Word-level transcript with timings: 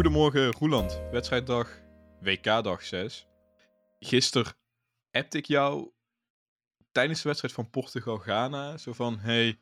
Goedemorgen 0.00 0.52
Roeland, 0.52 1.02
wedstrijddag, 1.10 1.80
WK-dag 2.20 2.82
6. 2.82 3.26
Gisteren 3.98 4.52
appte 5.10 5.38
ik 5.38 5.46
jou 5.46 5.92
tijdens 6.92 7.22
de 7.22 7.28
wedstrijd 7.28 7.54
van 7.54 7.70
Portugal-Ghana. 7.70 8.76
Zo 8.76 8.92
van, 8.92 9.18
hey, 9.18 9.60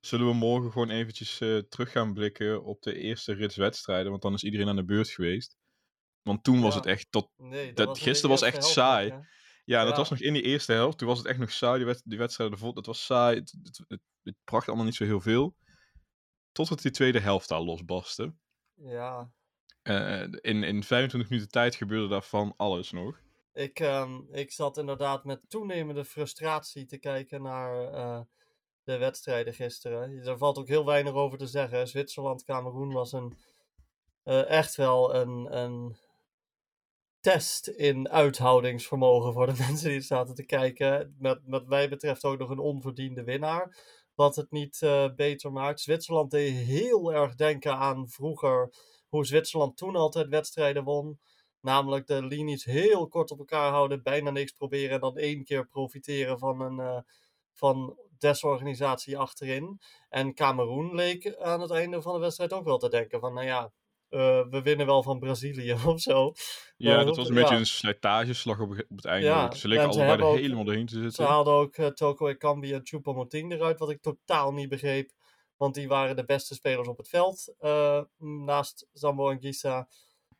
zullen 0.00 0.26
we 0.26 0.32
morgen 0.32 0.72
gewoon 0.72 0.90
eventjes 0.90 1.40
eh, 1.40 1.58
terug 1.58 1.90
gaan 1.90 2.14
blikken 2.14 2.64
op 2.64 2.82
de 2.82 2.94
eerste 2.98 3.32
rits 3.32 3.56
wedstrijden? 3.56 4.10
Want 4.10 4.22
dan 4.22 4.34
is 4.34 4.42
iedereen 4.42 4.68
aan 4.68 4.76
de 4.76 4.84
beurt 4.84 5.08
geweest. 5.08 5.56
Want 6.22 6.44
toen 6.44 6.60
was 6.60 6.74
het 6.74 6.86
echt 6.86 7.06
tot... 7.10 7.30
Nee, 7.36 7.72
Dat- 7.72 7.86
was 7.86 8.00
gisteren 8.00 8.30
was 8.30 8.42
echt 8.42 8.56
helft 8.56 8.72
saai. 8.72 9.14
Ja, 9.64 9.84
dat 9.84 9.96
was 9.96 10.10
nog 10.10 10.20
in 10.20 10.32
die 10.32 10.42
eerste 10.42 10.72
helft. 10.72 10.98
Toen 10.98 11.08
was 11.08 11.18
het 11.18 11.26
echt 11.26 11.38
nog 11.38 11.52
saai, 11.52 11.76
die, 11.76 11.86
wed 11.86 12.02
die 12.04 12.18
wedstrijden 12.18 12.56
ervoor. 12.56 12.74
Dat 12.74 12.86
was 12.86 13.04
saai, 13.04 13.38
het, 13.38 13.54
het, 13.62 13.84
het, 13.88 14.00
het 14.22 14.36
bracht 14.44 14.66
allemaal 14.66 14.86
niet 14.86 14.94
zo 14.94 15.04
heel 15.04 15.20
veel. 15.20 15.56
Totdat 16.52 16.82
die 16.82 16.90
tweede 16.90 17.20
helft 17.20 17.50
al 17.50 17.64
losbarstte. 17.64 18.34
Ja, 18.74 19.32
Eh, 19.84 20.20
in, 20.20 20.62
in 20.62 20.82
25 20.82 21.30
minuten 21.30 21.50
tijd 21.50 21.74
gebeurde 21.74 22.08
daarvan 22.08 22.54
alles 22.56 22.90
nog. 22.90 23.20
ik, 23.52 23.80
ehm, 23.80 24.20
ik 24.30 24.52
zat 24.52 24.76
inderdaad 24.76 25.24
met 25.24 25.40
toenemende 25.48 26.04
frustratie 26.04 26.86
te 26.86 26.98
kijken 26.98 27.42
naar 27.42 27.92
eh, 27.92 28.20
de 28.84 28.96
wedstrijden 28.96 29.54
gisteren. 29.54 30.26
Er 30.26 30.38
valt 30.38 30.58
ook 30.58 30.68
heel 30.68 30.84
weinig 30.84 31.12
over 31.12 31.38
te 31.38 31.46
zeggen. 31.46 31.88
Zwitserland-Cameroen 31.88 32.92
was 32.92 33.12
een, 33.12 33.36
eh, 34.22 34.50
echt 34.50 34.74
wel 34.74 35.14
een, 35.14 35.56
een 35.56 35.96
test 37.20 37.68
in 37.68 38.08
uithoudingsvermogen 38.08 39.32
voor 39.32 39.46
de 39.46 39.56
mensen 39.66 39.90
die 39.90 40.00
zaten 40.00 40.34
te 40.34 40.46
kijken. 40.46 41.16
Met, 41.18 41.40
wat 41.46 41.66
mij 41.66 41.88
betreft 41.88 42.24
ook 42.24 42.38
nog 42.38 42.50
een 42.50 42.58
onverdiende 42.58 43.24
winnaar. 43.24 43.76
Wat 44.14 44.36
het 44.36 44.50
niet 44.50 44.82
eh, 44.82 45.14
beter 45.14 45.52
maakt. 45.52 45.80
Zwitserland 45.80 46.30
deed 46.30 46.54
heel 46.54 47.14
erg 47.14 47.34
denken 47.34 47.76
aan 47.76 48.08
vroeger 48.08 48.74
hoe 49.14 49.26
Zwitserland 49.26 49.76
toen 49.76 49.96
altijd 49.96 50.28
wedstrijden 50.28 50.84
won. 50.84 51.18
Namelijk 51.60 52.06
de 52.06 52.22
linies 52.22 52.64
heel 52.64 53.08
kort 53.08 53.30
op 53.30 53.38
elkaar 53.38 53.70
houden, 53.70 54.02
bijna 54.02 54.30
niks 54.30 54.52
proberen 54.52 54.90
en 54.90 55.00
dan 55.00 55.16
één 55.16 55.44
keer 55.44 55.66
profiteren 55.66 56.38
van 56.38 56.60
een 56.60 56.80
eh, 56.80 56.98
van 57.52 57.98
desorganisatie 58.18 59.18
achterin. 59.18 59.80
En 60.08 60.34
Cameroen 60.34 60.94
leek 60.94 61.36
aan 61.36 61.60
het 61.60 61.70
einde 61.70 62.02
van 62.02 62.14
de 62.14 62.20
wedstrijd 62.20 62.52
ook 62.52 62.64
wel 62.64 62.78
te 62.78 62.88
denken 62.88 63.20
van, 63.20 63.34
nou 63.34 63.46
ja, 63.46 63.72
eh, 64.08 64.40
we 64.50 64.62
winnen 64.62 64.86
wel 64.86 65.02
van 65.02 65.18
Brazilië 65.18 65.72
of 65.86 66.00
zo. 66.00 66.32
Ja, 66.76 66.96
Maar 66.96 67.04
dat 67.04 67.16
was 67.16 67.28
een 67.28 67.34
beetje 67.34 67.54
een 67.56 67.66
slijtageslag 67.66 68.60
op, 68.60 68.70
op 68.70 68.96
het 68.96 69.04
einde. 69.04 69.26
Ja. 69.26 69.50
Ze 69.52 69.68
leken 69.68 69.84
en 69.84 69.92
ze 69.92 70.04
allebei 70.04 70.30
er 70.32 70.38
helemaal 70.38 70.64
doorheen 70.64 70.86
te 70.86 70.94
Ze 70.94 71.02
zitten. 71.02 71.26
haalden 71.26 71.52
ook 71.54 71.76
eh, 71.76 71.86
Toko 71.86 72.28
Ekambi 72.28 72.72
en 72.72 72.80
Choupo-Moting 72.84 73.52
eruit, 73.52 73.78
wat 73.78 73.90
ik 73.90 74.02
totaal 74.02 74.52
niet 74.52 74.68
begreep. 74.68 75.10
Want 75.64 75.76
die 75.76 75.88
waren 75.88 76.16
de 76.16 76.24
beste 76.24 76.54
spelers 76.54 76.88
op 76.88 76.96
het 76.96 77.08
veld, 77.08 77.54
eh, 77.58 78.00
naast 78.18 78.86
Zambo 78.92 79.30
en 79.30 79.40
Gisa. 79.40 79.88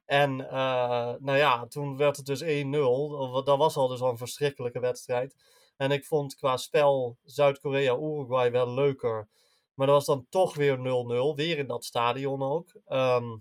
En 0.05 0.49
eh, 0.51 1.15
nou 1.19 1.37
ja, 1.37 1.67
toen 1.67 1.97
werd 1.97 2.17
het 2.17 2.27
dus 2.27 2.43
1-0. 2.43 3.43
Dat 3.45 3.59
was 3.59 3.77
al 3.77 3.89
dus 3.89 4.01
al 4.01 4.11
een 4.11 4.17
verschrikkelijke 4.17 4.81
wedstrijd. 4.81 5.35
En 5.77 5.91
ik 5.91 6.05
vond 6.05 6.35
qua 6.35 6.57
spel 6.57 7.19
Zuid-Korea-Uruguay 7.23 8.51
wel 8.51 8.75
leuker. 8.75 9.29
Maar 9.75 9.87
dat 9.87 9.97
was 9.97 10.07
dan 10.07 10.27
toch 10.29 10.55
weer 10.55 10.77
0-0. 10.79 11.35
Weer 11.37 11.59
in 11.59 11.67
dat 11.67 11.85
stadion 11.85 12.43
ook. 12.43 12.73
Ehm, 12.87 13.37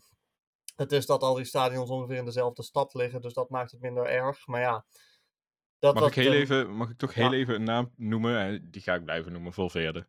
het 0.76 0.92
is 0.92 1.06
dat 1.06 1.22
al 1.22 1.34
die 1.34 1.46
stadions 1.46 1.90
ongeveer 1.90 2.18
in 2.18 2.26
dezelfde 2.26 2.64
stad 2.64 2.94
liggen. 2.94 3.22
Dus 3.22 3.34
dat 3.34 3.50
maakt 3.50 3.72
het 3.72 3.82
minder 3.82 4.06
erg. 4.06 4.48
Maar 4.48 4.62
ja. 4.62 4.86
Dat 5.80 5.94
Mag 5.94 6.04
was 6.04 6.12
ik, 6.12 6.24
heel 6.24 6.32
de- 6.32 6.38
even, 6.38 6.76
mag 6.76 6.90
ik 6.90 6.98
toch 6.98 7.14
heel 7.14 7.34
even 7.34 7.56
een 7.56 7.64
naam 7.64 7.94
noemen? 7.96 8.48
Eh, 8.54 8.60
Die 8.64 8.82
ga 8.82 8.94
ik 8.94 9.04
blijven 9.04 9.32
noemen, 9.32 9.54
Valverde. 9.54 10.08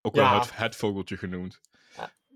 Ook 0.00 0.14
Ja. 0.14 0.30
wel 0.30 0.40
het, 0.40 0.56
het 0.56 0.76
vogeltje 0.76 1.16
genoemd. 1.16 1.60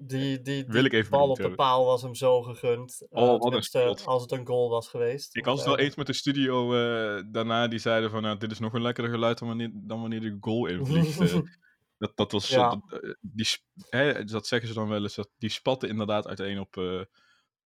Die, 0.05 0.41
die, 0.43 0.65
Wil 0.67 0.85
ik 0.85 0.93
even 0.93 1.11
bal 1.11 1.29
op 1.29 1.35
de 1.37 1.41
hebben. 1.41 1.59
paal 1.59 1.85
was 1.85 2.03
hem 2.03 2.15
zo 2.15 2.43
gegund. 2.43 3.07
Oh, 3.11 3.23
Eh, 3.23 3.27
wat 3.27 3.35
een 3.35 3.41
tenminste, 3.41 3.79
spot. 3.79 4.07
als 4.07 4.23
het 4.23 4.33
een 4.33 4.47
goal 4.47 4.69
was 4.71 4.89
geweest. 4.89 5.37
Ik 5.37 5.45
was 5.45 5.59
het 5.59 5.67
wel 5.69 5.79
Eh, 5.79 5.85
eens 5.85 5.95
met 5.95 6.07
de 6.07 6.13
studio 6.13 6.75
eh, 6.75 7.23
daarna, 7.31 7.69
die 7.69 7.79
zeiden 7.79 8.11
van, 8.11 8.23
nou, 8.23 8.37
dit 8.39 8.51
is 8.51 8.59
nog 8.59 8.73
een 8.73 8.83
lekkerder 8.83 9.13
geluid 9.13 9.39
dan 9.39 9.49
wanneer, 9.49 9.71
dan 9.75 10.01
wanneer 10.01 10.21
de 10.21 10.37
goal 10.41 10.67
invliegt. 10.67 11.19
dat, 11.99 12.17
dat 12.17 12.33
was, 12.33 12.49
zo- 12.49 12.61
Ja. 12.61 12.69
dat, 12.87 13.17
die, 13.21 13.47
hè, 13.89 14.25
dat 14.25 14.47
zeggen 14.47 14.69
ze 14.69 14.75
dan 14.75 14.89
wel 14.89 15.03
eens, 15.03 15.15
dat 15.15 15.31
die 15.39 15.51
spatten 15.51 15.89
inderdaad 15.89 16.27
uiteen 16.27 16.59
op, 16.61 16.77
eh, 16.77 17.01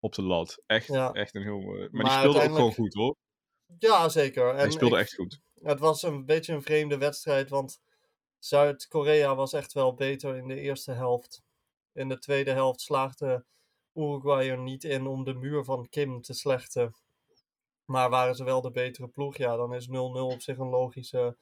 op 0.00 0.14
de 0.14 0.22
lat. 0.22 0.62
Echt, 0.66 0.86
Ja. 0.86 1.12
echt 1.12 1.34
een 1.34 1.42
heel... 1.42 1.60
eh, 1.60 1.66
maar, 1.78 1.88
die 1.90 2.02
Maar 2.02 2.18
speelde 2.18 2.38
ook 2.40 2.44
gewoon 2.54 2.72
goed, 2.74 2.94
hoor. 2.94 3.16
Ja, 3.78 4.08
zeker. 4.08 4.50
En 4.50 4.56
Hij 4.56 4.70
speelde 4.70 4.94
ik- 4.96 5.00
echt 5.02 5.14
goed. 5.14 5.40
Het 5.62 5.80
was 5.80 6.02
een 6.02 6.24
beetje 6.24 6.52
een 6.52 6.62
vreemde 6.62 6.98
wedstrijd, 6.98 7.48
want 7.50 7.80
Zuid-Korea 8.38 9.34
was 9.34 9.52
echt 9.52 9.72
wel 9.72 9.94
beter 9.94 10.36
in 10.36 10.48
de 10.48 10.60
eerste 10.60 10.92
helft. 10.92 11.42
In 11.92 12.08
de 12.08 12.18
tweede 12.18 12.50
helft 12.50 12.80
slaagde 12.80 13.44
Uruguay 13.94 14.50
er 14.50 14.58
niet 14.58 14.84
in 14.84 15.06
om 15.06 15.24
de 15.24 15.34
muur 15.34 15.64
van 15.64 15.88
Kim 15.88 16.22
te 16.22 16.34
slechten. 16.34 16.94
Maar 17.84 18.10
waren 18.10 18.34
ze 18.34 18.44
wel 18.44 18.60
de 18.60 18.70
betere 18.70 19.08
ploeg, 19.08 19.36
ja, 19.36 19.56
dan 19.56 19.74
is 19.74 19.88
0-0 19.88 19.90
op 19.92 20.40
zich 20.40 20.58
een 20.58 20.68
logische 20.68 21.36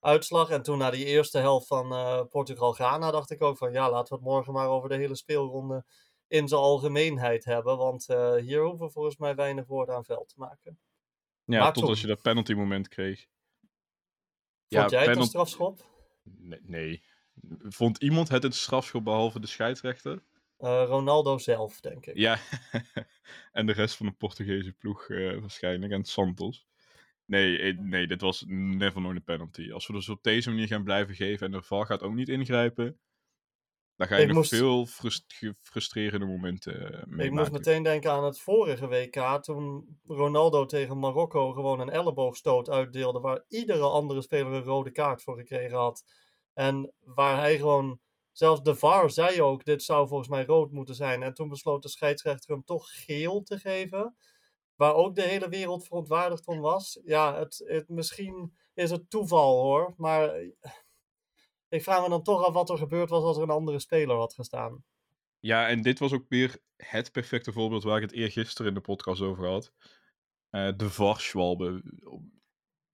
uitslag. 0.00 0.50
En 0.50 0.62
toen 0.62 0.78
na 0.78 0.90
die 0.90 1.04
eerste 1.04 1.38
helft 1.38 1.66
van 1.66 1.92
eh, 1.92 2.22
Portugal-Ghana 2.28 3.10
dacht 3.10 3.30
ik 3.30 3.42
ook 3.42 3.56
van 3.56 3.72
ja, 3.72 3.90
laten 3.90 4.08
we 4.08 4.14
het 4.14 4.30
morgen 4.32 4.52
maar 4.52 4.68
over 4.68 4.88
de 4.88 4.94
hele 4.96 5.16
speelronde 5.16 5.84
in 6.26 6.48
zijn 6.48 6.60
algemeenheid 6.60 7.44
hebben. 7.44 7.76
Want 7.76 8.08
eh, 8.08 8.34
hier 8.34 8.64
hoeven 8.64 8.86
we 8.86 8.92
volgens 8.92 9.16
mij 9.16 9.34
weinig 9.34 9.66
woorden 9.66 9.94
aan 9.94 10.04
veld 10.04 10.28
te 10.28 10.38
maken. 10.38 10.78
Ja, 11.44 11.70
tot 11.70 11.88
als 11.88 12.00
je 12.00 12.06
dat 12.06 12.22
penalty 12.22 12.52
moment 12.52 12.88
kreeg. 12.88 13.26
Vond 14.68 14.90
jij 14.90 15.00
het 15.00 15.08
een 15.08 15.12
penalt- 15.12 15.28
strafschop? 15.28 15.93
Nee, 16.24 16.60
nee. 16.62 17.02
Vond 17.62 18.02
iemand 18.02 18.28
het 18.28 18.44
een 18.44 18.52
strafschop 18.52 19.04
behalve 19.04 19.40
de 19.40 19.46
scheidsrechter? 19.46 20.22
Eh, 20.58 20.84
Ronaldo 20.86 21.38
zelf, 21.38 21.80
denk 21.80 22.06
ik. 22.06 22.16
Ja, 22.16 22.38
en 23.52 23.66
de 23.66 23.72
rest 23.72 23.96
van 23.96 24.06
de 24.06 24.12
Portugese 24.12 24.72
ploeg 24.72 25.08
eh, 25.08 25.38
waarschijnlijk. 25.38 25.92
En 25.92 26.04
Santos. 26.04 26.66
Nee, 27.24 27.58
eh, 27.58 27.78
nee, 27.78 28.06
dit 28.06 28.20
was 28.20 28.44
never 28.46 29.00
nooit 29.00 29.16
een 29.16 29.24
penalty. 29.24 29.72
Als 29.72 29.86
we 29.86 29.92
dus 29.92 30.08
op 30.08 30.22
deze 30.22 30.50
manier 30.50 30.66
gaan 30.66 30.84
blijven 30.84 31.14
geven 31.14 31.46
en 31.46 31.52
de 31.52 31.62
VAR 31.62 31.86
gaat 31.86 32.02
ook 32.02 32.14
niet 32.14 32.28
ingrijpen, 32.28 32.98
dan 33.96 34.06
ga 34.06 34.16
je 34.16 34.22
Ik 34.22 34.28
nog 34.28 34.36
moest- 34.36 34.54
veel 34.54 34.86
frustrerende 35.62 36.26
momenten 36.26 36.92
eh, 37.18 37.24
Ik 37.24 37.30
moest 37.32 37.50
meteen 37.52 37.82
denken 37.82 38.10
aan 38.10 38.24
het 38.24 38.40
vorige 38.40 38.88
WK, 38.88 39.42
toen 39.42 39.98
Ronaldo 40.06 40.66
tegen 40.66 40.98
Marokko 40.98 41.52
gewoon 41.52 41.80
een 41.80 41.90
elleboogstoot 41.90 42.70
uitdeelde, 42.70 43.20
waar 43.20 43.44
iedere 43.48 43.82
andere 43.88 44.22
speler 44.22 44.52
een 44.52 44.62
rode 44.62 44.90
kaart 44.90 45.22
voor 45.22 45.36
gekregen 45.36 45.76
had. 45.76 46.04
En 46.54 46.92
waar 47.00 47.38
hij 47.38 47.56
gewoon, 47.56 48.00
zelfs 48.32 48.62
de 48.62 48.74
VAR 48.74 49.10
zei 49.10 49.42
ook, 49.42 49.64
dit 49.64 49.82
zou 49.82 50.08
volgens 50.08 50.28
mij 50.28 50.44
rood 50.44 50.70
moeten 50.70 50.94
zijn. 50.94 51.22
En 51.22 51.34
toen 51.34 51.48
besloot 51.48 51.82
de 51.82 51.88
scheidsrechter 51.88 52.50
hem 52.50 52.64
toch 52.64 52.88
geel 53.04 53.42
te 53.42 53.58
geven, 53.58 54.16
waar 54.76 54.94
ook 54.94 55.14
de 55.14 55.22
hele 55.22 55.48
wereld 55.48 55.86
verontwaardigd 55.86 56.46
om 56.46 56.60
was. 56.60 57.00
Ja, 57.04 57.38
het, 57.38 57.62
het, 57.66 57.88
misschien 57.88 58.56
is 58.74 58.90
het 58.90 59.10
toeval 59.10 59.62
hoor, 59.62 59.94
maar 59.96 60.34
ik 61.74 61.82
vraag 61.82 62.02
me 62.02 62.08
dan 62.08 62.22
toch 62.22 62.44
af 62.44 62.52
wat 62.52 62.70
er 62.70 62.78
gebeurd 62.78 63.10
was 63.10 63.22
als 63.22 63.36
er 63.36 63.42
een 63.42 63.50
andere 63.50 63.78
speler 63.78 64.16
had 64.16 64.34
gestaan. 64.34 64.84
Ja, 65.40 65.68
en 65.68 65.82
dit 65.82 65.98
was 65.98 66.12
ook 66.12 66.24
weer 66.28 66.58
het 66.76 67.12
perfecte 67.12 67.52
voorbeeld 67.52 67.82
waar 67.82 67.96
ik 67.96 68.02
het 68.02 68.12
eergisteren 68.12 68.68
in 68.68 68.74
de 68.74 68.80
podcast 68.80 69.20
over 69.20 69.46
had. 69.48 69.72
Eh, 70.50 70.68
de 70.76 70.90
VAR-schwalbe. 70.90 71.82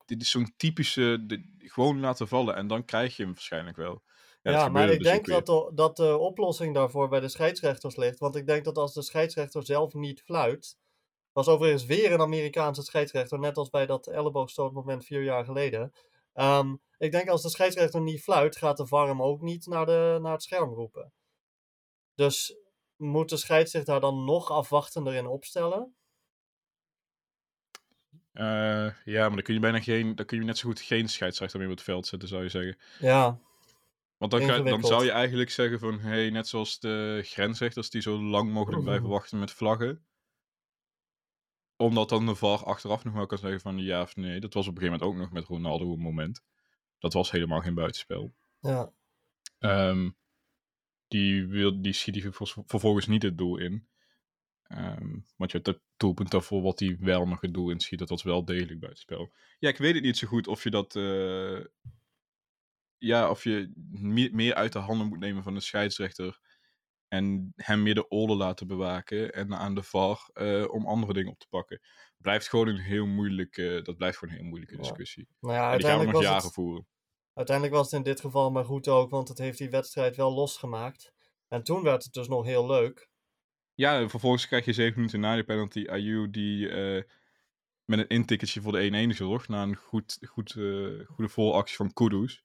Dit 0.05 0.23
is 0.23 0.31
zo'n 0.31 0.55
typische, 0.57 1.25
de- 1.27 1.55
gewoon 1.59 2.01
laten 2.01 2.29
vallen 2.29 2.57
en 2.57 2.67
dan 2.67 2.85
krijg 2.85 3.17
je 3.17 3.23
hem 3.23 3.33
waarschijnlijk 3.33 3.77
wel. 3.77 4.03
Ja, 4.43 4.69
maar 4.69 4.91
ik 4.91 4.99
dus 4.99 5.09
denk 5.09 5.27
dat 5.27 5.47
de, 5.47 5.71
dat 5.75 5.97
de 5.97 6.19
oplossing 6.19 6.75
daarvoor 6.75 7.09
bij 7.09 7.21
de 7.21 7.29
scheidsrechters 7.29 7.97
ligt. 7.97 8.19
Want 8.19 8.37
ik 8.37 8.47
denk 8.47 8.65
dat 8.65 8.79
als 8.79 8.95
de 8.95 9.03
scheidsrechter 9.03 9.65
zelf 9.65 9.95
niet 9.95 10.23
fluit. 10.23 10.79
Was 11.33 11.49
overigens 11.49 11.85
weer 11.85 12.13
een 12.13 12.21
Amerikaanse 12.21 12.83
scheidsrechter, 12.83 13.39
net 13.39 13.57
als 13.57 13.71
bij 13.71 13.87
dat 13.87 14.07
elleboogstootmoment 14.07 15.05
vier 15.05 15.23
jaar 15.23 15.45
geleden. 15.45 15.93
Ehm, 16.33 16.75
ik 17.01 17.13
denk 17.13 17.29
als 17.29 17.43
de 17.43 17.51
scheidsrechter 17.51 18.01
niet 18.01 18.23
fluit, 18.23 18.57
gaat 18.57 18.77
de 18.77 18.87
VAR 18.87 19.09
hem 19.09 19.23
ook 19.23 19.41
niet 19.41 19.67
naar, 19.67 19.87
de, 19.87 20.19
naar 20.23 20.33
het 20.33 20.43
scherm 20.43 20.75
roepen. 20.75 21.13
Dus 22.15 22.57
moet 22.97 23.29
de 23.29 23.37
scheidsrechter 23.37 23.93
daar 23.93 24.01
dan 24.01 24.25
nog 24.25 24.51
afwachtender 24.51 25.15
in 25.15 25.27
opstellen? 25.27 25.95
Eh, 28.33 28.91
ja, 29.05 29.27
maar 29.27 29.35
dan 29.35 29.43
kun 29.43 29.55
je 29.55 29.61
bijna 29.61 29.81
geen, 29.81 30.15
dan 30.15 30.27
kun 30.27 30.39
je 30.39 30.45
net 30.45 30.59
zo 30.59 30.69
goed 30.69 30.81
geen 30.81 31.09
scheidsrechter 31.09 31.59
meer 31.59 31.69
op 31.69 31.75
het 31.75 31.85
veld 31.85 32.07
zetten, 32.07 32.29
zou 32.29 32.43
je 32.43 32.49
zeggen. 32.49 32.79
Ja, 32.99 33.41
Want 34.17 34.31
dan, 34.31 34.65
dan 34.65 34.85
zou 34.85 35.05
je 35.05 35.11
eigenlijk 35.11 35.51
zeggen 35.51 35.79
van, 35.79 35.99
hey, 35.99 36.31
net 36.31 36.49
zoals 36.49 36.79
de 36.79 37.21
grensrechters 37.25 37.91
die 37.91 38.03
zo 38.03 38.23
lang 38.23 38.53
mogelijk 38.53 38.83
blijven 38.83 39.09
wachten 39.09 39.39
met 39.39 39.51
vlaggen. 39.51 40.05
Omdat 41.77 42.09
dan 42.09 42.27
de 42.27 42.35
VAR 42.35 42.65
achteraf 42.65 43.05
nog 43.05 43.15
wel 43.15 43.27
kan 43.27 43.39
zeggen 43.39 43.61
van 43.61 43.79
ja 43.79 44.03
of 44.03 44.17
nee. 44.17 44.41
Dat 44.41 44.55
was 44.55 44.67
op 44.67 44.77
een 44.77 44.83
gegeven 44.83 44.99
moment 45.01 45.19
ook 45.19 45.25
nog 45.25 45.33
met 45.33 45.49
Ronaldo 45.49 45.93
een 45.93 46.01
moment. 46.01 46.43
Dat 47.01 47.13
was 47.13 47.31
helemaal 47.31 47.61
geen 47.61 47.75
buitenspel. 47.75 48.35
ja. 48.61 48.93
Ehm, 49.59 50.11
die, 51.09 51.47
wil, 51.47 51.83
die 51.83 51.93
schiet 51.93 52.15
hij 52.15 52.33
vervol- 52.33 52.65
vervolgens 52.67 53.07
niet 53.07 53.23
het 53.23 53.39
doel 53.39 53.57
in. 53.59 53.89
Ehm, 54.63 55.19
want 55.37 55.51
je 55.51 55.57
hebt 55.57 55.67
het 55.67 55.81
doelpunt 55.97 56.31
daarvoor 56.31 56.63
wat 56.63 56.79
hij 56.79 56.97
wel 57.01 57.27
nog 57.27 57.41
het 57.41 57.55
doel 57.55 57.71
inschiet. 57.71 57.99
Dat 57.99 58.09
was 58.09 58.23
wel 58.23 58.45
degelijk 58.45 58.81
buitenspel. 58.81 59.33
Ja, 59.59 59.69
ik 59.69 59.77
weet 59.79 59.95
het 59.95 60.03
niet 60.03 60.17
zo 60.17 60.27
goed 60.27 60.47
of 60.47 60.63
je 60.63 60.71
dat... 60.71 60.97
eh, 60.97 61.65
ja, 62.99 63.31
of 63.31 63.45
je 63.45 63.73
meer, 63.91 64.35
meer 64.35 64.55
uit 64.55 64.73
de 64.73 64.79
handen 64.79 65.07
moet 65.07 65.19
nemen 65.19 65.43
van 65.43 65.55
de 65.55 65.61
scheidsrechter. 65.61 66.41
En 67.09 67.53
hem 67.57 67.83
meer 67.83 67.95
de 67.95 68.09
orde 68.09 68.35
laten 68.35 68.67
bewaken. 68.67 69.33
En 69.33 69.55
aan 69.55 69.75
de 69.75 69.83
VAR 69.83 70.31
eh, 70.33 70.73
om 70.73 70.87
andere 70.87 71.13
dingen 71.13 71.33
op 71.33 71.39
te 71.39 71.49
pakken. 71.49 71.81
Blijft 72.17 72.49
gewoon 72.49 72.69
een 72.69 72.79
heel 72.79 73.07
moeilijke, 73.07 73.81
dat 73.83 73.97
blijft 73.97 74.19
gewoon 74.19 74.35
een 74.35 74.41
heel 74.41 74.49
moeilijke 74.49 74.77
Ja. 74.77 74.81
discussie. 74.83 75.29
Nou 75.41 75.55
ja, 75.55 75.77
die 75.77 75.87
gaan 75.87 75.99
we 75.99 76.05
nog 76.13 76.23
jaren 76.23 76.43
het, 76.43 76.53
voeren. 76.53 76.87
Uiteindelijk 77.35 77.77
was 77.77 77.91
het 77.91 77.95
in 77.95 78.11
dit 78.13 78.21
geval 78.21 78.51
maar 78.51 78.65
goed 78.65 78.89
ook, 78.89 79.11
want 79.11 79.29
het 79.29 79.39
heeft 79.39 79.59
die 79.59 79.71
wedstrijd 79.71 80.17
wel 80.17 80.33
losgemaakt. 80.33 81.13
En 81.49 81.63
toen 81.63 81.83
werd 81.83 82.05
het 82.05 82.13
dus 82.13 82.29
nog 82.29 82.45
heel 82.45 82.67
leuk. 82.67 83.09
Ja, 83.75 84.09
vervolgens 84.09 84.47
krijg 84.47 84.65
je 84.65 84.73
zeven 84.73 84.97
minuten 84.97 85.21
na 85.21 85.35
die 85.35 85.45
penalty. 85.45 85.87
Ayu 85.89 86.31
die 86.31 86.69
eh, 86.69 87.03
met 87.85 87.99
een 87.99 88.09
intikketje 88.09 88.61
voor 88.61 88.73
de 88.73 89.09
1-1 89.13 89.17
zorgt. 89.17 89.49
Na 89.49 89.63
een 89.63 89.77
goed, 89.77 90.19
goed, 90.29 90.51
eh, 90.51 91.07
goede 91.07 91.29
vooractie 91.29 91.77
van 91.77 91.93
Kudus. 91.93 92.43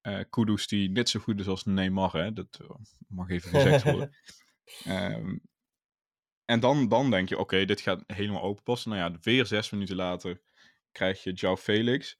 Eh 0.00 0.20
Kudus 0.30 0.66
die 0.66 0.90
net 0.90 1.08
zo 1.08 1.20
goed 1.20 1.40
is 1.40 1.46
als 1.46 1.64
Neymar, 1.64 2.12
hè. 2.12 2.32
Dat 2.32 2.60
mag 3.08 3.30
even 3.30 3.50
gezegd 3.50 3.84
worden. 3.84 4.14
Ehm, 4.84 5.36
en 6.44 6.60
dan, 6.60 6.88
dan 6.88 7.10
denk 7.10 7.28
je, 7.28 7.38
oké, 7.38 7.64
dit 7.64 7.80
gaat 7.80 8.02
helemaal 8.06 8.42
openpassen. 8.42 8.90
Nou 8.90 9.12
ja, 9.12 9.18
weer 9.20 9.46
zes 9.46 9.70
minuten 9.70 9.96
later 9.96 10.40
krijg 10.92 11.22
je 11.22 11.32
João 11.32 11.62
Felix. 11.62 12.18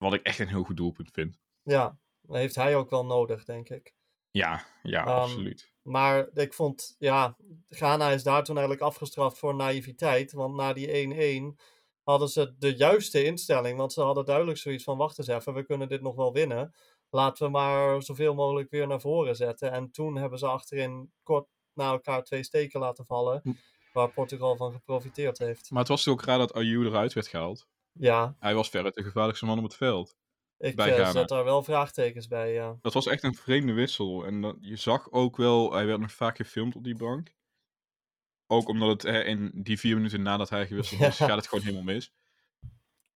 Wat 0.00 0.14
ik 0.14 0.22
echt 0.22 0.38
een 0.38 0.48
heel 0.48 0.62
goed 0.64 0.76
doelpunt 0.76 1.10
vind. 1.12 1.38
Ja, 1.62 1.98
dat 2.20 2.36
heeft 2.36 2.54
hij 2.54 2.76
ook 2.76 2.90
wel 2.90 3.06
nodig, 3.06 3.44
denk 3.44 3.68
ik. 3.68 3.94
Ja, 4.30 4.66
ja, 4.82 5.00
Ehm, 5.00 5.08
absoluut. 5.08 5.72
Maar 5.82 6.28
ik 6.34 6.52
vond, 6.54 6.94
ja, 6.98 7.36
Ghana 7.68 8.10
is 8.10 8.22
daar 8.22 8.44
toen 8.44 8.56
eigenlijk 8.56 8.86
afgestraft 8.86 9.38
voor 9.38 9.54
naïviteit. 9.54 10.32
Want 10.32 10.54
na 10.54 10.72
die 10.72 10.90
1-1 10.92 11.56
hadden 12.02 12.28
ze 12.28 12.54
de 12.58 12.76
juiste 12.76 13.24
instelling. 13.24 13.78
Want 13.78 13.92
ze 13.92 14.00
hadden 14.00 14.24
duidelijk 14.24 14.58
zoiets 14.58 14.84
van, 14.84 14.96
wacht 14.96 15.18
eens 15.18 15.26
even, 15.28 15.54
we 15.54 15.64
kunnen 15.64 15.88
dit 15.88 16.02
nog 16.02 16.14
wel 16.14 16.32
winnen. 16.32 16.74
Laten 17.10 17.44
we 17.44 17.50
maar 17.50 18.02
zoveel 18.02 18.34
mogelijk 18.34 18.70
weer 18.70 18.86
naar 18.86 19.00
voren 19.00 19.36
zetten. 19.36 19.72
En 19.72 19.90
toen 19.90 20.16
hebben 20.16 20.38
ze 20.38 20.46
achterin 20.46 21.12
kort 21.22 21.48
na 21.72 21.90
elkaar 21.90 22.24
twee 22.24 22.42
steken 22.42 22.80
laten 22.80 23.06
vallen. 23.06 23.40
Hm. 23.42 23.52
Waar 23.92 24.12
Portugal 24.12 24.56
van 24.56 24.72
geprofiteerd 24.72 25.38
heeft. 25.38 25.70
Maar 25.70 25.80
het 25.80 25.88
was 25.88 26.08
ook 26.08 26.22
raar 26.22 26.38
dat 26.38 26.52
Ayu 26.52 26.86
eruit 26.86 27.12
werd 27.12 27.26
gehaald. 27.26 27.68
Ja, 27.92 28.36
Hij 28.38 28.54
was 28.54 28.68
veruit 28.68 28.94
de 28.94 29.02
gevaarlijkste 29.02 29.46
man 29.46 29.58
op 29.58 29.64
het 29.64 29.76
veld. 29.76 30.16
ik 30.58 30.80
Ghana. 30.80 31.10
zet 31.10 31.28
daar 31.28 31.44
wel 31.44 31.62
vraagtekens 31.62 32.26
bij, 32.28 32.52
ja. 32.52 32.78
Dat 32.82 32.92
was 32.94 33.06
echt 33.06 33.22
een 33.22 33.34
vreemde 33.34 33.72
wissel. 33.72 34.26
En 34.26 34.40
dat, 34.40 34.56
je 34.60 34.76
zag 34.76 35.10
ook 35.10 35.36
wel, 35.36 35.72
hij 35.72 35.86
werd 35.86 36.00
nog 36.00 36.12
vaak 36.12 36.36
gefilmd 36.36 36.76
op 36.76 36.84
die 36.84 36.96
bank. 36.96 37.34
Ook 38.46 38.68
omdat 38.68 39.02
het 39.02 39.26
in 39.26 39.50
die 39.62 39.78
vier 39.78 39.96
minuten 39.96 40.22
nadat 40.22 40.48
hij 40.50 40.66
gewisseld 40.66 41.00
is, 41.10 41.18
Ja. 41.18 41.26
gaat 41.26 41.36
het 41.36 41.48
gewoon 41.48 41.64
helemaal 41.64 41.94
mis. 41.94 42.12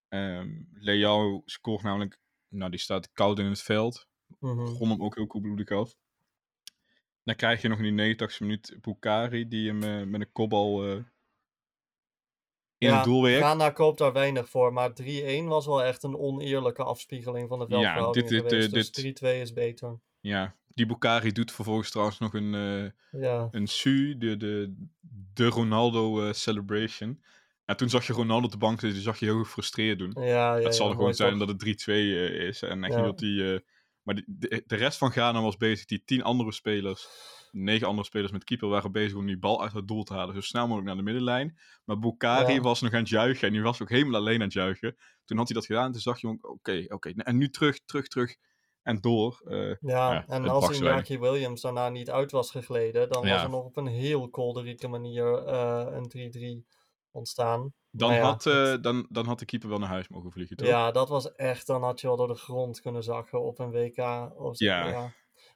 Ehm 0.07 0.49
Leao 0.73 1.41
scoort 1.45 1.83
namelijk, 1.83 2.19
nou 2.47 2.71
die 2.71 2.79
staat 2.79 3.11
koud 3.11 3.39
in 3.39 3.45
het 3.45 3.61
veld. 3.61 4.07
Begon 4.39 4.89
hem 4.89 5.01
ook 5.03 5.15
heel 5.15 5.27
koelbloedig 5.27 5.69
af. 5.71 5.97
Dan 7.23 7.35
krijg 7.35 7.61
je 7.61 7.67
nog 7.67 7.77
in 7.77 7.83
die 7.83 7.91
89 7.93 8.39
minuut 8.39 8.77
Bukari 8.81 9.47
die 9.47 9.67
hem 9.67 9.83
eh, 9.83 10.03
met 10.07 10.21
een 10.21 10.31
kopbal 10.31 10.85
eh, 10.87 11.03
in 12.77 12.87
Ja, 12.89 13.09
het. 13.09 13.37
Ghana 13.37 13.69
koopt 13.69 13.97
daar 13.97 14.13
weinig 14.13 14.49
voor, 14.49 14.73
maar 14.73 14.93
3-1 14.93 15.47
was 15.47 15.65
wel 15.65 15.83
echt 15.83 16.03
een 16.03 16.17
oneerlijke 16.17 16.83
afspiegeling 16.83 17.47
van 17.49 17.59
de 17.59 17.65
Ja, 17.65 17.69
veldverhoudingen 17.69 18.29
dit- 18.29 18.41
dit, 18.41 18.49
geweest. 18.51 18.67
eh, 18.67 18.73
dus 18.73 18.91
dit- 18.91 19.15
3-2 19.15 19.41
is 19.41 19.53
beter. 19.53 19.99
Ja, 20.19 20.55
die 20.67 20.85
Bukari 20.85 21.31
doet 21.31 21.51
vervolgens 21.51 21.89
trouwens 21.89 22.17
nog 22.19 22.33
een, 22.33 22.53
eh, 22.53 23.21
Ja, 23.21 23.47
een 23.51 23.67
SU, 23.67 24.17
de, 24.17 24.37
de, 24.37 24.75
de 25.33 25.45
Ronaldo 25.47 26.21
eh, 26.27 26.33
celebration. 26.33 27.23
En 27.65 27.77
toen 27.77 27.89
zag 27.89 28.07
je 28.07 28.13
Ronaldo 28.13 28.45
op 28.45 28.51
de 28.51 28.57
bank 28.57 28.79
zitten, 28.79 28.93
die 28.93 29.07
zag 29.07 29.19
je 29.19 29.25
heel 29.25 29.43
gefrustreerd 29.43 29.99
doen. 29.99 30.11
ja, 30.19 30.55
ja. 30.57 30.63
het 30.63 30.75
zal 30.75 30.85
ja, 30.85 30.91
er 30.91 30.97
gewoon 30.97 31.13
zijn 31.13 31.29
toch? 31.29 31.39
dat 31.39 31.47
het 31.47 31.59
3-2 31.59 31.93
eh, 32.15 32.47
is. 32.47 32.61
En 32.61 32.83
echt 32.83 32.93
Ja. 32.93 32.99
niet 32.99 33.09
dat 33.09 33.19
die... 33.19 33.63
maar 34.01 34.15
die, 34.15 34.23
de, 34.27 34.63
de 34.67 34.75
rest 34.75 34.97
van 34.97 35.11
Ghana 35.11 35.41
was 35.41 35.57
bezig. 35.57 35.85
Die 35.85 36.03
tien 36.05 36.23
andere 36.23 36.51
spelers, 36.51 37.07
negen 37.55 37.87
andere 37.87 38.07
spelers 38.07 38.31
met 38.31 38.43
keeper 38.43 38.67
waren 38.67 38.91
bezig 38.91 39.17
om 39.17 39.25
die 39.25 39.37
bal 39.37 39.61
uit 39.63 39.73
het 39.73 39.87
doel 39.87 40.03
te 40.03 40.13
halen. 40.13 40.35
Zo 40.35 40.41
snel 40.41 40.63
mogelijk 40.63 40.87
naar 40.87 40.95
de 40.97 41.03
middenlijn. 41.03 41.57
Maar 41.85 41.99
Bukari 41.99 42.53
Ja. 42.53 42.61
was 42.61 42.81
nog 42.81 42.93
aan 42.93 42.99
het 42.99 43.09
juichen. 43.09 43.47
En 43.47 43.53
die 43.53 43.61
was 43.63 43.81
ook 43.81 43.89
helemaal 43.89 44.19
alleen 44.19 44.35
aan 44.35 44.41
het 44.41 44.53
juichen. 44.53 44.95
Toen 45.25 45.37
had 45.37 45.47
hij 45.47 45.55
dat 45.57 45.65
gedaan. 45.65 45.85
En 45.85 45.91
toen 45.91 46.01
zag 46.01 46.21
je 46.21 46.27
ook, 46.27 46.49
oké, 46.49 46.85
oké. 46.87 47.09
En 47.15 47.37
nu 47.37 47.49
terug, 47.49 47.79
terug, 47.85 48.07
terug. 48.07 48.35
En 48.83 49.01
door. 49.01 49.41
eh, 49.47 49.57
Ja, 49.57 49.75
ja, 50.13 50.25
en 50.27 50.47
als. 50.49 50.79
Iñaki 50.81 51.19
Williams 51.19 51.61
daarna 51.61 51.89
niet 51.89 52.09
uit 52.09 52.31
was 52.31 52.51
gegleden, 52.51 53.09
dan 53.09 53.21
was 53.21 53.29
Ja. 53.31 53.43
er 53.43 53.49
nog 53.49 53.63
op 53.63 53.77
een 53.77 53.87
heel 53.87 54.29
kolderieke 54.29 54.87
manier 54.87 55.37
eh, 55.45 55.85
een 55.91 56.07
3-3 56.09 56.65
ontstaan. 57.11 57.73
dan, 57.91 58.13
ja, 58.13 58.21
had, 58.21 58.45
eh, 58.45 58.75
dan, 58.81 59.05
dan 59.09 59.25
had 59.25 59.39
de 59.39 59.45
keeper 59.45 59.69
wel 59.69 59.79
naar 59.79 59.89
huis 59.89 60.07
mogen 60.07 60.31
vliegen, 60.31 60.57
toch? 60.57 60.67
Ja, 60.67 60.91
dat 60.91 61.09
was 61.09 61.31
echt, 61.31 61.67
dan 61.67 61.83
had 61.83 62.01
je 62.01 62.07
wel 62.07 62.15
door 62.17 62.27
de 62.27 62.35
grond 62.35 62.81
kunnen 62.81 63.03
zakken 63.03 63.41
op 63.43 63.59
een 63.59 63.71
WK. 63.71 63.97
Of 64.37 64.57
zo, 64.57 64.65
Ja. 64.65 65.11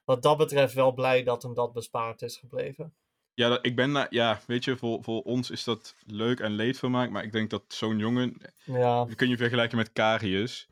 Wat 0.09 0.21
dat 0.23 0.38
betreft 0.38 0.73
wel 0.73 0.94
blij 0.94 1.23
dat 1.23 1.44
hem 1.44 1.53
dat 1.53 1.73
bespaard 1.73 2.21
is 2.21 2.38
gebleven. 2.38 2.94
Ja, 3.33 3.50
dat- 3.50 3.65
ik 3.65 3.75
ben, 3.75 4.07
ja, 4.09 4.39
weet 4.47 4.63
je, 4.63 4.77
voor, 4.77 5.03
voor 5.03 5.21
ons 5.21 5.50
is 5.50 5.63
dat 5.63 5.95
leuk 6.06 6.39
en 6.39 6.51
leedvermaak. 6.51 7.09
Maar 7.09 7.23
ik 7.23 7.31
denk 7.31 7.50
dat 7.50 7.63
zo'n 7.67 7.97
jongen, 7.97 8.41
Ja, 8.65 9.07
kun 9.15 9.29
je 9.29 9.38
vergelijken 9.38 9.77
met 9.77 9.91
Karius. 9.91 10.67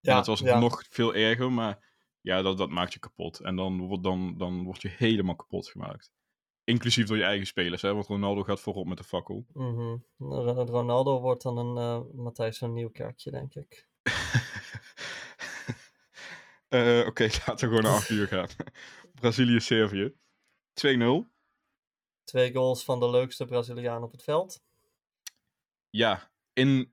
ja, 0.00 0.14
dat 0.14 0.26
was 0.26 0.40
ja. 0.40 0.58
nog 0.58 0.84
veel 0.90 1.14
erger, 1.14 1.52
maar 1.52 1.78
ja, 2.20 2.42
dat, 2.42 2.58
dat 2.58 2.70
maakt 2.70 2.92
je 2.92 2.98
kapot. 2.98 3.40
En 3.40 3.56
dan, 3.56 3.78
wordt- 3.86 4.02
dan, 4.02 4.34
dan 4.38 4.64
word 4.64 4.82
je 4.82 4.88
helemaal 4.96 5.36
kapot 5.36 5.68
gemaakt. 5.68 6.12
Inclusief 6.64 7.06
door 7.06 7.16
je 7.16 7.22
eigen 7.24 7.46
spelers, 7.46 7.82
hè, 7.82 7.94
want 7.94 8.06
Ronaldo 8.06 8.42
gaat 8.42 8.60
voorop 8.60 8.86
met 8.86 8.98
de 8.98 9.04
fakkel. 9.04 9.44
Ro- 10.18 10.64
Ronaldo 10.64 11.20
wordt 11.20 11.42
dan 11.42 11.58
een 11.58 11.76
eh, 11.76 12.00
Matthijs 12.14 12.58
van 12.58 12.72
Nieuwkerkje, 12.72 13.30
denk 13.30 13.54
ik. 13.54 13.88
Eh, 16.74 17.06
Oké, 17.06 17.22
laten 17.46 17.68
we 17.68 17.74
gewoon 17.74 17.82
naar 17.82 17.92
8 17.92 18.08
uur 18.08 18.26
gaan. 18.26 18.48
Brazilië-Servië. 19.20 20.14
2-0. 20.14 20.14
Twee 22.24 22.52
goals 22.52 22.84
van 22.84 23.00
de 23.00 23.10
leukste 23.10 23.44
Braziliaan 23.44 24.02
op 24.02 24.12
het 24.12 24.22
veld. 24.22 24.62
Ja, 25.90 26.30
in 26.52 26.92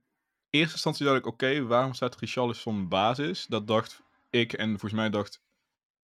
eerste 0.50 0.74
instantie 0.74 1.06
dacht 1.06 1.18
ik, 1.18 1.26
oké, 1.26 1.64
waarom 1.64 1.94
staat 1.94 2.20
Richarlison 2.20 2.88
basis? 2.88 3.46
Dat 3.46 3.68
dacht 3.68 4.02
ik 4.30 4.54
en 4.54 4.70
volgens 4.70 4.94
mij 4.94 5.10
dacht 5.10 5.42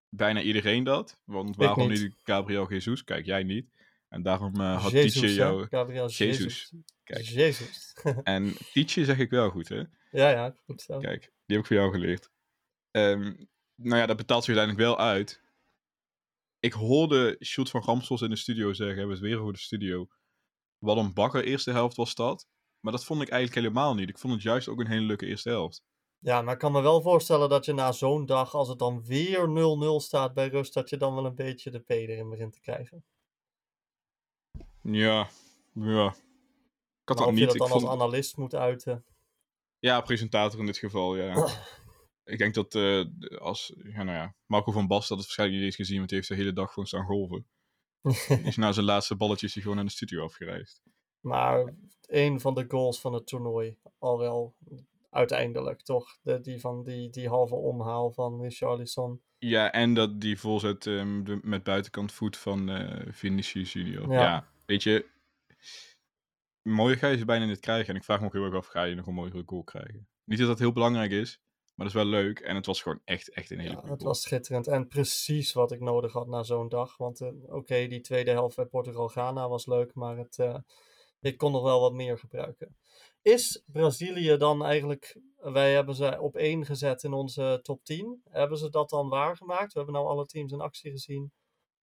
bijna 0.09 0.41
iedereen 0.41 0.83
dat. 0.83 1.21
Want 1.24 1.56
waarom 1.56 1.89
niet. 1.89 2.15
Gabriel 2.24 2.69
Jesus? 2.69 3.03
Kijk, 3.03 3.25
jij 3.25 3.44
niet. 3.44 3.69
En 4.09 4.21
daarom 4.21 4.62
eh, 4.62 4.81
had 4.81 4.91
Jezus, 4.91 5.13
Tietje 5.13 5.33
jou... 5.33 5.68
Gabriel 5.68 6.09
Jezus. 6.09 6.38
Jezus. 6.38 6.74
Kijk. 7.03 7.25
Jezus. 7.25 7.94
En 8.24 8.53
Tietje 8.71 9.06
zeg 9.06 9.18
ik 9.18 9.29
wel 9.29 9.50
goed, 9.50 9.69
hè? 9.69 9.83
ja, 10.12 10.29
ja, 10.29 10.56
goed 10.65 10.81
zo. 10.81 11.00
Kijk, 11.00 11.21
die 11.21 11.56
heb 11.56 11.59
ik 11.59 11.65
voor 11.65 11.75
jou 11.75 11.91
geleerd. 11.91 12.29
Ehm, 12.91 13.33
nou 13.81 14.00
ja, 14.01 14.06
dat 14.06 14.18
betaalt 14.18 14.44
zich 14.44 14.56
uiteindelijk 14.56 14.97
wel 14.97 15.07
uit. 15.07 15.41
Ik 16.60 16.74
hoorde 16.74 17.38
Sjoerd 17.43 17.69
van 17.69 17.81
Ramsels 17.81 18.22
in 18.22 18.29
de 18.29 18.36
studio 18.36 18.74
zeggen, 18.74 18.96
we 18.96 19.00
hebben 19.00 19.17
het 19.17 19.25
weer 19.25 19.39
over 19.39 19.53
de 19.53 19.60
studio. 19.60 20.07
Wat 20.77 20.98
een 20.98 21.13
bakker 21.13 21.43
eerste 21.43 21.72
helft 21.72 21.96
was 21.96 22.15
dat. 22.15 22.48
Maar 22.79 22.91
dat 22.91 23.05
vond 23.05 23.22
ik 23.22 23.29
eigenlijk 23.29 23.62
helemaal 23.62 23.93
niet. 23.96 24.10
Ik 24.10 24.17
vond 24.17 24.34
het 24.34 24.41
juist 24.41 24.67
ook 24.67 24.79
een 24.79 24.88
hele 24.88 25.05
leuke 25.05 25.25
eerste 25.25 25.50
helft. 25.50 25.84
Ja, 26.19 26.41
maar 26.41 26.53
ik 26.53 26.60
kan 26.60 26.72
me 26.72 26.81
wel 26.81 27.01
voorstellen 27.01 27.50
dat 27.50 27.65
je 27.65 27.74
na 27.74 27.91
zo'n 27.91 28.25
dag, 28.25 28.53
als 28.53 28.67
het 28.67 28.79
dan 28.79 29.05
weer 29.05 29.48
0-0 29.48 30.03
staat 30.03 30.34
bij 30.34 30.48
rust, 30.48 30.74
dat 30.74 30.89
je 30.89 30.98
dan 30.98 31.15
wel 31.15 31.25
een 31.25 31.36
beetje 31.36 31.72
de 31.72 31.79
P 31.79 31.89
erin 31.89 32.29
begint 32.29 32.53
te 32.53 32.60
krijgen. 32.60 33.05
Ja, 34.81 35.29
ja. 35.74 36.07
Ik 36.07 37.13
had 37.13 37.17
Maar 37.17 37.17
dat 37.17 37.27
of 37.27 37.34
je 37.34 37.39
niet. 37.39 37.46
dat 37.46 37.53
Ik 37.53 37.60
dan 37.60 37.69
vond... 37.69 37.84
als 37.84 37.91
analist 37.93 38.38
moet 38.38 38.55
uiten. 38.55 39.05
Ja, 39.79 40.01
presentator 40.01 40.60
in 40.60 40.65
dit 40.65 40.77
geval, 40.77 41.15
ja. 41.15 41.34
ik 42.27 42.38
denk 42.38 42.53
dat 42.53 42.75
eh, 42.75 43.05
als, 43.39 43.74
ja, 43.84 44.03
nou 44.03 44.17
ja, 44.17 44.36
Marco 44.46 44.72
van 44.72 44.88
Basten 44.88 45.15
had 45.15 45.25
het 45.25 45.36
waarschijnlijk 45.36 45.60
niet 45.60 45.67
eens 45.67 45.75
gezien, 45.75 45.98
want 45.98 46.10
die 46.10 46.17
heeft 46.17 46.29
de 46.29 46.36
hele 46.36 46.53
dag 46.53 46.69
gewoon 46.69 46.88
staan 46.88 47.05
golven. 47.05 47.48
Die 48.27 48.39
is 48.43 48.55
na 48.55 48.72
zijn 48.72 48.86
laatste 48.86 49.15
balletjes 49.15 49.53
die 49.53 49.62
gewoon 49.62 49.77
naar 49.77 49.86
de 49.86 49.91
studio 49.91 50.24
afgereisd. 50.24 50.81
maar 51.19 51.74
een 52.01 52.39
van 52.39 52.53
de 52.53 52.65
goals 52.67 53.01
van 53.01 53.13
het 53.13 53.27
toernooi, 53.27 53.77
al 53.98 54.17
wel 54.17 54.55
uiteindelijk 55.10 55.81
toch? 55.81 56.17
De, 56.22 56.41
die 56.41 56.60
van 56.60 56.84
die, 56.84 57.10
die 57.10 57.27
halve 57.27 57.55
omhaal 57.55 58.12
van 58.12 58.41
Richarlison. 58.41 59.22
Ja, 59.38 59.72
en 59.72 59.93
dat 59.93 60.22
die 60.22 60.39
voorzet 60.39 60.88
ehm, 60.88 61.24
de, 61.24 61.39
met 61.41 61.63
buitenkant 61.63 62.12
voet 62.12 62.38
van 62.38 62.69
eh 62.69 63.13
Vinicius 63.13 63.74
Junior. 63.74 64.12
Ja. 64.12 64.22
Ja. 64.22 64.48
weet 64.65 64.84
je, 64.84 65.05
mooier 66.62 66.98
ga 66.98 67.07
je 67.07 67.17
ze 67.17 67.25
bijna 67.25 67.46
niet 67.46 67.60
krijgen. 67.60 67.89
En 67.89 67.96
ik 67.96 68.03
vraag 68.03 68.19
me 68.19 68.25
ook 68.25 68.34
heel 68.34 68.43
erg 68.43 68.55
af, 68.55 68.67
ga 68.67 68.84
je 68.84 68.96
nog 68.96 69.07
een 69.07 69.13
mooiere 69.13 69.43
goal 69.46 69.63
krijgen? 69.63 70.07
Niet 70.24 70.39
dat 70.39 70.48
dat 70.48 70.60
heel 70.60 70.72
belangrijk 70.72 71.12
is, 71.12 71.41
maar 71.77 71.88
dat 71.88 71.96
is 71.96 72.01
wel 72.01 72.12
leuk. 72.22 72.39
En 72.39 72.55
het 72.55 72.65
was 72.65 72.81
gewoon 72.81 73.01
echt, 73.03 73.29
echt 73.34 73.51
een 73.51 73.60
hele 73.60 73.74
Ja, 73.84 73.89
het 73.91 74.01
was 74.03 74.22
schitterend 74.22 74.67
en 74.67 74.88
precies 74.88 75.53
wat 75.53 75.72
ik 75.72 75.79
nodig 75.79 76.13
had 76.13 76.27
na 76.27 76.43
zo'n 76.43 76.69
dag. 76.69 76.98
Want 76.98 77.22
eh, 77.22 77.29
oké, 77.46 77.88
die 77.88 78.01
tweede 78.01 78.31
helft 78.31 78.55
bij 78.55 78.65
Portugal-Ghana 78.65 79.50
was 79.50 79.65
leuk, 79.65 79.93
maar 79.93 80.17
het, 80.17 80.38
eh, 80.39 80.57
ik 81.19 81.38
kon 81.38 81.51
nog 81.51 81.63
wel 81.63 81.79
wat 81.81 81.93
meer 81.93 82.17
gebruiken. 82.19 82.77
Is 83.22 83.63
Brazilië 83.65 84.38
dan 84.38 84.65
eigenlijk, 84.65 85.17
wij 85.36 85.74
hebben 85.74 85.96
ze 85.96 86.17
op 86.22 86.36
één 86.36 86.65
gezet 86.65 87.03
in 87.03 87.13
onze 87.13 87.60
top 87.62 87.84
10. 87.84 88.22
Hebben 88.29 88.57
ze 88.57 88.69
dat 88.69 88.89
dan 88.89 89.10
waargemaakt? 89.10 89.74
We 89.74 89.79
hebben 89.79 89.96
nou 89.96 90.07
alle 90.07 90.25
teams 90.25 90.51
in 90.51 90.62
actie 90.62 90.91
gezien. 90.91 91.31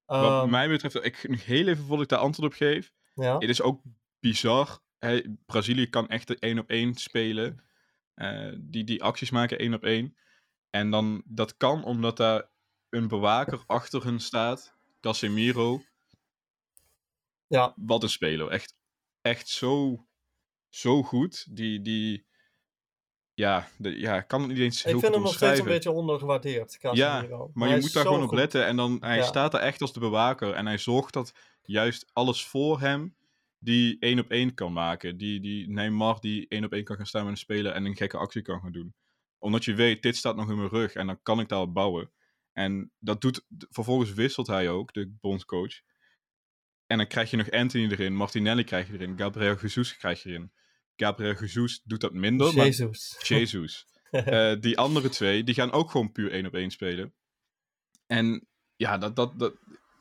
Wat 0.05 0.17
Ehm, 0.43 0.51
mij 0.51 0.69
betreft, 0.69 1.05
ik 1.05 1.17
heel 1.45 1.67
even 1.69 1.85
voordat 1.85 2.03
ik 2.03 2.09
daar 2.09 2.19
antwoord 2.19 2.53
op 2.53 2.57
geef. 2.59 2.93
ja, 3.15 3.39
Het 3.39 3.49
is 3.49 3.63
ook 3.63 3.81
bizar. 4.21 4.81
Hè, 4.99 5.21
Brazilië 5.47 5.89
kan 5.89 6.09
echt 6.09 6.39
één 6.39 6.59
op 6.59 6.69
één 6.71 6.95
spelen. 6.95 7.65
Eh, 8.15 8.53
die, 8.59 8.85
die 8.85 9.03
acties 9.03 9.31
maken 9.31 9.59
één 9.59 9.75
op 9.75 9.85
één. 9.85 10.17
En 10.71 10.91
dan, 10.91 11.23
dat 11.27 11.57
kan 11.57 11.85
omdat 11.85 12.17
daar 12.17 12.49
een 12.91 13.09
bewaker 13.09 13.63
achter 13.67 14.05
hun 14.05 14.21
staat. 14.21 14.75
Casemiro. 15.01 15.83
Ja, 17.47 17.73
Wat 17.77 18.03
een 18.03 18.09
speler. 18.09 18.49
Echt, 18.49 18.75
echt 19.21 19.49
zo, 19.49 20.07
zo 20.69 21.03
goed. 21.03 21.57
Die, 21.57 21.83
die 21.83 22.27
ja, 23.35 23.69
de, 23.79 23.99
ja, 23.99 24.17
ik 24.17 24.29
kan 24.29 24.41
het 24.41 24.49
niet 24.51 24.59
eens 24.59 24.83
heel 24.83 24.95
ik 24.95 25.01
vind 25.01 25.15
hem 25.15 25.23
nog 25.23 25.35
steeds 25.35 25.59
een 25.59 25.65
beetje 25.65 25.91
ondergewaardeerd, 25.91 26.73
Ja, 26.81 26.91
Casemiro. 26.91 27.51
maar 27.55 27.69
je 27.69 27.81
moet 27.81 27.93
daar 27.93 28.05
gewoon 28.07 28.23
op 28.23 28.33
letten. 28.33 28.67
En 28.67 28.77
dan, 28.77 28.97
hij 29.01 29.17
Ja. 29.17 29.23
staat 29.23 29.53
daar 29.53 29.61
echt 29.61 29.81
als 29.81 29.93
de 29.93 30.01
bewaker. 30.01 30.53
En 30.53 30.67
hij 30.67 30.79
zorgt 30.79 31.13
dat 31.13 31.33
juist 31.63 32.11
alles 32.13 32.47
voor 32.47 32.81
hem 32.81 33.17
die 33.65 33.97
één 33.99 34.19
op 34.19 34.31
één 34.31 34.55
kan 34.55 34.73
maken. 34.73 35.17
Die, 35.17 35.41
die 35.41 35.69
Neymar 35.69 36.21
die 36.21 36.49
één 36.49 36.65
op 36.65 36.73
één 36.73 36.85
kan 36.85 36.97
gaan 36.97 37.07
staan 37.07 37.23
met 37.23 37.33
een 37.33 37.39
speler 37.39 37.73
en 37.73 37.85
een 37.85 37.97
gekke 37.97 38.17
actie 38.17 38.43
kan 38.43 38.61
gaan 38.61 38.73
doen. 38.73 38.95
Omdat 39.39 39.65
je 39.65 39.75
weet, 39.75 40.03
dit 40.03 40.17
staat 40.17 40.37
nog 40.37 40.51
in 40.51 40.57
mijn 40.57 40.69
rug 40.69 40.95
en 40.95 41.07
dan 41.07 41.23
kan 41.23 41.41
ik 41.41 41.49
daarop 41.49 41.75
bouwen. 41.75 42.13
En 42.53 42.93
dat 42.99 43.21
doet, 43.21 43.45
vervolgens 43.49 44.13
wisselt 44.13 44.47
hij 44.47 44.71
ook, 44.71 44.93
de 44.93 45.15
bondscoach. 45.21 45.81
En 46.87 46.97
dan 46.97 47.07
krijg 47.07 47.31
je 47.31 47.37
nog 47.37 47.51
Anthony 47.51 47.91
erin, 47.91 48.17
Martinelli 48.17 48.65
krijg 48.65 48.87
je 48.87 48.93
erin, 48.93 49.19
Gabriel 49.19 49.57
Jesus 49.57 49.97
krijg 49.97 50.23
je 50.23 50.29
erin. 50.29 50.53
Gabriel 50.97 51.35
Jesus 51.35 51.81
doet 51.85 52.01
dat 52.01 52.13
minder, 52.13 52.55
maar 52.55 52.65
Jezus. 52.65 53.17
Jesus. 53.29 53.87
Eh, 54.11 54.61
die 54.61 54.79
andere 54.79 55.09
twee, 55.09 55.45
die 55.45 55.55
gaan 55.55 55.73
ook 55.73 55.91
gewoon 55.91 56.13
puur 56.13 56.33
één 56.33 56.47
op 56.47 56.55
één 56.55 56.71
spelen. 56.71 57.15
En 58.07 58.49
ja, 58.77 58.99
dat, 58.99 59.17
dat, 59.17 59.39
dat, 59.39 59.55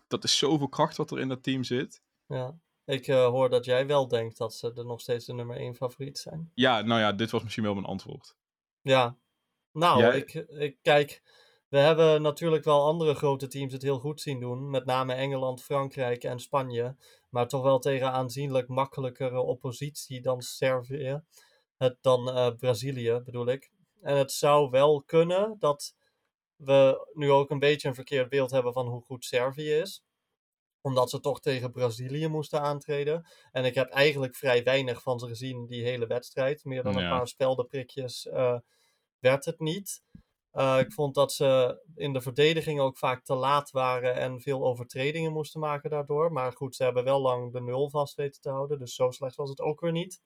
dat 0.07 0.23
is 0.23 0.37
zoveel 0.37 0.69
kracht 0.69 0.97
wat 0.97 1.11
er 1.11 1.19
in 1.19 1.27
dat 1.27 1.43
team 1.43 1.63
zit. 1.63 2.01
ja. 2.27 2.61
Ik 2.85 3.07
eh, 3.07 3.25
hoor 3.25 3.49
dat 3.49 3.65
jij 3.65 3.87
wel 3.87 4.07
denkt 4.07 4.37
dat 4.37 4.53
ze 4.53 4.73
er 4.75 4.85
nog 4.85 5.01
steeds 5.01 5.25
de 5.25 5.33
nummer 5.33 5.57
1 5.57 5.75
favoriet 5.75 6.17
zijn. 6.17 6.51
Ja, 6.53 6.81
nou 6.81 6.99
ja, 6.99 7.13
dit 7.13 7.31
was 7.31 7.43
misschien 7.43 7.63
wel 7.63 7.73
mijn 7.73 7.85
antwoord. 7.85 8.35
Ja. 8.81 9.17
Nou, 9.71 9.99
Jij- 9.99 10.17
ik, 10.17 10.33
ik 10.33 10.77
kijk. 10.81 11.21
We 11.67 11.77
hebben 11.79 12.21
natuurlijk 12.21 12.63
wel 12.63 12.85
andere 12.85 13.13
grote 13.13 13.47
teams 13.47 13.73
het 13.73 13.81
heel 13.81 13.99
goed 13.99 14.21
zien 14.21 14.39
doen. 14.39 14.69
Met 14.69 14.85
name 14.85 15.13
Engeland, 15.13 15.63
Frankrijk 15.63 16.23
en 16.23 16.39
Spanje. 16.39 16.95
Maar 17.29 17.47
toch 17.47 17.63
wel 17.63 17.79
tegen 17.79 18.11
aanzienlijk 18.11 18.67
makkelijkere 18.67 19.41
oppositie 19.41 20.21
dan 20.21 20.41
Servië. 20.41 21.21
Het, 21.77 21.97
dan 22.01 22.29
eh, 22.29 22.55
Brazilië 22.55 23.21
bedoel 23.25 23.47
ik. 23.47 23.71
En 24.01 24.17
het 24.17 24.31
zou 24.31 24.69
wel 24.69 25.03
kunnen 25.03 25.55
dat 25.59 25.95
we 26.55 27.09
nu 27.13 27.31
ook 27.31 27.49
een 27.49 27.59
beetje 27.59 27.87
een 27.87 27.95
verkeerd 27.95 28.29
beeld 28.29 28.51
hebben 28.51 28.73
van 28.73 28.87
hoe 28.87 29.01
goed 29.01 29.25
Servië 29.25 29.71
is. 29.71 30.03
Omdat 30.83 31.09
ze 31.09 31.19
toch 31.19 31.39
tegen 31.39 31.71
Brazilië 31.71 32.27
moesten 32.27 32.61
aantreden. 32.61 33.27
En 33.51 33.65
ik 33.65 33.75
heb 33.75 33.89
eigenlijk 33.89 34.35
vrij 34.35 34.63
weinig 34.63 35.01
van 35.01 35.19
ze 35.19 35.27
gezien 35.27 35.67
die 35.67 35.83
hele 35.83 36.07
wedstrijd. 36.07 36.63
Meer 36.63 36.83
dan 36.83 36.97
een 36.97 37.09
paar 37.09 37.27
speldenprikjes 37.27 38.27
eh, 38.27 38.57
werd 39.19 39.45
het 39.45 39.59
niet. 39.59 40.03
Eh, 40.51 40.79
ik 40.79 40.91
vond 40.91 41.15
dat 41.15 41.33
ze 41.33 41.81
in 41.95 42.13
de 42.13 42.21
verdediging 42.21 42.79
ook 42.79 42.97
vaak 42.97 43.23
te 43.23 43.35
laat 43.35 43.71
waren 43.71 44.15
en 44.15 44.41
veel 44.41 44.65
overtredingen 44.65 45.31
moesten 45.31 45.59
maken 45.59 45.89
daardoor. 45.89 46.31
Maar 46.31 46.53
goed, 46.53 46.75
ze 46.75 46.83
hebben 46.83 47.03
wel 47.03 47.21
lang 47.21 47.53
de 47.53 47.61
nul 47.61 47.89
vast 47.89 48.15
weten 48.15 48.41
te 48.41 48.49
houden. 48.49 48.79
Dus 48.79 48.95
zo 48.95 49.11
slecht 49.11 49.35
was 49.35 49.49
het 49.49 49.61
ook 49.61 49.79
weer 49.79 49.91
niet. 49.91 50.21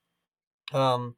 Ehm, 0.64 1.12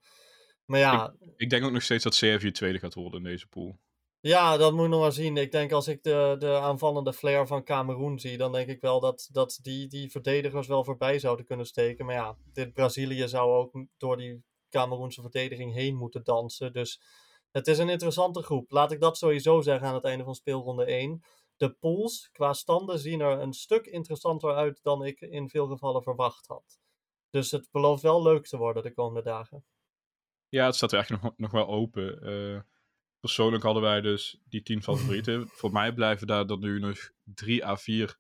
maar 0.66 0.80
ja, 0.80 1.16
Ik 1.36 1.50
denk 1.50 1.64
ook 1.64 1.72
nog 1.72 1.84
steeds 1.84 2.04
dat 2.04 2.16
Servië 2.16 2.52
tweede 2.52 2.80
gaat 2.80 2.94
worden 2.94 3.24
in 3.24 3.30
deze 3.30 3.48
pool. 3.48 3.80
Ja, 4.22 4.58
dat 4.58 4.74
moet 4.74 4.90
nog 4.90 5.02
maar 5.02 5.12
zien. 5.12 5.38
Ik 5.38 5.52
denk 5.52 5.72
als 5.72 5.88
ik 5.88 6.04
de, 6.04 6.36
de 6.40 6.60
aanvallende 6.60 7.14
flair 7.14 7.48
van 7.48 7.64
Cameroen 7.64 8.20
zie, 8.20 8.38
dan 8.38 8.52
denk 8.52 8.70
ik 8.70 8.82
wel 8.82 9.00
dat, 9.00 9.30
dat 9.32 9.60
die, 9.62 9.88
die 9.88 10.12
verdedigers 10.12 10.68
wel 10.68 10.84
voorbij 10.84 11.20
zouden 11.20 11.46
kunnen 11.46 11.66
steken. 11.66 12.06
Maar 12.06 12.16
ja, 12.16 12.38
dit 12.54 12.74
Brazilië 12.74 13.28
zou 13.28 13.52
ook 13.52 13.86
door 13.98 14.18
die 14.18 14.44
Cameroense 14.70 15.22
verdediging 15.22 15.74
heen 15.74 15.96
moeten 15.96 16.24
dansen. 16.24 16.74
Dus 16.74 17.02
het 17.52 17.68
is 17.68 17.78
een 17.78 17.90
interessante 17.90 18.42
groep. 18.42 18.72
Laat 18.72 18.92
ik 18.92 19.00
dat 19.00 19.18
sowieso 19.18 19.62
zeggen 19.62 19.88
aan 19.88 19.94
het 19.94 20.04
einde 20.04 20.24
van 20.24 20.36
speelronde 20.36 20.86
1. 20.86 21.24
De 21.58 21.74
pools 21.74 22.30
qua 22.32 22.54
standen 22.54 23.00
zien 23.00 23.20
er 23.20 23.40
een 23.40 23.54
stuk 23.54 23.86
interessanter 23.86 24.56
uit 24.56 24.80
dan 24.84 25.06
ik 25.06 25.22
in 25.22 25.50
veel 25.50 25.68
gevallen 25.68 26.04
verwacht 26.04 26.48
had. 26.48 26.80
Dus 27.30 27.52
het 27.52 27.68
belooft 27.72 28.02
wel 28.02 28.22
leuk 28.22 28.48
te 28.48 28.58
worden 28.58 28.84
de 28.84 28.94
komende 28.94 29.30
dagen. 29.30 29.66
Ja, 30.50 30.66
het 30.66 30.76
staat 30.76 30.94
eigenlijk 30.94 31.24
nog, 31.24 31.34
nog 31.38 31.52
wel 31.52 31.68
open. 31.68 32.22
Eh, 32.22 32.62
persoonlijk 33.20 33.64
hadden 33.64 33.84
wij 33.84 34.02
dus 34.02 34.40
die 34.50 34.62
tien 34.64 34.84
favorieten. 34.84 35.48
Voor 35.60 35.72
mij 35.72 35.94
blijven 35.94 36.28
daar 36.28 36.48
dan 36.48 36.60
nu 36.60 36.80
nog 36.80 37.12
drie 37.24 37.66
à 37.66 37.78
vier 37.78 38.18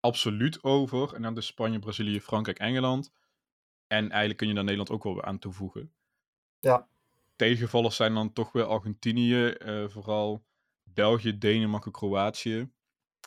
absoluut 0.00 0.62
over. 0.62 1.14
En 1.14 1.22
dan 1.22 1.34
dus 1.34 1.46
Spanje, 1.46 1.78
Brazilië, 1.78 2.20
Frankrijk, 2.20 2.58
Engeland. 2.58 3.12
En 3.86 4.08
eigenlijk 4.08 4.38
kun 4.38 4.48
je 4.48 4.54
daar 4.54 4.64
Nederland 4.64 4.90
ook 4.90 5.02
wel 5.02 5.14
weer 5.14 5.24
aan 5.24 5.38
toevoegen. 5.38 5.92
Ja. 6.60 6.88
Tegenvallers 7.36 7.96
zijn 7.96 8.14
dan 8.14 8.32
toch 8.32 8.52
weer 8.52 8.64
Argentinië, 8.64 9.46
eh, 9.46 9.88
vooral 9.88 10.44
België, 10.82 11.38
Denemarken, 11.38 11.92
Kroatië. 11.92 12.70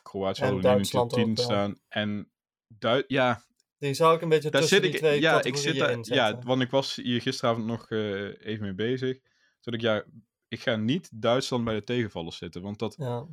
Kroatië 0.02 0.40
En 0.42 0.46
hadden 0.46 0.62
we 0.62 0.68
nu 0.68 0.74
Duitsland 0.74 1.10
natuurlijk 1.10 1.36
tien 1.36 1.44
staan. 1.44 1.80
En 1.88 2.30
Duit, 2.78 3.04
ja, 3.08 3.44
Die 3.78 3.94
zou 3.94 4.16
ik 4.16 4.22
een 4.22 4.28
beetje 4.28 4.50
daar 4.50 4.60
tussen 4.60 4.82
zit 4.82 4.92
die 4.92 5.00
ik. 5.00 5.06
twee 5.06 5.20
Ja, 5.20 5.42
ik 5.42 5.56
zit 5.56 5.78
daar. 5.78 5.90
in 5.90 6.02
Ja, 6.02 6.38
want 6.38 6.62
ik 6.62 6.70
was 6.70 6.96
hier 6.96 7.20
gisteravond 7.20 7.66
nog 7.66 7.90
eh, 7.90 8.46
even 8.46 8.62
mee 8.62 8.74
bezig. 8.74 9.18
Toen 9.60 9.74
ik, 9.74 9.80
ja, 9.80 10.04
ik 10.52 10.60
ga 10.60 10.76
niet 10.76 11.10
Duitsland 11.14 11.64
bij 11.64 11.74
de 11.74 11.84
tegenvallers 11.84 12.36
zitten. 12.36 12.62
Want 12.62 12.78
dat. 12.78 12.94
Ja. 12.98 13.26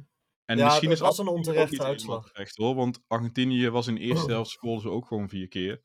En 0.45 0.57
Ja, 0.57 0.63
misschien 0.65 0.89
het 0.89 0.97
is 0.99 1.05
was 1.05 1.17
een 1.17 1.27
onterechte 1.27 1.83
uitslag. 1.83 2.31
terecht, 2.31 2.55
hoor. 2.57 2.75
Want 2.75 2.99
Argentinië 3.07 3.69
was 3.69 3.87
in 3.87 3.95
de 3.95 4.01
eerste 4.01 4.31
helft 4.31 4.49
scoorden 4.49 4.81
ze 4.81 4.89
ook 4.89 5.05
gewoon 5.07 5.29
vier 5.29 5.47
keer. 5.47 5.81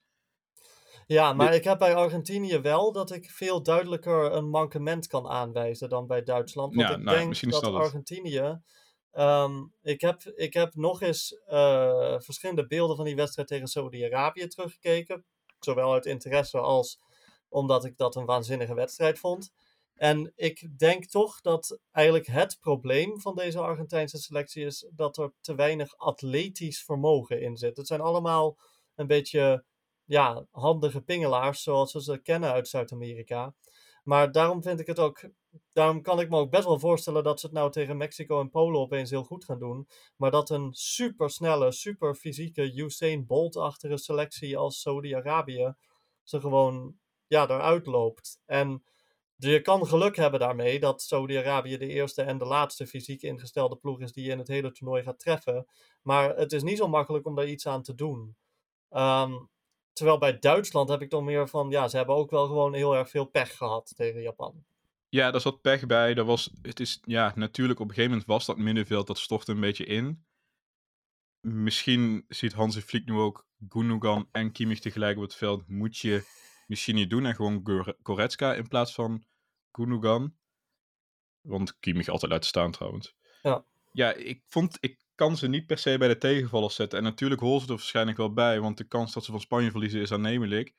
ja, 1.07 1.33
maar 1.33 1.55
ik 1.55 1.65
heb 1.65 1.79
bij 1.79 1.95
Argentinië 1.95 2.59
wel 2.61 2.93
dat 2.93 3.11
ik 3.11 3.31
veel 3.31 3.63
duidelijker 3.63 4.33
een 4.33 4.49
mankement 4.49 5.07
kan 5.07 5.27
aanwijzen 5.29 5.89
dan 5.89 6.07
bij 6.07 6.23
Duitsland. 6.23 6.75
Want 6.75 6.89
Ja, 6.89 6.95
ik 6.97 7.03
nou, 7.03 7.17
denk 7.19 7.51
dat. 7.51 7.65
Argentinië. 7.65 8.61
ehm, 9.11 9.53
ik, 9.83 10.01
heb, 10.01 10.23
ik 10.23 10.55
heb 10.55 10.75
nog 10.75 11.01
eens 11.03 11.41
eh, 11.47 12.15
verschillende 12.21 12.67
beelden 12.67 12.97
van 12.97 13.05
die 13.05 13.17
wedstrijd 13.17 13.49
tegen 13.49 13.67
Saudi-Arabië 13.67 14.47
teruggekeken. 14.47 15.25
Zowel 15.59 15.93
uit 15.93 16.07
interesse 16.07 16.59
als 16.59 16.99
omdat 17.49 17.85
ik 17.85 17.97
dat 17.97 18.17
een 18.17 18.25
waanzinnige 18.25 18.75
wedstrijd 18.75 19.19
vond. 19.19 19.53
En 19.95 20.33
ik 20.37 20.79
denk 20.79 21.05
toch 21.05 21.41
dat 21.41 21.79
eigenlijk 21.91 22.27
het 22.27 22.57
probleem 22.61 23.21
van 23.21 23.35
deze 23.35 23.59
Argentijnse 23.61 24.19
selectie 24.19 24.65
is 24.65 24.89
dat 24.91 25.17
er 25.17 25.33
te 25.41 25.55
weinig 25.55 25.97
atletisch 25.97 26.85
vermogen 26.85 27.41
in 27.41 27.57
zit. 27.57 27.77
Het 27.77 27.87
zijn 27.87 28.01
allemaal 28.01 28.59
een 28.95 29.07
beetje 29.07 29.65
ja, 30.05 30.47
handige 30.51 31.01
pingelaars 31.01 31.63
zoals 31.63 31.93
we 31.93 32.03
ze 32.03 32.19
kennen 32.19 32.53
uit 32.53 32.69
Zuid-Amerika. 32.69 33.55
Maar 34.05 34.33
daarom 34.33 34.63
vind 34.63 34.81
ik 34.81 34.87
het 34.87 34.99
ook. 34.99 35.21
Daarom 35.73 36.03
kan 36.03 36.21
ik 36.21 36.29
me 36.31 36.37
ook 36.37 36.51
best 36.51 36.65
wel 36.65 36.79
voorstellen 36.79 37.25
dat 37.25 37.41
ze 37.41 37.47
het 37.47 37.55
nou 37.55 37.71
tegen 37.71 37.97
Mexico 37.97 38.41
en 38.41 38.51
Polen 38.51 38.81
opeens 38.81 39.11
heel 39.11 39.25
goed 39.25 39.45
gaan 39.45 39.59
doen. 39.59 39.89
Maar 40.17 40.31
dat 40.31 40.51
een 40.51 40.69
supersnelle, 40.73 41.73
super 41.73 42.15
fysieke 42.15 42.75
Usain 42.75 43.27
Bolt-achtige 43.27 43.97
selectie 43.97 44.57
als 44.57 44.81
Saudi-Arabië 44.81 45.75
ze 46.23 46.41
gewoon 46.41 46.99
ja, 47.27 47.45
eruit 47.45 47.87
loopt. 47.87 48.41
En 48.45 48.85
je 49.51 49.61
kan 49.61 49.87
geluk 49.87 50.17
hebben 50.17 50.41
daarmee 50.41 50.81
dat 50.81 51.03
Saudi-Arabië 51.03 51.77
de 51.77 51.87
eerste 51.87 52.23
en 52.23 52.39
de 52.39 52.45
laatste 52.45 52.87
fysiek 52.87 53.23
ingestelde 53.23 53.77
ploeg 53.77 54.01
is 54.01 54.13
die 54.13 54.25
je 54.25 54.31
in 54.31 54.39
het 54.39 54.49
hele 54.49 54.73
toernooi 54.73 55.03
gaat 55.03 55.19
treffen. 55.19 55.67
Maar 56.03 56.37
het 56.37 56.53
is 56.53 56.63
niet 56.63 56.79
zo 56.79 56.89
makkelijk 56.89 57.27
om 57.27 57.35
daar 57.35 57.49
iets 57.49 57.67
aan 57.67 57.83
te 57.83 57.95
doen. 57.95 58.37
Ehm, 58.89 59.33
terwijl 59.93 60.19
bij 60.19 60.39
Duitsland 60.39 60.89
heb 60.89 61.03
ik 61.03 61.11
dan 61.11 61.25
meer 61.25 61.49
van, 61.49 61.71
ja, 61.71 61.89
ze 61.89 61.97
hebben 61.97 62.15
ook 62.15 62.31
wel 62.31 62.47
gewoon 62.47 62.75
heel 62.75 62.97
erg 62.97 63.11
veel 63.11 63.25
pech 63.25 63.57
gehad 63.57 63.93
tegen 63.97 64.23
Japan. 64.23 64.65
Ja, 65.09 65.31
daar 65.31 65.41
zat 65.41 65.61
pech 65.61 65.87
bij. 65.87 66.15
Daar 66.15 66.25
was, 66.25 66.51
het 66.63 66.81
is, 66.81 67.01
ja, 67.03 67.33
natuurlijk, 67.35 67.81
op 67.81 67.89
een 67.89 67.95
gegeven 67.95 68.11
moment 68.11 68.29
was 68.29 68.47
dat 68.47 68.57
middenveld, 68.57 69.07
dat 69.07 69.19
stortte 69.19 69.53
een 69.53 69.61
beetje 69.61 69.85
in. 69.85 70.25
Misschien 71.41 72.25
ziet 72.29 72.53
Hansi 72.53 72.81
Flick 72.81 73.07
nu 73.07 73.15
ook 73.15 73.47
Gundogan 73.69 74.29
en 74.33 74.53
Kimmich 74.53 74.81
tegelijk 74.81 75.17
op 75.17 75.23
het 75.23 75.35
veld. 75.35 75.69
Moet 75.69 75.99
je 75.99 76.25
misschien 76.67 76.95
niet 76.95 77.11
doen 77.11 77.27
en 77.27 77.35
gewoon 77.35 77.61
Gore- 77.65 77.97
Goretzka 78.03 78.55
in 78.55 78.69
plaats 78.69 78.95
van 78.95 79.25
Gundogan. 79.75 80.35
Want 81.41 81.79
Kimmich 81.79 82.09
altijd 82.09 82.33
laten 82.33 82.49
staan 82.49 82.71
trouwens. 82.71 83.15
Ja. 83.43 83.65
Ja, 83.93 84.13
ik 84.15 84.43
vond, 84.47 84.77
ik 84.81 84.99
kan 85.15 85.37
ze 85.37 85.49
niet 85.49 85.67
per 85.67 85.79
se 85.79 85.99
bij 85.99 86.09
de 86.09 86.19
tegenvallers 86.19 86.75
zetten. 86.75 86.99
En 86.99 87.05
natuurlijk 87.05 87.41
horen 87.41 87.61
ze 87.61 87.67
er 87.67 87.73
waarschijnlijk 87.73 88.17
wel 88.17 88.33
bij, 88.33 88.61
want 88.61 88.77
de 88.79 88.85
kans 88.85 89.13
dat 89.13 89.25
ze 89.25 89.31
van 89.31 89.41
Spanje 89.41 89.71
verliezen 89.71 90.01
is 90.01 90.13
aannemelijk. 90.13 90.75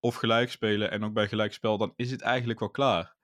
Of 0.00 0.14
gelijk 0.14 0.50
spelen 0.50 0.90
en 0.90 1.04
ook 1.04 1.12
bij 1.12 1.28
gelijkspel, 1.28 1.78
dan 1.78 1.92
is 1.96 2.10
het 2.10 2.20
eigenlijk 2.20 2.58
wel 2.58 2.70
klaar. 2.70 3.16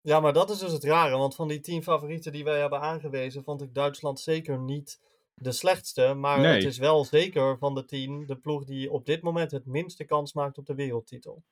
Ja, 0.00 0.20
maar 0.20 0.32
dat 0.32 0.50
is 0.50 0.58
dus 0.58 0.72
het 0.72 0.84
rare, 0.84 1.16
want 1.16 1.34
van 1.34 1.48
die 1.48 1.60
tien 1.60 1.82
favorieten 1.82 2.32
die 2.32 2.44
wij 2.44 2.60
hebben 2.60 2.80
aangewezen, 2.80 3.44
vond 3.44 3.62
ik 3.62 3.74
Duitsland 3.74 4.20
zeker 4.20 4.58
niet 4.58 5.00
de 5.34 5.52
slechtste. 5.52 6.14
Maar 6.14 6.40
Nee. 6.40 6.54
het 6.54 6.64
is 6.64 6.78
wel 6.78 7.04
zeker 7.04 7.58
van 7.58 7.74
de 7.74 7.84
tien 7.84 8.26
de 8.26 8.36
ploeg 8.36 8.64
die 8.64 8.90
op 8.90 9.06
dit 9.06 9.22
moment 9.22 9.50
het 9.50 9.66
minste 9.66 10.04
kans 10.04 10.32
maakt 10.32 10.58
op 10.58 10.66
de 10.66 10.74
wereldtitel. 10.74 11.42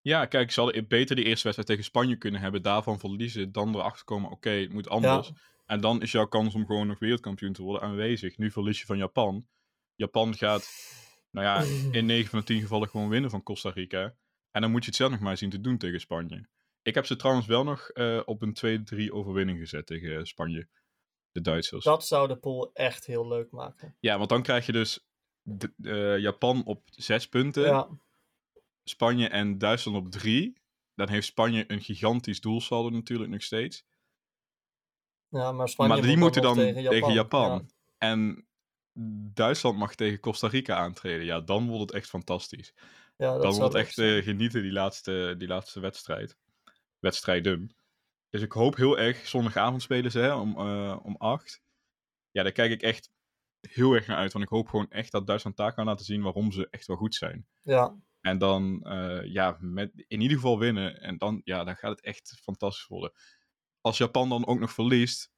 Ja, 0.00 0.26
kijk, 0.26 0.50
ze 0.50 0.60
hadden 0.60 0.88
beter 0.88 1.16
die 1.16 1.24
eerste 1.24 1.42
wedstrijd 1.42 1.66
tegen 1.66 1.84
Spanje 1.84 2.16
kunnen 2.16 2.40
hebben, 2.40 2.62
daarvan 2.62 2.98
verliezen, 2.98 3.52
dan 3.52 3.74
erachter 3.74 4.04
komen, 4.04 4.30
oké, 4.30 4.50
het 4.50 4.72
moet 4.72 4.88
anders. 4.88 5.32
En 5.66 5.80
dan 5.80 6.02
is 6.02 6.12
jouw 6.12 6.26
kans 6.26 6.54
om 6.54 6.66
gewoon 6.66 6.86
nog 6.86 6.98
wereldkampioen 6.98 7.52
te 7.52 7.62
worden 7.62 7.82
aanwezig. 7.82 8.38
Nu 8.38 8.50
verlies 8.50 8.80
je 8.80 8.86
van 8.86 8.96
Japan. 8.96 9.46
Japan 9.94 10.34
gaat, 10.34 10.68
nou 11.30 11.46
ja, 11.46 11.76
in 11.92 12.06
9 12.16 12.30
van 12.30 12.38
de 12.38 12.44
10 12.44 12.60
gevallen 12.60 12.88
gewoon 12.88 13.08
winnen 13.08 13.30
van 13.30 13.42
Costa 13.42 13.70
Rica. 13.70 14.14
En 14.50 14.60
dan 14.60 14.70
moet 14.70 14.82
je 14.82 14.88
het 14.88 14.96
zelf 14.96 15.10
nog 15.10 15.20
maar 15.20 15.36
zien 15.36 15.50
te 15.50 15.60
doen 15.60 15.78
tegen 15.78 16.00
Spanje. 16.00 16.48
Ik 16.82 16.94
heb 16.94 17.06
ze 17.06 17.16
trouwens 17.16 17.46
wel 17.46 17.64
nog 17.64 17.88
eh, 17.88 18.20
op 18.24 18.42
een 18.42 18.86
2-3 19.08 19.12
overwinning 19.12 19.58
gezet 19.58 19.86
tegen 19.86 20.16
eh, 20.16 20.24
Spanje. 20.24 20.68
De 21.30 21.40
Duitsers. 21.40 21.84
Dat 21.84 22.06
zou 22.06 22.28
de 22.28 22.36
pool 22.36 22.70
echt 22.72 23.06
heel 23.06 23.28
leuk 23.28 23.50
maken. 23.50 23.96
Ja, 24.00 24.18
want 24.18 24.28
dan 24.28 24.42
krijg 24.42 24.66
je 24.66 24.72
dus 24.72 25.06
eh, 25.82 26.18
Japan 26.18 26.64
op 26.64 26.82
zes 26.90 27.28
punten. 27.28 27.62
Ja, 27.62 27.88
Spanje 28.88 29.28
en 29.28 29.58
Duitsland 29.58 29.98
op 29.98 30.10
drie. 30.10 30.56
Dan 30.94 31.08
heeft 31.08 31.26
Spanje 31.26 31.64
een 31.66 31.80
gigantisch 31.80 32.40
doelsaldo 32.40 32.90
natuurlijk 32.90 33.30
nog 33.30 33.42
steeds. 33.42 33.84
ja 35.28 35.52
maar 35.52 35.68
Spanje 35.68 35.92
maar 35.92 36.02
die 36.02 36.10
moet 36.10 36.20
moeten 36.20 36.42
dan 36.42 36.54
tegen 36.54 36.90
tegen 36.90 37.12
Japan. 37.12 37.70
En 37.98 38.46
Duitsland 39.34 39.78
mag 39.78 39.94
tegen 39.94 40.20
Costa 40.20 40.48
Rica 40.48 40.76
aantreden. 40.76 41.24
Ja, 41.24 41.40
dan 41.40 41.66
wordt 41.66 41.82
het 41.82 41.92
echt 41.92 42.08
fantastisch. 42.08 42.74
Ja, 43.16 43.32
dat 43.32 43.42
dan 43.42 43.54
wordt 43.54 43.74
echt 43.74 43.98
eh, 43.98 44.22
genieten 44.22 44.62
die 44.62 44.72
laatste, 44.72 45.34
die 45.38 45.48
laatste 45.48 45.80
wedstrijd. 45.80 46.36
Wedstrijden. 46.98 47.76
Dus 48.28 48.42
ik 48.42 48.52
hoop 48.52 48.76
heel 48.76 48.98
erg, 48.98 49.26
zondagavond 49.26 49.82
spelen 49.82 50.10
ze 50.10 50.18
hè, 50.18 50.34
om, 50.34 50.58
eh, 50.58 50.98
om 51.02 51.16
acht. 51.16 51.62
Ja, 52.30 52.42
daar 52.42 52.52
kijk 52.52 52.70
ik 52.70 52.82
echt 52.82 53.10
heel 53.60 53.92
erg 53.92 54.06
naar 54.06 54.16
uit. 54.16 54.32
Want 54.32 54.44
ik 54.44 54.50
hoop 54.50 54.68
gewoon 54.68 54.90
echt 54.90 55.12
dat 55.12 55.26
Duitsland 55.26 55.56
daar 55.56 55.74
kan 55.74 55.84
laten 55.84 56.04
zien 56.04 56.22
waarom 56.22 56.52
ze 56.52 56.68
echt 56.70 56.86
wel 56.86 56.96
goed 56.96 57.14
zijn. 57.14 57.46
Ja, 57.62 57.96
En 58.20 58.38
dan, 58.38 58.82
eh, 58.82 59.32
ja, 59.32 59.56
met, 59.60 60.04
in 60.06 60.20
ieder 60.20 60.36
geval 60.36 60.58
winnen. 60.58 61.00
En 61.00 61.18
dan, 61.18 61.40
ja, 61.44 61.64
dan 61.64 61.76
gaat 61.76 61.90
het 61.90 62.00
echt 62.00 62.38
fantastisch 62.42 62.86
worden. 62.86 63.12
Als 63.80 63.98
Japan 63.98 64.28
dan 64.28 64.46
ook 64.46 64.58
nog 64.58 64.72
verliest, 64.72 65.32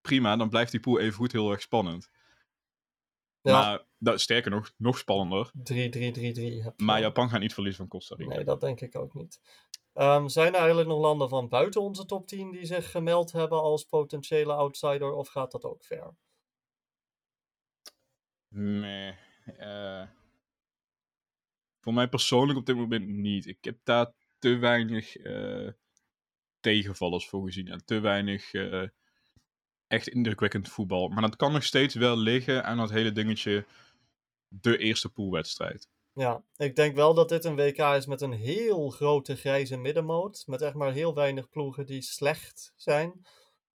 prima, 0.00 0.36
dan 0.36 0.48
blijft 0.48 0.70
die 0.70 0.80
pool 0.80 1.00
even 1.00 1.14
goed 1.14 1.32
heel 1.32 1.50
erg 1.50 1.60
spannend. 1.60 2.10
ja. 3.40 3.52
Maar 3.60 3.86
dat, 3.98 4.20
sterker 4.20 4.50
nog, 4.50 4.72
nog 4.76 4.98
spannender. 4.98 5.50
3-3-3-3. 5.58 5.62
heb 5.62 5.94
je 5.94 6.72
Maar. 6.76 7.00
Japan 7.00 7.28
gaat 7.28 7.40
niet 7.40 7.54
verliezen 7.54 7.80
van 7.80 7.90
Costa 7.98 8.14
Rica. 8.14 8.34
Nee, 8.34 8.44
dat 8.44 8.60
denk 8.60 8.80
ik 8.80 8.96
ook 8.96 9.14
niet. 9.14 9.40
Ehm, 9.92 10.28
zijn 10.28 10.52
er 10.52 10.58
eigenlijk 10.58 10.88
nog 10.88 11.00
landen 11.00 11.28
van 11.28 11.48
buiten 11.48 11.80
onze 11.80 12.04
top 12.04 12.26
10 12.26 12.50
die 12.50 12.66
zich 12.66 12.90
gemeld 12.90 13.32
hebben 13.32 13.60
als 13.60 13.84
potentiële 13.84 14.52
outsider, 14.52 15.12
of 15.12 15.28
gaat 15.28 15.52
dat 15.52 15.64
ook 15.64 15.84
ver? 15.84 16.14
Nee. 18.48 19.14
Voor 21.84 21.94
mij 21.94 22.08
persoonlijk 22.08 22.58
op 22.58 22.66
dit 22.66 22.76
moment 22.76 23.08
niet. 23.08 23.46
Ik 23.46 23.58
heb 23.60 23.78
daar 23.82 24.12
te 24.38 24.56
weinig 24.56 25.16
eh, 25.16 25.68
tegenvallers 26.60 27.28
voor 27.28 27.44
gezien. 27.44 27.68
En 27.68 27.84
te 27.84 28.00
weinig 28.00 28.52
eh, 28.52 28.88
echt 29.86 30.08
indrukwekkend 30.08 30.68
voetbal. 30.68 31.08
Maar 31.08 31.22
dat 31.22 31.36
kan 31.36 31.52
nog 31.52 31.64
steeds 31.64 31.94
wel 31.94 32.16
liggen 32.16 32.64
aan 32.64 32.76
dat 32.76 32.90
hele 32.90 33.12
dingetje. 33.12 33.66
De 34.48 34.78
eerste 34.78 35.08
poolwedstrijd. 35.08 35.88
Ja, 36.12 36.44
ik 36.56 36.76
denk 36.76 36.94
wel 36.94 37.14
dat 37.14 37.28
dit 37.28 37.44
een 37.44 37.56
WK 37.56 37.78
is 37.78 38.06
met 38.06 38.20
een 38.20 38.32
heel 38.32 38.90
grote 38.90 39.36
grijze 39.36 39.76
middenmoot. 39.76 40.42
Met 40.46 40.62
echt 40.62 40.74
maar 40.74 40.92
heel 40.92 41.14
weinig 41.14 41.48
ploegen 41.48 41.86
die 41.86 42.02
slecht 42.02 42.72
zijn. 42.76 43.26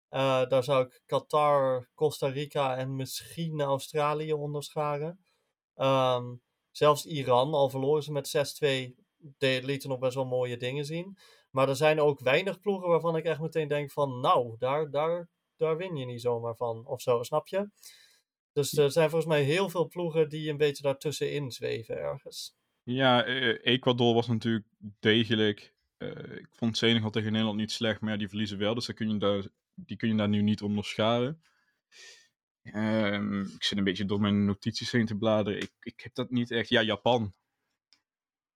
Eh, 0.09 0.49
daar 0.49 0.63
zou 0.63 0.85
ik 0.85 1.01
Qatar, 1.05 1.89
Costa 1.93 2.27
Rica 2.27 2.77
en 2.77 2.95
misschien 2.95 3.61
Australië 3.61 4.33
onderscharen. 4.33 5.19
Ehm, 5.75 6.33
zelfs 6.77 7.05
Iran, 7.05 7.53
al 7.53 7.69
verloren 7.69 8.03
ze 8.03 8.11
met 8.11 8.27
6-2, 8.27 8.95
de- 9.37 9.61
lieten 9.63 9.89
nog 9.89 9.99
best 9.99 10.15
wel 10.15 10.25
mooie 10.25 10.57
dingen 10.57 10.85
zien. 10.85 11.17
Maar 11.51 11.69
er 11.69 11.75
zijn 11.75 11.99
ook 11.99 12.19
weinig 12.19 12.59
ploegen 12.59 12.89
waarvan 12.89 13.15
ik 13.15 13.23
echt 13.23 13.39
meteen 13.39 13.67
denk 13.67 13.91
van, 13.91 14.19
nou, 14.19 14.55
daar, 14.57 14.91
daar, 14.91 15.29
daar 15.57 15.77
win 15.77 15.95
je 15.95 16.05
niet 16.05 16.21
zomaar 16.21 16.55
van. 16.55 16.85
Of 16.85 17.01
zo, 17.01 17.23
snap 17.23 17.47
je? 17.47 17.69
Dus 18.53 18.77
er 18.77 18.91
zijn 18.91 19.09
volgens 19.09 19.31
mij 19.31 19.43
heel 19.43 19.69
veel 19.69 19.87
ploegen 19.87 20.29
die 20.29 20.49
een 20.49 20.57
beetje 20.57 20.83
daartussenin 20.83 21.51
zweven 21.51 21.97
ergens. 21.97 22.55
Ja, 22.83 23.25
eh, 23.25 23.57
Ecuador 23.73 24.13
was 24.13 24.27
natuurlijk 24.27 24.65
degelijk. 24.99 25.73
Eh, 25.97 26.09
ik 26.37 26.47
vond 26.51 26.77
Senegal 26.77 27.09
tegen 27.09 27.31
Nederland 27.31 27.57
niet 27.57 27.71
slecht, 27.71 28.01
maar 28.01 28.11
ja, 28.11 28.17
die 28.17 28.27
verliezen 28.29 28.57
wel. 28.57 28.73
Dus 28.73 28.93
kun 28.93 29.09
je 29.09 29.17
daar, 29.17 29.47
die 29.73 29.97
kun 29.97 30.09
je 30.09 30.15
daar 30.15 30.29
nu 30.29 30.41
niet 30.41 30.61
onderscharen. 30.61 31.41
Ehm, 32.71 33.41
ik 33.41 33.63
zit 33.63 33.77
een 33.77 33.83
beetje 33.83 34.05
door 34.05 34.21
mijn 34.21 34.45
notities 34.45 34.91
heen 34.91 35.05
te 35.05 35.15
bladeren. 35.15 35.61
Ik, 35.61 35.71
ik 35.79 35.99
heb 35.99 36.15
dat 36.15 36.29
niet 36.29 36.51
echt. 36.51 36.69
Ja, 36.69 36.81
Japan. 36.81 37.33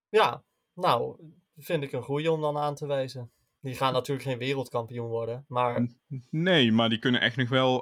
Ja, 0.10 0.44
nou, 0.74 1.16
vind 1.58 1.84
ik 1.84 1.92
een 1.92 2.04
goeie 2.04 2.32
om 2.32 2.42
dan 2.42 2.58
aan 2.58 2.76
te 2.76 2.88
wijzen. 2.88 3.32
Die 3.62 3.76
gaan 3.76 3.94
natuurlijk 3.94 4.28
geen 4.28 4.38
wereldkampioen 4.38 5.08
worden, 5.08 5.46
maar 5.48 5.88
Nee, 6.30 6.72
maar 6.72 6.90
die 6.90 7.00
kunnen 7.00 7.22
echt 7.22 7.36
nog 7.36 7.50
wel. 7.50 7.82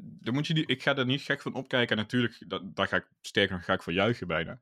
dan 0.00 0.34
moet 0.34 0.46
je 0.46 0.54
die, 0.54 0.66
ik 0.66 0.82
ga 0.82 0.94
daar 0.94 1.06
niet 1.06 1.20
gek 1.22 1.42
van 1.42 1.54
opkijken. 1.54 1.96
En 1.96 2.02
natuurlijk, 2.02 2.44
dat, 2.46 2.76
daar 2.76 2.88
ga 2.88 2.96
ik 2.96 3.08
sterker 3.20 3.56
nog 3.56 3.64
ga 3.64 3.72
ik 3.72 3.82
voor 3.82 3.92
juichen 3.92 4.26
bijna. 4.26 4.60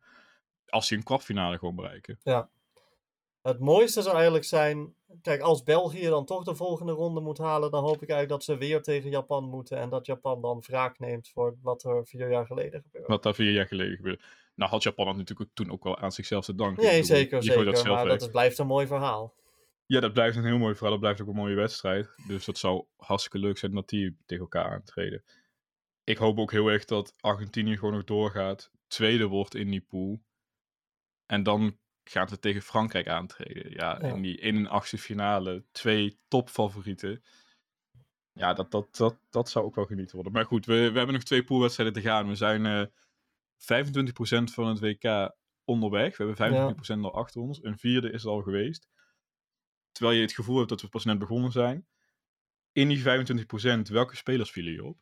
Als 0.66 0.88
die 0.88 0.98
een 0.98 1.04
kwartfinale 1.04 1.58
gewoon 1.58 1.74
bereiken. 1.74 2.18
Het 3.46 3.58
mooiste 3.58 4.02
zou 4.02 4.14
eigenlijk 4.14 4.44
zijn, 4.44 4.94
kijk, 5.22 5.40
als 5.40 5.62
België 5.62 6.06
dan 6.06 6.24
toch 6.24 6.44
de 6.44 6.54
volgende 6.54 6.92
ronde 6.92 7.20
moet 7.20 7.38
halen, 7.38 7.70
dan 7.70 7.82
hoop 7.82 8.02
ik 8.02 8.08
eigenlijk 8.08 8.28
dat 8.28 8.44
ze 8.44 8.56
weer 8.56 8.82
tegen 8.82 9.10
Japan 9.10 9.44
moeten 9.44 9.78
en 9.78 9.88
dat 9.88 10.06
Japan 10.06 10.40
dan 10.40 10.62
wraak 10.66 10.98
neemt 10.98 11.28
voor 11.28 11.56
wat 11.62 11.84
er 11.84 12.06
vier 12.06 12.30
jaar 12.30 12.46
geleden 12.46 12.82
gebeurde. 12.82 13.08
Wat 13.08 13.22
daar 13.22 13.34
vier 13.34 13.52
jaar 13.52 13.66
geleden 13.66 13.96
gebeurde. 13.96 14.22
Nou 14.54 14.70
had 14.70 14.82
Japan 14.82 15.06
dat 15.06 15.16
natuurlijk 15.16 15.50
toen 15.54 15.70
ook 15.70 15.84
wel 15.84 15.98
aan 15.98 16.12
zichzelf 16.12 16.44
te 16.44 16.54
danken. 16.54 16.82
Nee, 16.84 17.02
zeker, 17.02 17.42
zeker, 17.42 17.64
dat 17.64 17.78
zelf 17.78 17.94
maar 17.96 18.04
weg. 18.04 18.12
dat 18.12 18.22
is, 18.22 18.30
blijft 18.30 18.58
een 18.58 18.66
mooi 18.66 18.86
verhaal. 18.86 19.34
Ja, 19.86 20.00
dat 20.00 20.12
blijft 20.12 20.36
een 20.36 20.44
heel 20.44 20.58
mooi 20.58 20.74
verhaal. 20.74 20.90
Dat 20.90 21.00
blijft 21.00 21.20
ook 21.20 21.28
een 21.28 21.34
mooie 21.34 21.54
wedstrijd. 21.54 22.08
Dus 22.26 22.44
dat 22.44 22.58
zou 22.58 22.84
hartstikke 22.96 23.38
leuk 23.38 23.58
zijn 23.58 23.74
dat 23.74 23.88
die 23.88 24.16
tegen 24.26 24.42
elkaar 24.42 24.70
aantreden. 24.70 25.24
Ik 26.04 26.16
hoop 26.16 26.38
ook 26.38 26.52
heel 26.52 26.68
erg 26.68 26.84
dat 26.84 27.14
Argentinië 27.20 27.76
gewoon 27.76 27.94
nog 27.94 28.04
doorgaat. 28.04 28.70
Tweede 28.86 29.26
wordt 29.26 29.54
in 29.54 29.70
die 29.70 29.80
pool. 29.88 30.20
En 31.26 31.42
dan 31.42 31.78
gaan 32.08 32.28
ze 32.28 32.38
tegen 32.38 32.62
Frankrijk 32.62 33.08
aantreden. 33.08 33.70
Ja, 33.70 33.98
Ja. 34.00 34.14
In, 34.14 34.22
die, 34.22 34.38
in 34.38 34.56
een 34.56 34.68
achtste 34.68 34.98
finale. 34.98 35.64
Twee 35.72 36.18
topfavorieten. 36.28 37.22
Ja, 38.32 38.52
dat, 38.52 38.70
dat, 38.70 38.96
dat, 38.96 39.16
dat 39.30 39.48
zou 39.50 39.64
ook 39.64 39.74
wel 39.74 39.86
genieten 39.86 40.14
worden. 40.14 40.32
Maar 40.32 40.44
goed, 40.44 40.66
we, 40.66 40.90
we 40.90 40.96
hebben 40.96 41.14
nog 41.14 41.24
twee 41.24 41.44
poolwedstrijden 41.44 41.94
te 41.94 42.08
gaan. 42.08 42.28
We 42.28 42.34
zijn 42.34 42.66
eh 42.66 42.86
25% 43.56 44.52
van 44.52 44.66
het 44.66 44.80
WK 44.80 45.34
onderweg. 45.64 46.16
We 46.16 46.24
hebben 46.24 46.74
25% 46.76 47.00
al 47.00 47.14
achter 47.14 47.40
ons. 47.40 47.62
Een 47.62 47.78
vierde 47.78 48.10
is 48.10 48.26
al 48.26 48.42
geweest. 48.42 48.88
Terwijl 49.92 50.16
je 50.16 50.22
het 50.22 50.32
gevoel 50.32 50.56
hebt 50.56 50.68
dat 50.68 50.80
we 50.80 50.88
pas 50.88 51.04
net 51.04 51.18
begonnen 51.18 51.52
zijn. 51.52 51.86
In 52.72 52.88
die 52.88 53.02
25%, 53.02 53.02
welke 53.92 54.16
spelers 54.16 54.50
vielen 54.50 54.72
je 54.72 54.84
op? 54.84 54.98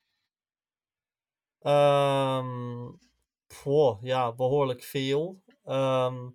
Goh, 3.54 4.02
ja, 4.02 4.32
behoorlijk 4.32 4.82
veel. 4.82 5.42
Ehm, 5.64 6.30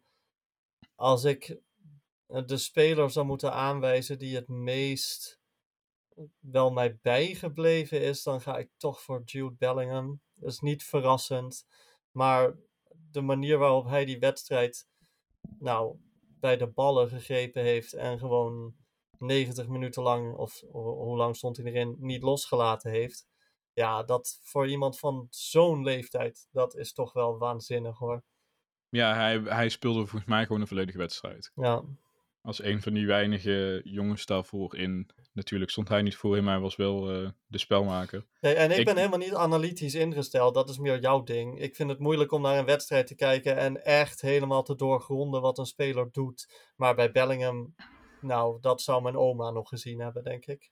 als 0.99 1.23
ik 1.23 1.59
eh, 2.27 2.45
de 2.45 2.57
speler 2.57 3.11
zou 3.11 3.25
moeten 3.25 3.53
aanwijzen 3.53 4.19
die 4.19 4.35
het 4.35 4.47
meest 4.47 5.39
wel 6.39 6.71
mij 6.71 6.97
bijgebleven 7.01 8.01
is, 8.01 8.23
dan 8.23 8.41
ga 8.41 8.57
ik 8.57 8.69
toch 8.77 9.01
voor 9.01 9.21
Jude 9.23 9.55
Bellingham. 9.55 10.21
Dat 10.33 10.49
is 10.51 10.59
niet 10.59 10.83
verrassend, 10.83 11.65
maar 12.11 12.55
de 13.11 13.21
manier 13.21 13.57
waarop 13.57 13.85
hij 13.85 14.05
die 14.05 14.19
wedstrijd 14.19 14.87
nou 15.59 15.97
bij 16.39 16.57
de 16.57 16.67
ballen 16.67 17.09
gegrepen 17.09 17.63
heeft 17.63 17.93
en 17.93 18.19
gewoon 18.19 18.75
90 19.17 19.67
minuten 19.67 20.03
lang, 20.03 20.35
of 20.35 20.61
ho- 20.71 21.03
hoe 21.03 21.17
lang 21.17 21.35
stond 21.35 21.57
hij 21.57 21.65
erin, 21.65 21.95
niet 21.99 22.23
losgelaten 22.23 22.91
heeft. 22.91 23.27
Ja, 23.73 24.03
dat 24.03 24.39
voor 24.43 24.67
iemand 24.69 24.99
van 24.99 25.27
zo'n 25.29 25.83
leeftijd, 25.83 26.47
dat 26.51 26.75
is 26.75 26.93
toch 26.93 27.13
wel 27.13 27.37
waanzinnig 27.37 27.97
hoor. 27.97 28.23
Ja, 28.89 29.13
hij, 29.15 29.37
hij 29.39 29.69
speelde 29.69 29.99
volgens 29.99 30.25
mij 30.25 30.45
gewoon 30.45 30.61
een 30.61 30.67
volledige 30.67 30.97
wedstrijd. 30.97 31.51
Ja, 31.55 31.83
Als 32.41 32.63
een 32.63 32.81
van 32.81 32.93
die 32.93 33.05
weinige 33.07 33.81
jongens 33.83 34.25
daarvoor 34.25 34.75
in. 34.75 35.09
Natuurlijk 35.33 35.71
stond 35.71 35.87
hij 35.87 36.01
niet 36.01 36.15
voor 36.15 36.35
hem, 36.35 36.47
hij 36.47 36.59
was 36.59 36.75
wel 36.75 37.11
eh, 37.11 37.29
de 37.47 37.57
spelmaker. 37.57 38.25
Nee, 38.41 38.53
en 38.53 38.71
ik, 38.71 38.77
Ik- 38.77 38.85
ben 38.85 38.97
helemaal 38.97 39.17
niet 39.19 39.33
analytisch 39.33 39.95
ingesteld, 39.95 40.53
dat 40.53 40.69
is 40.69 40.77
meer 40.77 40.99
jouw 40.99 41.23
ding. 41.23 41.59
Ik 41.59 41.75
vind 41.75 41.89
het 41.89 41.99
moeilijk 41.99 42.31
om 42.31 42.41
naar 42.41 42.57
een 42.57 42.65
wedstrijd 42.65 43.07
te 43.07 43.15
kijken 43.15 43.57
en 43.57 43.85
echt 43.85 44.21
helemaal 44.21 44.63
te 44.63 44.75
doorgronden 44.75 45.41
wat 45.41 45.57
een 45.57 45.65
speler 45.65 46.07
doet. 46.11 46.71
Maar 46.75 46.95
bij 46.95 47.11
Bellingham, 47.11 47.75
nou, 48.21 48.57
dat 48.61 48.81
zou 48.81 49.01
mijn 49.01 49.17
oma 49.17 49.49
nog 49.49 49.69
gezien 49.69 49.99
hebben, 49.99 50.23
denk 50.23 50.45
ik. 50.45 50.71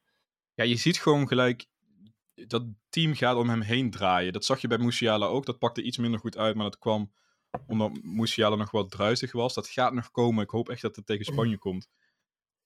Ja, 0.54 0.64
je 0.64 0.76
ziet 0.76 1.00
gewoon 1.00 1.28
gelijk 1.28 1.66
dat 2.48 2.64
team 2.90 3.14
gaat 3.16 3.36
om 3.36 3.50
hem 3.50 3.62
heen 3.62 3.90
draaien. 3.92 4.34
Dat 4.34 4.46
zag 4.46 4.62
je 4.62 4.68
bij 4.68 4.78
Musiala 4.78 5.26
ook. 5.26 5.46
Dat 5.46 5.60
pakte 5.60 5.82
iets 5.82 5.98
minder 5.98 6.20
goed 6.20 6.38
uit, 6.38 6.56
maar 6.56 6.64
dat 6.64 6.80
kwam 6.80 7.12
omdat 7.68 8.04
Musiala 8.04 8.56
nog 8.56 8.72
wat 8.72 8.92
druisig 8.92 9.32
was. 9.32 9.54
Dat 9.54 9.68
gaat 9.68 9.94
nog 9.94 10.12
komen. 10.12 10.44
Ik 10.44 10.50
hoop 10.50 10.70
echt 10.70 10.82
dat 10.82 10.96
het 10.96 11.06
tegen 11.06 11.26
Spanje 11.26 11.58
komt. 11.58 11.90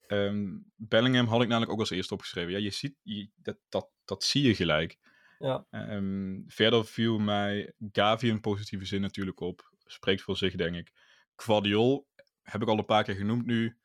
Ehm, 0.07 0.57
Bellingham 0.75 1.27
had 1.27 1.41
ik 1.41 1.47
namelijk 1.47 1.71
ook 1.71 1.79
als 1.79 1.89
eerste 1.89 2.13
opgeschreven. 2.13 2.51
Ja, 2.51 2.57
je 2.57 2.69
ziet, 2.71 2.95
je- 3.01 3.29
dat, 3.35 3.57
dat, 3.69 3.89
dat 4.05 4.23
zie 4.23 4.43
je 4.47 4.55
gelijk. 4.55 4.97
Ja, 5.39 5.65
Ehm, 5.69 6.39
verder 6.47 6.85
viel 6.85 7.19
mij 7.19 7.73
Gavi 7.91 8.27
in 8.27 8.39
positieve 8.41 8.85
zin 8.85 9.01
natuurlijk 9.01 9.39
op. 9.39 9.71
Spreekt 9.85 10.21
voor 10.21 10.37
zich, 10.37 10.55
denk 10.55 10.75
ik. 10.75 10.91
Guardiol 11.35 12.07
heb 12.41 12.61
ik 12.61 12.67
al 12.67 12.77
een 12.77 12.85
paar 12.85 13.03
keer 13.03 13.15
genoemd 13.15 13.45
nu. 13.45 13.77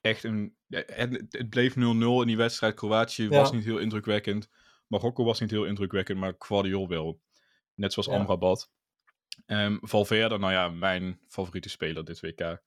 Echt 0.00 0.24
een. 0.24 0.56
Het, 0.68 1.26
het 1.28 1.48
bleef 1.50 1.74
0-0 1.74 1.78
in 2.20 2.26
die 2.26 2.36
wedstrijd. 2.36 2.74
Kroatië 2.74 3.28
was 3.28 3.52
niet 3.52 3.64
heel 3.64 3.78
indrukwekkend. 3.78 4.48
Marokko 4.86 5.24
was 5.24 5.40
niet 5.40 5.50
heel 5.50 5.64
indrukwekkend, 5.64 6.18
maar 6.18 6.34
Guardiol 6.38 6.88
wel. 6.88 7.20
Net 7.74 7.92
zoals 7.92 8.08
Ja. 8.08 8.14
Amrabat. 8.14 8.70
Ehm 9.46 9.76
Valverde, 9.80 10.38
nou 10.38 10.52
ja, 10.52 10.68
mijn 10.68 11.20
favoriete 11.28 11.68
speler 11.68 12.04
dit 12.04 12.20
WK. 12.20 12.60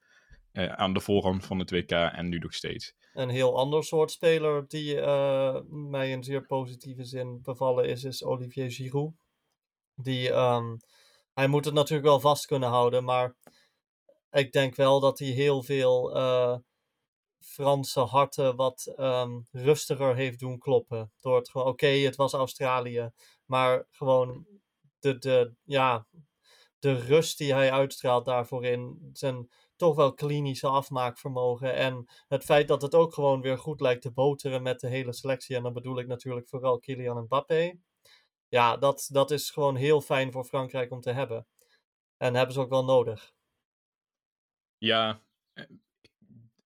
Eh, 0.52 0.72
aan 0.72 0.92
de 0.92 1.00
voorhand 1.00 1.46
van 1.46 1.58
het 1.58 1.70
WK 1.70 1.90
en 1.90 2.28
nu 2.28 2.38
nog 2.38 2.54
steeds. 2.54 2.94
een 3.12 3.28
heel 3.28 3.56
ander 3.56 3.84
soort 3.84 4.10
speler 4.10 4.68
die 4.68 5.00
eh, 5.00 5.60
mij 5.68 6.10
in 6.10 6.24
zeer 6.24 6.46
positieve 6.46 7.04
zin 7.04 7.42
bevallen 7.42 7.88
is, 7.88 8.04
is 8.04 8.24
Olivier 8.24 8.70
Giroud. 8.70 9.12
Die 9.94 10.30
ehm, 10.32 10.76
hij 11.34 11.46
moet 11.46 11.64
het 11.64 11.74
natuurlijk 11.74 12.08
wel 12.08 12.20
vast 12.20 12.46
kunnen 12.46 12.68
houden, 12.68 13.04
maar 13.04 13.34
ik 14.30 14.52
denk 14.52 14.74
wel 14.74 15.00
dat 15.00 15.18
hij 15.18 15.28
heel 15.28 15.62
veel 15.62 16.16
uh, 16.16 16.56
Franse 17.38 18.00
harten 18.00 18.56
wat 18.56 18.92
um, 18.96 19.46
rustiger 19.50 20.16
heeft 20.16 20.38
doen 20.38 20.58
kloppen. 20.58 21.12
Door 21.20 21.36
het 21.36 21.50
gewoon, 21.50 21.66
oké, 21.66 21.86
het 21.86 22.16
was 22.16 22.32
Australië, 22.32 23.10
maar 23.44 23.86
gewoon 23.90 24.46
de, 24.98 25.18
de, 25.18 25.54
ja, 25.64 26.06
de 26.80 26.92
rust 26.92 27.38
die 27.38 27.54
hij 27.54 27.72
uitstraalt 27.72 28.24
daarvoor 28.24 28.64
in, 28.64 29.10
zijn 29.12 29.48
toch 29.76 29.96
wel 29.96 30.14
klinische 30.14 30.66
afmaakvermogen 30.66 31.74
en 31.74 32.06
het 32.28 32.44
feit 32.44 32.68
dat 32.68 32.82
het 32.82 32.94
ook 32.94 33.14
gewoon 33.14 33.40
weer 33.40 33.58
goed 33.58 33.80
lijkt 33.80 34.02
te 34.02 34.12
boteren 34.12 34.62
met 34.62 34.80
de 34.80 34.88
hele 34.88 35.12
selectie, 35.12 35.56
en 35.56 35.62
dan 35.62 35.72
bedoel 35.72 35.98
ik 35.98 36.06
natuurlijk 36.06 36.48
vooral 36.48 36.78
Kylian 36.78 37.22
Mbappé. 37.22 37.78
Ja, 38.48 38.76
dat, 38.76 39.08
dat 39.12 39.30
is 39.30 39.50
gewoon 39.50 39.76
heel 39.76 40.00
fijn 40.00 40.32
voor 40.32 40.44
Frankrijk 40.44 40.90
om 40.90 41.00
te 41.00 41.12
hebben. 41.12 41.46
En 42.16 42.34
hebben 42.34 42.54
ze 42.54 42.60
ook 42.60 42.68
wel 42.68 42.84
nodig. 42.84 43.32
Ja, 44.78 45.22
eh, 45.52 45.64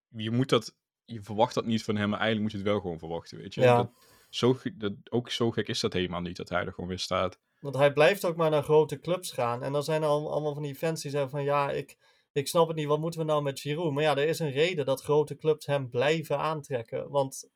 je 0.08 0.30
moet 0.30 0.48
dat, 0.48 0.76
je 1.04 1.22
verwacht 1.22 1.54
dat 1.54 1.64
niet 1.64 1.84
van 1.84 1.96
hem, 1.96 2.08
maar 2.08 2.20
eigenlijk 2.20 2.42
moet 2.42 2.60
je 2.60 2.66
het 2.66 2.74
wel 2.74 2.80
gewoon 2.80 2.98
verwachten, 2.98 3.38
weet 3.38 3.54
je. 3.54 3.60
Ja. 3.60 3.76
Dat, 3.76 3.90
zo, 4.30 4.56
dat, 4.74 4.92
ook 5.10 5.30
zo 5.30 5.50
gek 5.50 5.68
is 5.68 5.80
dat 5.80 5.92
helemaal 5.92 6.20
niet, 6.20 6.36
dat 6.36 6.48
hij 6.48 6.64
er 6.64 6.72
gewoon 6.72 6.88
weer 6.88 6.98
staat. 6.98 7.38
Want 7.64 7.76
hij 7.76 7.92
blijft 7.92 8.24
ook 8.24 8.36
maar 8.36 8.50
naar 8.50 8.62
grote 8.62 9.00
clubs 9.00 9.32
gaan. 9.32 9.62
En 9.62 9.72
dan 9.72 9.82
zijn 9.82 10.02
er 10.02 10.08
allemaal 10.08 10.54
van 10.54 10.62
die 10.62 10.74
fans 10.74 11.02
die 11.02 11.10
zeggen 11.10 11.30
van, 11.30 11.42
ja, 11.44 11.70
ik, 11.70 11.96
ik 12.32 12.48
snap 12.48 12.68
het 12.68 12.76
niet, 12.76 12.86
wat 12.86 12.98
moeten 12.98 13.20
we 13.20 13.26
nou 13.26 13.42
met 13.42 13.60
Giroud? 13.60 13.92
Maar 13.92 14.02
ja, 14.02 14.16
er 14.16 14.28
is 14.28 14.38
een 14.38 14.50
reden 14.50 14.84
dat 14.84 15.02
grote 15.02 15.36
clubs 15.36 15.66
hem 15.66 15.90
blijven 15.90 16.38
aantrekken. 16.38 17.10
Want 17.10 17.50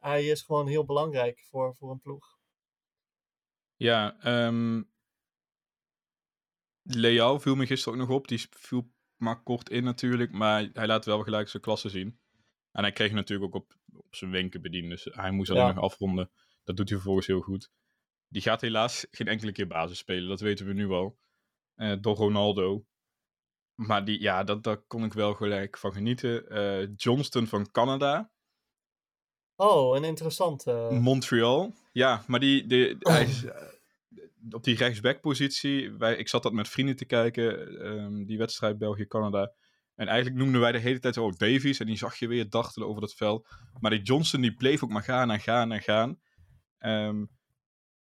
hij 0.00 0.26
is 0.26 0.42
gewoon 0.42 0.66
heel 0.66 0.84
belangrijk 0.84 1.40
voor, 1.50 1.74
voor 1.76 1.90
een 1.90 2.00
ploeg. 2.00 2.38
Ja, 3.76 4.16
um, 4.46 4.90
Leao 6.82 7.38
viel 7.38 7.54
me 7.54 7.66
gisteren 7.66 8.00
ook 8.00 8.06
nog 8.06 8.16
op. 8.16 8.28
Die 8.28 8.46
viel 8.50 8.90
maar 9.16 9.42
kort 9.42 9.70
in 9.70 9.84
natuurlijk, 9.84 10.32
maar 10.32 10.70
hij 10.72 10.86
laat 10.86 11.04
wel 11.04 11.22
gelijk 11.22 11.48
zijn 11.48 11.62
klasse 11.62 11.88
zien. 11.88 12.18
En 12.72 12.82
hij 12.82 12.92
kreeg 12.92 13.12
natuurlijk 13.12 13.54
ook 13.54 13.62
op, 13.62 13.76
op 13.92 14.14
zijn 14.14 14.30
wenken 14.30 14.62
bediend, 14.62 14.90
dus 14.90 15.04
hij 15.04 15.30
moest 15.30 15.50
alleen 15.50 15.74
nog 15.74 15.84
afronden. 15.84 16.30
Dat 16.64 16.76
doet 16.76 16.88
hij 16.88 16.96
vervolgens 16.98 17.26
heel 17.26 17.40
goed. 17.40 17.70
Die 18.30 18.42
gaat 18.42 18.60
helaas 18.60 19.06
geen 19.10 19.28
enkele 19.28 19.52
keer 19.52 19.66
basis 19.66 19.98
spelen, 19.98 20.28
dat 20.28 20.40
weten 20.40 20.66
we 20.66 20.72
nu 20.72 20.90
al. 20.90 21.18
Uh, 21.76 21.96
door 22.00 22.16
Ronaldo. 22.16 22.84
Maar 23.74 24.04
die, 24.04 24.20
ja, 24.20 24.44
dat, 24.44 24.62
daar 24.62 24.76
kon 24.76 25.04
ik 25.04 25.12
wel 25.12 25.34
gelijk 25.34 25.78
van 25.78 25.92
genieten. 25.92 26.44
Uh, 26.48 26.88
Johnston 26.96 27.46
van 27.46 27.70
Canada. 27.70 28.30
Oh, 29.56 29.96
een 29.96 30.04
interessante. 30.04 30.88
Montreal. 30.90 31.74
Ja, 31.92 32.24
maar 32.26 32.40
die, 32.40 32.66
die, 32.66 32.96
hij 32.98 33.24
is, 33.24 33.44
eh, 33.44 33.62
op 34.50 34.64
die 34.64 34.76
rechtsback-positie. 34.76 35.92
Wij, 35.92 36.16
ik 36.16 36.28
zat 36.28 36.42
dat 36.42 36.52
met 36.52 36.68
vrienden 36.68 36.96
te 36.96 37.04
kijken, 37.04 37.44
um, 37.86 38.26
die 38.26 38.38
wedstrijd 38.38 38.78
België-Canada. 38.78 39.52
En 39.94 40.06
eigenlijk 40.06 40.42
noemden 40.42 40.60
wij 40.60 40.72
de 40.72 40.78
hele 40.78 40.98
tijd 40.98 41.18
ook 41.18 41.38
Davies. 41.38 41.80
En 41.80 41.86
die 41.86 41.96
zag 41.96 42.16
je 42.16 42.28
weer 42.28 42.50
dartelen 42.50 42.88
over 42.88 43.00
dat 43.00 43.14
veld. 43.14 43.48
Maar 43.80 43.90
die 43.90 44.02
Johnson 44.02 44.40
die 44.40 44.54
bleef 44.54 44.84
ook 44.84 44.90
maar 44.90 45.02
gaan 45.02 45.30
en 45.30 45.40
gaan 45.40 45.72
en 45.72 45.82
gaan. 45.82 46.20
Um, 46.78 47.30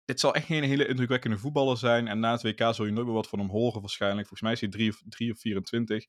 dit 0.07 0.21
zal 0.21 0.35
echt 0.35 0.47
geen 0.47 0.63
hele 0.63 0.87
indrukwekkende 0.87 1.39
voetballer 1.39 1.77
zijn. 1.77 2.09
En 2.09 2.21
na 2.21 2.33
het 2.33 2.43
WK 2.43 2.75
zul 2.75 2.85
je 2.85 2.93
nooit 2.93 3.07
meer 3.07 3.15
wat 3.15 3.29
van 3.29 3.39
hem 3.39 3.49
horen 3.49 3.81
waarschijnlijk. 3.81 4.29
Volgens 4.29 4.41
mij 4.41 4.53
is 4.53 4.61
hij 4.61 4.69
3 4.69 4.91
of, 4.91 5.03
3 5.09 5.33
of 5.33 5.39
24. 5.39 6.07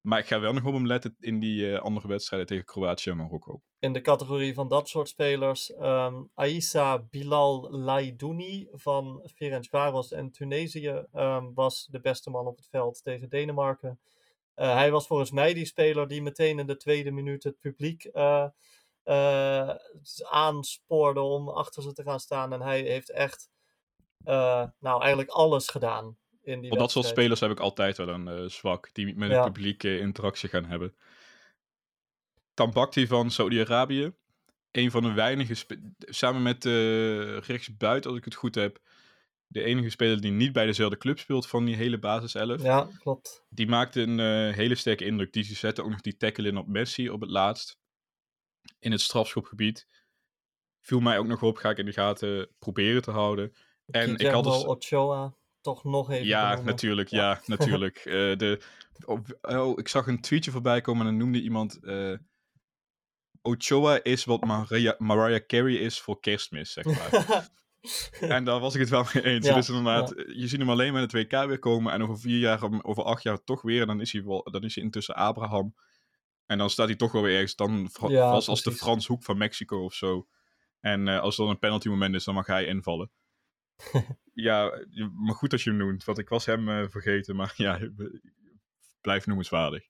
Maar 0.00 0.18
ik 0.18 0.26
ga 0.26 0.40
wel 0.40 0.52
nog 0.52 0.64
op 0.64 0.72
hem 0.72 0.86
letten 0.86 1.16
in 1.18 1.40
die 1.40 1.70
uh, 1.70 1.78
andere 1.78 2.08
wedstrijden 2.08 2.48
tegen 2.48 2.64
Kroatië 2.64 3.10
en 3.10 3.16
Marokko. 3.16 3.62
In 3.78 3.92
de 3.92 4.00
categorie 4.00 4.54
van 4.54 4.68
dat 4.68 4.88
soort 4.88 5.08
spelers, 5.08 5.72
um, 5.80 6.30
Aissa 6.34 6.98
Bilal 6.98 7.70
Laidouni 7.70 8.68
van 8.72 9.30
Ferencvaros 9.34 10.12
en 10.12 10.30
Tunesië 10.30 11.04
um, 11.14 11.54
was 11.54 11.88
de 11.90 12.00
beste 12.00 12.30
man 12.30 12.46
op 12.46 12.56
het 12.56 12.68
veld 12.70 13.02
tegen 13.02 13.28
Denemarken. 13.28 14.00
Uh, 14.56 14.74
hij 14.74 14.90
was 14.90 15.06
volgens 15.06 15.30
mij 15.30 15.54
die 15.54 15.64
speler 15.64 16.08
die 16.08 16.22
meteen 16.22 16.58
in 16.58 16.66
de 16.66 16.76
tweede 16.76 17.10
minuut 17.10 17.44
het 17.44 17.58
publiek 17.58 18.08
uh, 18.12 18.46
aanspoorde 20.30 21.20
om 21.20 21.48
achter 21.48 21.82
ze 21.82 21.92
te 21.92 22.02
gaan 22.02 22.20
staan. 22.20 22.52
En 22.52 22.60
hij 22.60 22.80
heeft 22.80 23.10
echt 23.10 23.48
nou, 24.78 25.00
eigenlijk 25.00 25.30
alles 25.30 25.68
gedaan 25.68 26.16
in 26.42 26.60
die 26.60 26.70
Voor 26.70 26.78
dat 26.78 26.90
soort 26.90 27.06
spelers 27.06 27.40
heb 27.40 27.50
ik 27.50 27.60
altijd 27.60 27.96
wel 27.96 28.08
een 28.08 28.42
uh, 28.42 28.48
zwak, 28.48 28.90
die 28.92 29.16
met 29.16 29.30
het 29.30 29.44
publiek 29.44 29.82
interactie 29.82 30.48
gaan 30.48 30.64
hebben. 30.64 30.94
Tambakti 32.54 33.06
van 33.06 33.30
Saudi-Arabië. 33.30 34.12
Een 34.70 34.90
van 34.90 35.02
de 35.02 35.12
weinige, 35.12 35.64
samen 35.98 36.42
met 36.42 36.64
uh, 36.64 37.38
rechtsbuiten, 37.38 38.10
als 38.10 38.18
ik 38.18 38.24
het 38.24 38.34
goed 38.34 38.54
heb, 38.54 38.78
de 39.46 39.62
enige 39.62 39.90
speler 39.90 40.20
die 40.20 40.30
niet 40.30 40.52
bij 40.52 40.66
dezelfde 40.66 40.96
club 40.96 41.18
speelt 41.18 41.46
van 41.46 41.64
die 41.64 41.76
hele 41.76 41.98
basiself. 41.98 42.62
Ja, 42.62 42.88
klopt. 42.98 43.44
Die 43.48 43.66
maakte 43.66 44.00
een 44.00 44.18
uh, 44.18 44.54
hele 44.54 44.74
sterke 44.74 45.04
indruk. 45.04 45.32
Die 45.32 45.44
zette 45.44 45.82
ook 45.82 45.90
nog 45.90 46.00
die 46.00 46.16
tackle 46.16 46.48
in 46.48 46.56
op 46.56 46.66
Messi 46.66 47.10
op 47.10 47.20
het 47.20 47.30
laatst. 47.30 47.78
In 48.78 48.90
het 48.90 49.00
strafschopgebied. 49.00 49.86
Viel 50.80 51.00
mij 51.00 51.18
ook 51.18 51.26
nog 51.26 51.42
op, 51.42 51.56
ga 51.56 51.70
ik 51.70 51.78
in 51.78 51.86
de 51.86 51.92
gaten 51.92 52.48
proberen 52.58 53.02
te 53.02 53.10
houden. 53.10 53.54
En 53.86 54.16
ik 54.16 54.26
had 54.26 54.44
dus... 54.44 54.64
Ochoa 54.64 55.34
toch 55.64 55.84
nog 55.84 56.10
even. 56.10 56.26
Ja, 56.26 56.60
natuurlijk. 56.60 57.08
Ja, 57.08 57.40
natuurlijk. 57.46 58.04
Uh, 58.04 58.36
de, 58.36 58.60
oh, 59.40 59.78
ik 59.78 59.88
zag 59.88 60.06
een 60.06 60.20
tweetje 60.20 60.50
voorbij 60.50 60.80
komen 60.80 61.06
en 61.06 61.12
dan 61.12 61.20
noemde 61.20 61.40
iemand. 61.40 61.78
Uh, 61.82 62.16
Ochoa 63.42 64.02
is 64.02 64.24
wat 64.24 64.44
Mariah, 64.44 64.98
Mariah 64.98 65.46
Carey 65.46 65.74
is 65.74 66.00
voor 66.00 66.20
kerstmis, 66.20 66.72
zeg 66.72 66.84
maar. 66.84 67.50
en 68.36 68.44
daar 68.44 68.60
was 68.60 68.74
ik 68.74 68.80
het 68.80 68.88
wel 68.88 69.06
mee 69.14 69.24
eens. 69.24 69.46
Ja, 69.46 69.54
dus 69.54 69.68
inderdaad, 69.68 70.14
je 70.16 70.48
ziet 70.48 70.58
hem 70.58 70.70
alleen 70.70 70.92
met 70.92 71.12
het 71.12 71.12
WK 71.12 71.46
weer 71.46 71.58
komen 71.58 71.92
en 71.92 72.02
over 72.02 72.18
vier 72.18 72.38
jaar, 72.38 72.84
over 72.84 73.02
acht 73.02 73.22
jaar 73.22 73.44
toch 73.44 73.62
weer. 73.62 73.80
En 73.80 73.86
dan 73.86 74.00
is 74.00 74.12
hij, 74.12 74.24
wel, 74.24 74.48
dan 74.50 74.62
is 74.62 74.74
hij 74.74 74.84
intussen 74.84 75.14
Abraham. 75.14 75.74
En 76.46 76.58
dan 76.58 76.70
staat 76.70 76.86
hij 76.86 76.96
toch 76.96 77.12
wel 77.12 77.22
weer 77.22 77.34
ergens 77.34 77.56
dan 77.56 77.88
vast 77.90 78.48
als 78.48 78.62
de 78.62 78.72
Frans 78.72 79.06
Hoek 79.06 79.22
van 79.22 79.38
Mexico 79.38 79.84
of 79.84 79.94
zo. 79.94 80.28
En 80.80 81.06
uh, 81.06 81.20
als 81.20 81.38
er 81.38 81.42
dan 81.42 81.52
een 81.52 81.58
penalty 81.58 81.88
moment 81.88 82.14
is, 82.14 82.24
dan 82.24 82.34
mag 82.34 82.46
hij 82.46 82.64
invallen 82.64 83.10
ja, 84.48 84.84
maar 85.14 85.34
goed 85.34 85.52
als 85.52 85.64
je 85.64 85.70
hem 85.70 85.78
noemt, 85.78 86.04
want 86.04 86.18
ik 86.18 86.28
was 86.28 86.46
hem 86.46 86.68
uh, 86.68 86.88
vergeten, 86.88 87.36
maar 87.36 87.54
ja, 87.66 87.88
blijf 89.00 89.26
noemenswaardig. 89.26 89.86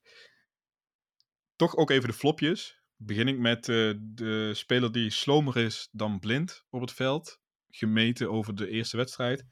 Toch 1.57 1.77
ook 1.77 1.91
even 1.91 2.09
de 2.09 2.15
flopjes. 2.15 2.83
Begin 2.97 3.29
ik 3.29 3.39
met 3.39 3.69
uh, 3.69 3.95
de 4.01 4.55
speler 4.55 4.93
die 4.93 5.11
slomer 5.11 5.57
is 5.57 5.89
dan 5.93 6.19
blind 6.19 6.67
op 6.71 6.81
het 6.81 6.93
veld, 6.93 7.41
gemeten 7.69 8.31
over 8.31 8.55
de 8.55 8.69
eerste 8.69 8.97
wedstrijd. 8.97 9.45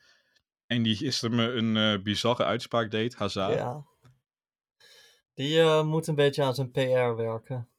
En 0.67 0.83
die 0.83 0.97
gisteren 0.97 1.37
me 1.37 1.45
een 1.53 2.03
bizarre 2.03 2.45
uitspraak 2.45 2.91
deed, 2.91 3.15
Hazard. 3.15 3.55
Ja. 3.55 3.87
Die 5.35 5.83
moet 5.83 6.07
een 6.07 6.15
beetje 6.15 6.43
aan 6.43 6.55
zijn 6.55 6.71
PR 6.71 7.15
werken. 7.17 7.73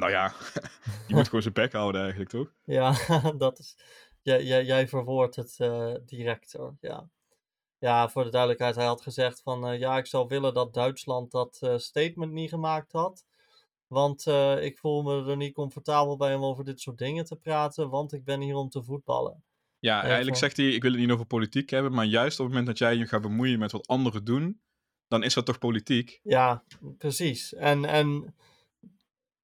Nou 0.00 0.10
ja, 0.10 0.32
die 1.06 1.16
moet 1.16 1.24
gewoon 1.28 1.42
zijn 1.42 1.54
bek 1.54 1.72
houden 1.72 2.00
eigenlijk, 2.00 2.30
toch? 2.30 2.52
Ja, 2.64 2.94
dat 3.38 3.58
is 3.58 3.76
jij, 4.22 4.44
jij, 4.44 4.64
jij 4.64 4.88
verwoordt 4.88 5.36
het 5.36 5.56
uh, 5.58 5.94
direct 6.06 6.52
hoor. 6.52 6.76
Ja. 6.80 7.08
ja, 7.78 8.08
voor 8.08 8.24
de 8.24 8.30
duidelijkheid, 8.30 8.74
hij 8.74 8.84
had 8.84 9.02
gezegd 9.02 9.42
van 9.42 9.72
uh, 9.72 9.78
ja, 9.78 9.96
ik 9.96 10.06
zou 10.06 10.28
willen 10.28 10.54
dat 10.54 10.74
Duitsland 10.74 11.30
dat 11.30 11.70
statement 11.76 12.32
niet 12.32 12.48
gemaakt 12.48 12.92
had. 12.92 13.24
Want 13.86 14.26
ik 14.60 14.78
voel 14.78 15.02
me 15.02 15.30
er 15.30 15.36
niet 15.36 15.54
comfortabel 15.54 16.16
bij 16.16 16.34
om 16.34 16.44
over 16.44 16.64
dit 16.64 16.80
soort 16.80 16.98
dingen 16.98 17.24
te 17.24 17.36
praten, 17.36 17.88
want 17.90 18.12
ik 18.12 18.24
ben 18.24 18.40
hier 18.40 18.54
om 18.54 18.68
te 18.68 18.82
voetballen. 18.82 19.44
Ja, 19.78 20.02
eigenlijk 20.02 20.36
zegt 20.36 20.56
hij, 20.56 20.66
ik 20.66 20.82
wil 20.82 20.90
het 20.90 21.00
niet 21.00 21.10
over 21.10 21.26
politiek 21.26 21.70
hebben, 21.70 21.92
maar 21.92 22.04
juist 22.04 22.40
op 22.40 22.46
het 22.46 22.54
moment 22.54 22.66
dat 22.66 22.78
jij 22.78 22.96
je 22.96 23.06
gaat 23.06 23.22
bemoeien 23.22 23.58
met 23.58 23.72
wat 23.72 23.86
anderen 23.86 24.24
doen, 24.24 24.60
dan 25.08 25.22
is 25.22 25.34
dat 25.34 25.46
toch 25.46 25.58
politiek? 25.58 26.20
Ja, 26.22 26.64
precies. 26.98 27.54
En, 27.54 27.84
en 27.84 28.34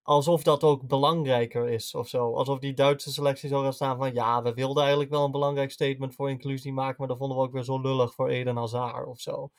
alsof 0.02 0.42
dat 0.42 0.62
ook 0.62 0.86
belangrijker 0.86 1.68
is 1.68 1.94
of 1.94 2.08
zo. 2.08 2.34
Alsof 2.34 2.58
die 2.58 2.74
Duitse 2.74 3.12
selectie 3.12 3.48
zou 3.48 3.62
gaan 3.62 3.72
staan 3.72 3.96
van 3.96 4.14
ja, 4.14 4.42
we 4.42 4.54
wilden 4.54 4.82
eigenlijk 4.82 5.12
wel 5.12 5.24
een 5.24 5.30
belangrijk 5.30 5.70
statement 5.70 6.14
voor 6.14 6.30
inclusie 6.30 6.72
maken, 6.72 6.96
maar 6.98 7.08
dat 7.08 7.18
vonden 7.18 7.36
we 7.36 7.42
ook 7.42 7.52
weer 7.52 7.64
zo 7.64 7.80
lullig 7.80 8.14
voor 8.14 8.28
Eden 8.28 8.56
Hazard 8.56 9.06
of 9.06 9.20
zo. 9.20 9.50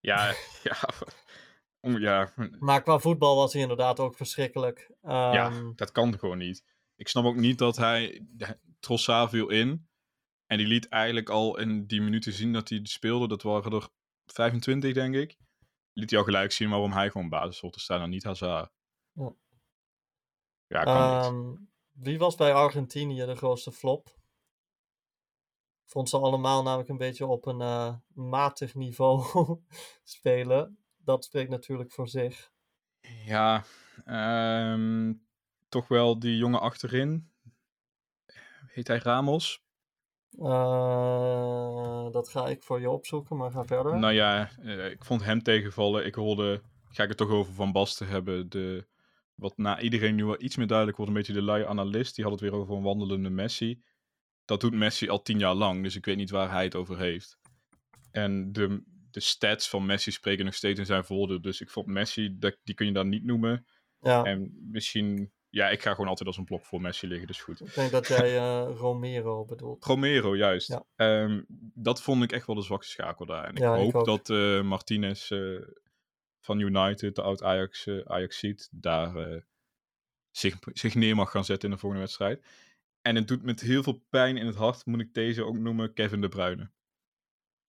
Ja, 0.00 0.34
ja. 0.62 0.76
ja. 1.98 2.32
Maar 2.58 2.82
qua 2.82 2.98
voetbal 2.98 3.36
was 3.36 3.52
hij 3.52 3.62
inderdaad 3.62 4.00
ook 4.00 4.16
verschrikkelijk. 4.16 4.90
Ja, 5.02 5.50
ehm, 5.50 5.72
dat 5.74 5.92
kan 5.92 6.18
gewoon 6.18 6.38
niet. 6.38 6.64
Ik 6.96 7.08
snap 7.08 7.24
ook 7.24 7.36
niet 7.36 7.58
dat 7.58 7.76
hij 7.76 8.26
Trossard 8.80 9.30
viel 9.30 9.48
in. 9.48 9.88
En 10.46 10.58
die 10.58 10.66
liet 10.66 10.88
eigenlijk 10.88 11.28
al 11.28 11.58
in 11.58 11.86
die 11.86 12.00
minuten 12.00 12.32
zien 12.32 12.52
dat 12.52 12.68
hij 12.68 12.80
speelde. 12.82 13.28
Dat 13.28 13.42
waren 13.42 13.72
er 13.72 13.88
25, 14.32 14.94
denk 14.94 15.14
ik. 15.14 15.38
Liet 15.92 16.10
hij 16.10 16.18
al 16.18 16.24
gelijk 16.24 16.52
zien 16.52 16.70
waarom 16.70 16.92
hij 16.92 17.10
gewoon 17.10 17.28
basis 17.28 17.60
hoort 17.60 17.72
te 17.72 17.80
staan 17.80 18.00
en 18.00 18.10
niet 18.10 18.24
Hazard. 18.24 18.72
Ja, 19.12 19.34
ja 20.66 20.82
kan 20.82 21.34
um, 21.34 21.70
Wie 21.92 22.18
was 22.18 22.34
bij 22.34 22.54
Argentinië 22.54 23.24
de 23.24 23.36
grootste 23.36 23.72
flop? 23.72 24.16
Vond 25.84 26.08
ze 26.08 26.18
allemaal 26.18 26.62
namelijk 26.62 26.88
een 26.88 26.96
beetje 26.96 27.26
op 27.26 27.46
een 27.46 27.60
uh, 27.60 27.94
matig 28.14 28.74
niveau 28.74 29.24
spelen. 30.04 30.78
Dat 30.96 31.24
spreekt 31.24 31.50
natuurlijk 31.50 31.92
voor 31.92 32.08
zich. 32.08 32.52
Ja, 33.24 33.64
um, 34.72 35.26
toch 35.68 35.88
wel 35.88 36.18
die 36.18 36.36
jongen 36.36 36.60
achterin. 36.60 37.32
Heet 38.66 38.86
hij 38.86 38.98
Ramos? 38.98 39.67
Uh, 40.30 42.10
dat 42.10 42.28
ga 42.28 42.48
ik 42.48 42.62
voor 42.62 42.80
je 42.80 42.90
opzoeken, 42.90 43.36
maar 43.36 43.50
ga 43.50 43.64
verder. 43.64 43.98
Nou 43.98 44.12
ja, 44.12 44.50
uh, 44.62 44.90
ik 44.90 45.04
vond 45.04 45.24
hem 45.24 45.42
tegenvallen. 45.42 46.06
Ik 46.06 46.14
hoorde, 46.14 46.62
ga 46.88 47.02
ik 47.02 47.08
het 47.08 47.18
toch 47.18 47.30
over 47.30 47.52
Van 47.54 47.72
Basten 47.72 48.08
hebben, 48.08 48.48
de, 48.48 48.86
wat 49.34 49.56
na 49.56 49.80
iedereen 49.80 50.14
nu 50.14 50.24
wel 50.24 50.42
iets 50.42 50.56
meer 50.56 50.66
duidelijk 50.66 50.96
wordt, 50.96 51.12
een 51.12 51.18
beetje 51.18 51.32
de 51.32 51.42
lui 51.42 51.64
analist. 51.64 52.14
Die 52.14 52.24
had 52.24 52.32
het 52.32 52.42
weer 52.42 52.54
over 52.54 52.76
een 52.76 52.82
wandelende 52.82 53.30
Messi. 53.30 53.82
Dat 54.44 54.60
doet 54.60 54.74
Messi 54.74 55.08
al 55.08 55.22
tien 55.22 55.38
jaar 55.38 55.54
lang, 55.54 55.82
dus 55.82 55.96
ik 55.96 56.04
weet 56.04 56.16
niet 56.16 56.30
waar 56.30 56.50
hij 56.50 56.64
het 56.64 56.74
over 56.74 56.98
heeft. 56.98 57.38
En 58.10 58.52
de, 58.52 58.82
de 59.10 59.20
stats 59.20 59.68
van 59.68 59.86
Messi 59.86 60.10
spreken 60.10 60.44
nog 60.44 60.54
steeds 60.54 60.78
in 60.78 60.86
zijn 60.86 61.04
voordeel. 61.04 61.40
Dus 61.40 61.60
ik 61.60 61.70
vond 61.70 61.86
Messi, 61.86 62.38
die 62.38 62.74
kun 62.74 62.86
je 62.86 62.92
dan 62.92 63.08
niet 63.08 63.24
noemen. 63.24 63.66
Ja. 64.00 64.24
En 64.24 64.58
misschien 64.70 65.32
ja, 65.50 65.68
ik 65.68 65.82
ga 65.82 65.90
gewoon 65.90 66.08
altijd 66.08 66.28
als 66.28 66.36
een 66.36 66.44
blok 66.44 66.64
voor 66.64 66.80
Messi 66.80 67.06
liggen, 67.06 67.26
dus 67.26 67.42
goed. 67.42 67.60
Ik 67.60 67.74
denk 67.74 67.90
dat 67.90 68.06
jij 68.06 68.36
uh, 68.36 68.76
Romero 68.76 69.44
bedoelt. 69.44 69.84
Romero, 69.84 70.36
juist. 70.36 70.68
Ja. 70.68 71.22
Um, 71.22 71.44
dat 71.74 72.02
vond 72.02 72.22
ik 72.22 72.32
echt 72.32 72.46
wel 72.46 72.56
de 72.56 72.62
zwakste 72.62 72.92
schakel 72.92 73.26
daar. 73.26 73.44
En 73.44 73.56
ik 73.56 73.92
hoop 73.92 74.04
dat 74.04 74.28
uh, 74.28 74.62
Martinez 74.62 75.30
uh, 75.30 75.62
van 76.40 76.58
United, 76.58 77.14
de 77.14 77.22
oud-Ajax, 77.22 77.88
Ajax 78.04 78.38
ziet, 78.38 78.68
daar 78.72 79.42
zich, 80.30 80.56
zich 80.72 80.94
neer 80.94 81.14
mag 81.14 81.30
gaan 81.30 81.44
zetten 81.44 81.68
in 81.68 81.74
de 81.74 81.80
volgende 81.80 82.04
wedstrijd. 82.04 82.44
En 83.02 83.16
het 83.16 83.28
doet 83.28 83.42
met 83.42 83.60
heel 83.60 83.82
veel 83.82 84.04
pijn 84.10 84.36
in 84.36 84.46
het 84.46 84.56
hart, 84.56 84.86
moet 84.86 85.00
ik 85.00 85.14
deze 85.14 85.44
ook 85.44 85.58
noemen, 85.58 85.92
Kevin 85.92 86.20
De 86.20 86.28
Bruyne. 86.28 86.70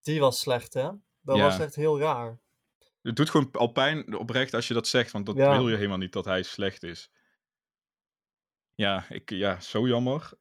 Die 0.01 0.19
was 0.19 0.39
slecht, 0.39 0.73
hè? 0.73 0.89
Dat 1.21 1.39
was 1.39 1.59
echt 1.59 1.75
heel 1.75 1.99
raar. 1.99 2.39
Het 3.01 3.15
doet 3.15 3.29
gewoon 3.29 3.51
al 3.51 3.67
pijn 3.67 4.17
oprecht 4.17 4.53
als 4.53 4.67
je 4.67 4.73
dat 4.73 4.87
zegt, 4.87 5.11
want 5.11 5.25
dat 5.25 5.35
wil 5.35 5.69
je 5.69 5.75
helemaal 5.75 5.97
niet 5.97 6.13
dat 6.13 6.25
hij 6.25 6.43
slecht 6.43 6.83
is. 6.83 7.11
Ja, 8.79 9.05
ik, 9.09 9.29
ja, 9.29 9.59
zo 9.59 9.87
jammer. 9.87 10.31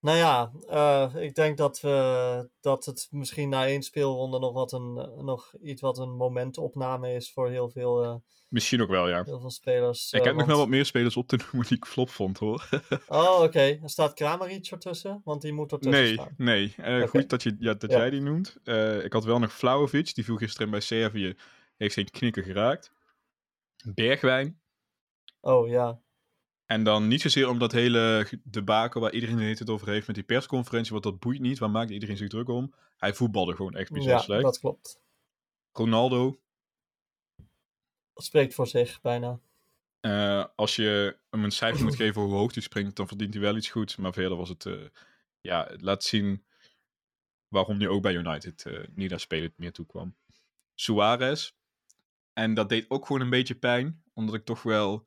Nou 0.00 0.16
ja, 0.16 0.52
uh, 0.70 1.22
ik 1.22 1.34
denk 1.34 1.56
dat, 1.56 1.80
we, 1.80 2.48
dat 2.60 2.84
het 2.84 3.08
misschien 3.10 3.48
na 3.48 3.66
één 3.66 3.82
speelronde 3.82 4.38
nog, 4.38 4.52
wat 4.52 4.72
een, 4.72 4.92
nog 5.24 5.54
iets 5.62 5.80
wat 5.80 5.98
een 5.98 6.16
momentopname 6.16 7.14
is 7.14 7.32
voor 7.32 7.50
heel 7.50 7.70
veel, 7.70 8.04
uh, 8.04 8.14
misschien 8.48 8.82
ook 8.82 8.88
wel, 8.88 9.08
ja. 9.08 9.22
heel 9.24 9.40
veel 9.40 9.50
spelers. 9.50 10.12
Ik 10.12 10.20
uh, 10.20 10.26
heb 10.26 10.34
nog 10.34 10.46
wel 10.46 10.58
wat 10.58 10.68
meer 10.68 10.84
spelers 10.84 11.16
op 11.16 11.28
te 11.28 11.36
noemen 11.42 11.68
die 11.68 11.76
ik 11.76 11.86
flop 11.86 12.10
vond, 12.10 12.38
hoor. 12.38 12.68
oh, 13.08 13.34
oké. 13.34 13.42
Okay. 13.42 13.80
Er 13.82 13.90
staat 13.90 14.14
Kramaric 14.14 14.66
ertussen? 14.66 15.20
Want 15.24 15.42
die 15.42 15.52
moet 15.52 15.72
ertussen 15.72 16.02
nee, 16.02 16.12
staan. 16.12 16.34
Nee, 16.36 16.74
okay. 16.78 17.06
goed 17.06 17.28
dat, 17.28 17.42
je, 17.42 17.56
ja, 17.58 17.74
dat 17.74 17.90
ja. 17.90 17.98
jij 17.98 18.10
die 18.10 18.22
noemt. 18.22 18.56
ik 19.02 19.12
had 19.12 19.24
wel 19.24 19.38
nog 19.38 19.52
Vlaovic, 19.52 20.14
die 20.14 20.24
viel 20.24 20.36
gisteren 20.36 20.70
bij 20.70 20.80
Servië. 20.80 21.36
Heeft 21.76 21.94
geen 21.94 22.10
knikken 22.10 22.44
geraakt. 22.44 22.92
Bergwijn, 23.84 24.59
Oh 25.40 25.68
ja. 25.68 26.00
En 26.66 26.84
dan 26.84 27.08
niet 27.08 27.20
zozeer 27.20 27.48
om 27.48 27.58
dat 27.58 27.72
hele 27.72 28.26
debakel 28.44 29.00
waar 29.00 29.12
iedereen 29.12 29.38
het 29.38 29.70
over 29.70 29.88
heeft 29.88 30.06
met 30.06 30.16
die 30.16 30.24
persconferentie, 30.24 30.92
want 30.92 31.04
dat 31.04 31.18
boeit 31.18 31.40
niet. 31.40 31.58
Waar 31.58 31.70
maakt 31.70 31.90
iedereen 31.90 32.16
zich 32.16 32.28
druk 32.28 32.48
om? 32.48 32.74
Hij 32.96 33.14
voetbalde 33.14 33.54
gewoon 33.54 33.74
echt 33.74 33.92
bizar 33.92 34.12
ja, 34.12 34.18
slecht. 34.18 34.42
dat 34.42 34.58
klopt. 34.58 35.00
Ronaldo. 35.72 36.40
Dat 38.14 38.24
spreekt 38.24 38.54
voor 38.54 38.66
zich, 38.66 39.00
bijna. 39.00 39.40
Uh, 40.00 40.44
als 40.56 40.76
je 40.76 41.18
hem 41.30 41.44
een 41.44 41.50
cijfer 41.50 41.84
moet 41.84 41.96
geven 41.96 42.22
hoe 42.22 42.32
hoog 42.32 42.54
hij 42.54 42.62
springt, 42.62 42.96
dan 42.96 43.08
verdient 43.08 43.34
hij 43.34 43.42
wel 43.42 43.56
iets 43.56 43.70
goeds. 43.70 43.96
Maar 43.96 44.12
verder 44.12 44.36
was 44.36 44.48
het, 44.48 44.64
uh, 44.64 44.86
ja, 45.40 45.66
het 45.68 45.82
laat 45.82 46.04
zien 46.04 46.44
waarom 47.48 47.78
hij 47.78 47.88
ook 47.88 48.02
bij 48.02 48.14
United 48.14 48.64
uh, 48.64 48.86
niet 48.94 49.10
naar 49.10 49.20
spelen 49.20 49.52
meer 49.56 49.72
toe 49.72 49.86
kwam. 49.86 50.14
Suarez. 50.74 51.52
En 52.32 52.54
dat 52.54 52.68
deed 52.68 52.90
ook 52.90 53.06
gewoon 53.06 53.22
een 53.22 53.30
beetje 53.30 53.54
pijn, 53.54 54.02
omdat 54.14 54.34
ik 54.34 54.44
toch 54.44 54.62
wel 54.62 55.06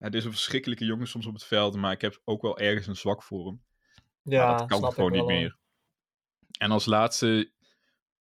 het 0.00 0.14
is 0.14 0.24
een 0.24 0.30
verschrikkelijke 0.30 0.84
jongen 0.84 1.06
soms 1.06 1.26
op 1.26 1.34
het 1.34 1.44
veld, 1.44 1.76
maar 1.76 1.92
ik 1.92 2.00
heb 2.00 2.20
ook 2.24 2.42
wel 2.42 2.58
ergens 2.58 2.86
een 2.86 2.96
zwak 2.96 3.22
voor 3.22 3.46
hem. 3.46 3.62
Ja, 4.22 4.46
maar 4.46 4.58
dat 4.58 4.80
kan 4.80 4.92
gewoon 4.92 5.12
niet 5.12 5.26
meer. 5.26 5.56
En 6.58 6.70
als 6.70 6.86
laatste 6.86 7.52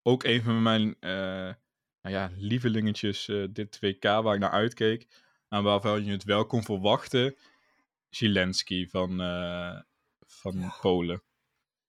ook 0.04 0.24
een 0.24 0.44
van 0.44 0.62
mijn 0.62 0.96
uh, 1.00 1.54
nou 2.02 2.16
ja, 2.16 2.32
lievelingetjes 2.38 3.28
uh, 3.28 3.48
dit 3.52 3.80
WK 3.80 4.04
waar 4.04 4.34
ik 4.34 4.40
naar 4.40 4.52
uitkeek. 4.52 5.08
En 5.50 5.64
waarvan 5.64 6.06
je 6.06 6.12
het 6.12 6.24
wel 6.24 6.46
kon 6.46 6.64
verwachten. 6.64 7.36
Zelensky 8.10 8.88
van, 8.88 9.22
uh, 9.22 9.80
van 10.20 10.60
ja. 10.60 10.76
Polen. 10.82 11.24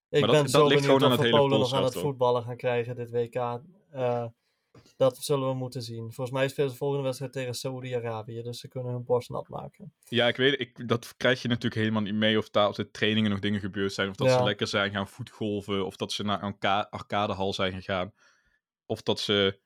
Ik 0.08 0.20
maar 0.20 0.30
ben 0.30 0.42
dat, 0.42 0.50
zo 0.50 0.58
dat 0.60 0.68
ligt 0.68 0.84
gewoon 0.84 1.04
aan 1.04 1.10
het 1.10 1.20
hele 1.20 1.36
Polen 1.36 1.58
nog 1.58 1.74
aan 1.74 1.84
het 1.84 1.98
voetballen 1.98 2.42
gaan 2.42 2.56
krijgen 2.56 2.94
dit 2.94 3.10
WK. 3.10 3.60
Dat 4.96 5.16
zullen 5.16 5.48
we 5.48 5.54
moeten 5.54 5.82
zien. 5.82 6.12
Volgens 6.12 6.30
mij 6.30 6.48
spelen 6.48 6.68
ze 6.68 6.74
de 6.74 6.80
volgende 6.80 7.04
wedstrijd 7.04 7.32
tegen 7.32 7.54
Saoedi-Arabië. 7.54 8.42
Dus 8.42 8.60
ze 8.60 8.68
kunnen 8.68 8.92
hun 8.92 9.04
borst 9.04 9.30
nat 9.30 9.48
maken. 9.48 9.92
Ja, 10.04 10.28
ik 10.28 10.36
weet 10.36 10.60
ik, 10.60 10.88
dat 10.88 11.14
krijg 11.16 11.42
je 11.42 11.48
natuurlijk 11.48 11.80
helemaal 11.80 12.02
niet 12.02 12.14
mee. 12.14 12.38
Of 12.38 12.50
daar 12.50 12.68
op 12.68 12.74
de 12.74 12.90
trainingen 12.90 13.30
nog 13.30 13.38
dingen 13.38 13.60
gebeurd 13.60 13.92
zijn. 13.92 14.08
Of 14.08 14.16
dat 14.16 14.30
ze 14.30 14.42
lekker 14.42 14.66
zijn 14.66 14.90
gaan 14.90 15.08
voetgolven. 15.08 15.86
Of 15.86 15.96
dat 15.96 16.12
ze 16.12 16.22
naar 16.22 16.42
een 16.42 16.58
arcadehal 16.90 17.52
zijn 17.52 17.72
gegaan. 17.72 18.12
Of 18.86 19.02
dat 19.02 19.20
ze 19.20 19.60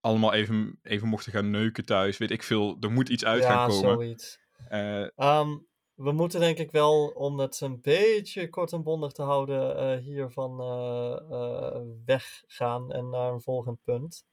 allemaal 0.00 0.32
even, 0.32 0.78
even 0.82 1.08
mochten 1.08 1.32
gaan 1.32 1.50
neuken 1.50 1.84
thuis. 1.84 2.18
Weet 2.18 2.30
ik 2.30 2.42
veel. 2.42 2.76
Er 2.80 2.92
moet 2.92 3.08
iets 3.08 3.24
uit 3.24 3.44
gaan 3.44 3.68
komen. 3.68 3.88
Ja, 3.88 3.94
zoiets. 3.94 4.38
Uh, 4.70 5.06
um, 5.16 5.66
we 6.02 6.12
moeten 6.12 6.40
denk 6.40 6.58
ik 6.58 6.70
wel, 6.70 7.06
om 7.06 7.38
het 7.38 7.60
een 7.60 7.80
beetje 7.80 8.48
kort 8.48 8.72
en 8.72 8.82
bondig 8.82 9.12
te 9.12 9.22
houden, 9.22 9.76
uh, 9.76 10.04
hiervan 10.04 10.60
uh, 10.60 11.80
weggaan 12.04 12.92
en 12.92 13.10
naar 13.10 13.32
een 13.32 13.40
volgend 13.40 13.82
punt. 13.82 14.24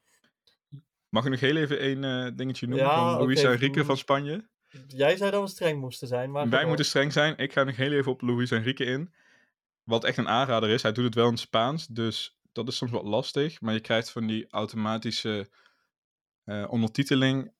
Mag 1.09 1.25
ik 1.25 1.31
nog 1.31 1.39
heel 1.39 1.55
even 1.55 1.79
één 1.79 2.35
dingetje 2.35 2.67
noemen 2.67 2.85
ja, 2.85 2.95
van 2.95 3.25
Luis 3.25 3.39
okay. 3.39 3.51
Enrique 3.53 3.85
van 3.85 3.97
Spanje? 3.97 4.47
Jij 4.87 5.17
zei 5.17 5.31
dat 5.31 5.41
we 5.41 5.49
streng 5.49 5.79
moesten 5.79 6.07
zijn. 6.07 6.31
Maar 6.31 6.49
Wij 6.49 6.65
moeten 6.65 6.85
streng 6.85 7.13
zijn. 7.13 7.37
Ik 7.37 7.53
ga 7.53 7.63
nog 7.63 7.75
heel 7.75 7.91
even 7.91 8.11
op 8.11 8.21
Luis 8.21 8.51
Enrique 8.51 8.85
in. 8.85 9.13
Wat 9.83 10.03
echt 10.03 10.17
een 10.17 10.27
aanrader 10.27 10.69
is. 10.69 10.81
Hij 10.81 10.91
doet 10.91 11.05
het 11.05 11.15
wel 11.15 11.29
in 11.29 11.37
Spaans, 11.37 11.87
dus 11.87 12.39
dat 12.51 12.67
is 12.67 12.77
soms 12.77 12.91
wat 12.91 13.03
lastig. 13.03 13.61
Maar 13.61 13.73
je 13.73 13.79
krijgt 13.79 14.11
van 14.11 14.27
die 14.27 14.47
automatische 14.49 15.49
ondertiteling 16.45 17.51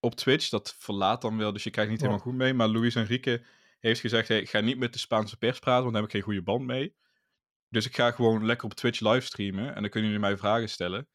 op 0.00 0.14
Twitch. 0.14 0.48
Dat 0.48 0.76
verlaat 0.78 1.22
dan 1.22 1.38
wel, 1.38 1.52
dus 1.52 1.64
je 1.64 1.70
krijgt 1.70 1.90
niet 1.90 2.00
helemaal 2.00 2.22
goed 2.22 2.34
mee. 2.34 2.54
Maar 2.54 2.68
Luis 2.68 2.94
Enrique 2.94 3.44
heeft 3.78 4.00
gezegd: 4.00 4.28
hey, 4.28 4.40
ik 4.40 4.50
ga 4.50 4.60
niet 4.60 4.78
met 4.78 4.92
de 4.92 4.98
Spaanse 4.98 5.36
pers 5.36 5.58
praten, 5.58 5.82
want 5.82 5.92
daar 5.92 6.02
heb 6.02 6.10
ik 6.10 6.16
geen 6.16 6.26
goede 6.26 6.42
band 6.42 6.64
mee. 6.64 6.96
Dus 7.68 7.86
ik 7.86 7.94
ga 7.94 8.10
gewoon 8.10 8.46
lekker 8.46 8.66
op 8.66 8.74
Twitch 8.74 9.00
livestreamen 9.00 9.74
en 9.74 9.80
dan 9.80 9.90
kunnen 9.90 10.10
jullie 10.10 10.26
mij 10.26 10.36
vragen 10.36 10.68
stellen. 10.68 11.08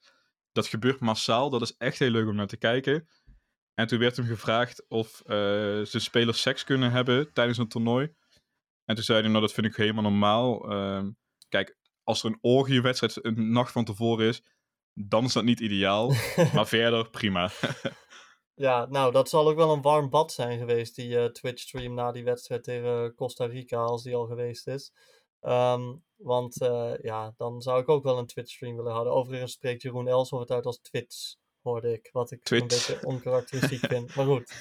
Dat 0.52 0.67
gebeurt 0.67 1.00
massaal, 1.00 1.50
dat 1.50 1.62
is 1.62 1.76
echt 1.78 2.00
heel 2.00 2.10
leuk 2.10 2.28
om 2.28 2.36
naar 2.36 2.48
te 2.48 2.58
kijken. 2.58 3.08
En 3.74 3.88
toen 3.88 4.00
werd 4.00 4.15
hem 4.15 4.26
gevraagd 4.26 4.86
of 4.88 5.22
uh, 5.26 5.30
ze 5.84 6.00
spelers 6.00 6.41
seks 6.41 6.63
kunnen 6.63 6.91
hebben 6.91 7.34
tijdens 7.34 7.58
een 7.58 7.67
toernooi. 7.67 8.13
En 8.86 8.96
toen 8.96 9.04
zei 9.04 9.22
hij, 9.22 9.30
nou 9.30 9.41
dat 9.41 9.54
vind 9.54 9.67
ik 9.67 9.76
helemaal 9.76 10.04
normaal. 10.04 10.72
Uh, 10.72 11.08
kijk, 11.50 11.78
als 12.04 12.24
er 12.24 12.30
een 12.30 12.38
orgiewedstrijd 12.41 13.26
een 13.26 13.52
nacht 13.52 13.72
van 13.72 13.86
tevoren 13.86 14.28
is, 14.28 14.43
dan 14.93 15.24
is 15.24 15.34
dat 15.34 15.43
niet 15.43 15.60
ideaal. 15.60 16.13
maar 16.54 16.67
verder, 16.67 17.10
prima. 17.10 17.52
Ja, 18.55 18.85
nou, 18.85 19.11
dat 19.11 19.29
zal 19.29 19.49
ook 19.49 19.55
wel 19.55 19.73
een 19.73 19.81
warm 19.81 20.09
bad 20.09 20.31
zijn 20.31 20.59
geweest, 20.59 20.95
die 20.95 21.09
uh, 21.09 21.25
Twitch-stream 21.25 21.93
na 21.93 22.11
die 22.11 22.23
wedstrijd 22.23 22.63
tegen 22.63 23.15
Costa 23.15 23.45
Rica, 23.45 23.77
als 23.77 24.03
die 24.03 24.15
al 24.15 24.25
geweest 24.25 24.67
is. 24.67 24.93
Um, 25.41 26.03
want 26.15 26.61
uh, 26.61 26.93
ja, 27.01 27.33
dan 27.37 27.61
zou 27.61 27.81
ik 27.81 27.89
ook 27.89 28.03
wel 28.03 28.17
een 28.17 28.25
Twitch-stream 28.25 28.75
willen 28.75 28.91
houden. 28.91 29.13
Overigens 29.13 29.51
spreekt 29.51 29.81
Jeroen 29.81 30.07
Elsof 30.07 30.39
het 30.39 30.51
uit 30.51 30.65
als 30.65 30.81
Twitch, 30.81 31.35
hoorde 31.61 31.93
ik. 31.93 32.09
Wat 32.11 32.31
ik 32.31 32.49
een 32.49 32.67
beetje 32.67 32.99
onkarakteristiek 33.13 33.79
vind. 33.79 34.15
Maar 34.15 34.25
goed. 34.25 34.53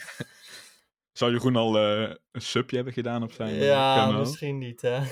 Zou 1.12 1.32
Jeroen 1.32 1.56
al 1.56 1.76
uh, 1.76 2.14
een 2.30 2.42
subje 2.42 2.76
hebben 2.76 2.94
gedaan 2.94 3.22
op 3.22 3.32
zijn 3.32 3.54
ja, 3.54 3.94
kanaal? 3.94 4.12
Ja, 4.12 4.18
misschien 4.18 4.58
niet, 4.58 4.80
hè. 4.80 5.02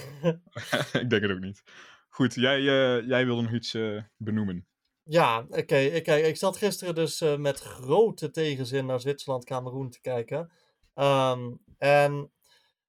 ik 1.03 1.11
denk 1.11 1.23
het 1.23 1.31
ook 1.31 1.41
niet. 1.41 1.63
Goed, 2.09 2.35
jij, 2.35 2.63
jij 3.03 3.27
wilde 3.27 3.43
nog 3.43 3.53
iets 3.53 3.77
benoemen. 4.17 4.70
Ja, 5.11 5.47
oké. 5.49 5.77
Ik, 5.77 6.07
ik 6.07 6.37
zat 6.37 6.57
gisteren 6.57 6.95
dus 6.95 7.21
uh, 7.21 7.37
met 7.37 7.61
grote 7.61 8.31
tegenzin 8.31 8.87
naar 8.87 9.01
Zwitserland-Cameroen 9.01 9.91
te 9.91 10.01
kijken. 10.01 10.51
Um, 10.95 11.61
en 11.79 12.33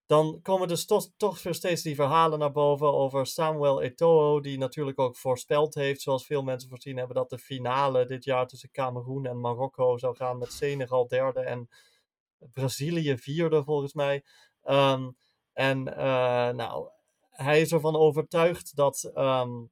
dan 0.06 0.40
komen 0.42 0.68
dus 0.68 0.86
toch, 1.18 1.44
weer 1.44 1.54
steeds 1.54 1.82
die 1.82 1.96
verhalen 1.96 2.40
naar 2.40 2.52
boven 2.52 2.94
over 2.94 3.28
Samuel 3.28 3.82
Eto'o, 3.82 4.40
die 4.40 4.58
natuurlijk 4.58 5.00
ook 5.00 5.18
voorspeld 5.18 5.76
heeft, 5.76 6.02
zoals 6.02 6.26
veel 6.26 6.44
mensen 6.44 6.70
voorzien 6.70 6.98
hebben, 6.98 7.16
dat 7.16 7.30
de 7.30 7.38
finale 7.38 8.06
dit 8.06 8.24
jaar 8.24 8.48
tussen 8.48 8.72
Cameroen 8.72 9.26
en 9.26 9.40
Marokko 9.40 9.98
zou 9.98 10.16
gaan 10.16 10.38
met 10.38 10.54
Senegal 10.54 11.08
derde 11.08 11.40
en 11.40 11.70
Brazilië 12.38 13.18
vierde, 13.18 13.64
volgens 13.64 13.94
mij. 13.94 14.24
Um, 14.64 15.18
en 15.54 15.88
uh, 15.88 16.50
nou, 16.50 16.90
hij 17.30 17.62
is 17.62 17.72
ervan 17.72 17.96
overtuigd 17.96 18.76
dat 18.76 19.12
um, 19.16 19.72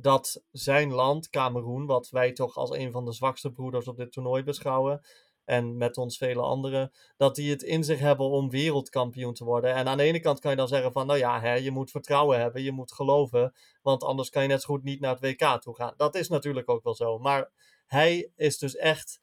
dat 0.00 0.42
zijn 0.50 0.92
land, 0.92 1.30
Cameroen, 1.30 1.86
wat 1.86 2.08
wij 2.08 2.32
toch 2.32 2.56
als 2.56 2.70
een 2.70 2.92
van 2.92 3.04
de 3.04 3.12
zwakste 3.12 3.50
broeders 3.50 3.88
op 3.88 3.96
dit 3.96 4.12
toernooi 4.12 4.42
beschouwen, 4.42 5.00
en 5.46 5.76
met 5.76 5.96
ons 5.96 6.16
vele 6.16 6.42
anderen, 6.42 6.92
dat 7.16 7.34
die 7.34 7.50
het 7.50 7.62
in 7.62 7.84
zich 7.84 7.98
hebben 7.98 8.26
om 8.26 8.50
wereldkampioen 8.50 9.34
te 9.34 9.44
worden. 9.44 9.74
En 9.74 9.88
aan 9.88 9.96
de 9.96 10.02
ene 10.02 10.20
kant 10.20 10.40
kan 10.40 10.50
je 10.50 10.56
dan 10.56 10.68
zeggen 10.68 10.92
van, 10.92 11.06
nou 11.06 11.18
ja, 11.18 11.40
hè, 11.40 11.54
je 11.54 11.70
moet 11.70 11.90
vertrouwen 11.90 12.40
hebben, 12.40 12.62
je 12.62 12.72
moet 12.72 12.92
geloven, 12.92 13.54
want 13.82 14.02
anders 14.02 14.30
kan 14.30 14.42
je 14.42 14.48
net 14.48 14.62
zo 14.62 14.74
goed 14.74 14.82
niet 14.82 15.00
naar 15.00 15.16
het 15.20 15.20
WK 15.20 15.60
toe 15.60 15.74
gaan. 15.74 15.94
Dat 15.96 16.14
is 16.14 16.28
natuurlijk 16.28 16.68
ook 16.68 16.84
wel 16.84 16.94
zo, 16.94 17.18
maar 17.18 17.50
hij 17.86 18.30
is 18.36 18.58
dus 18.58 18.76
echt 18.76 19.20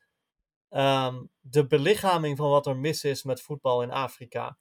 um, 0.69 1.29
de 1.39 1.67
belichaming 1.67 2.38
van 2.38 2.49
wat 2.49 2.67
er 2.67 2.77
mis 2.77 3.03
is 3.03 3.23
met 3.23 3.41
voetbal 3.41 3.83
in 3.83 3.91
Afrika. 3.91 4.57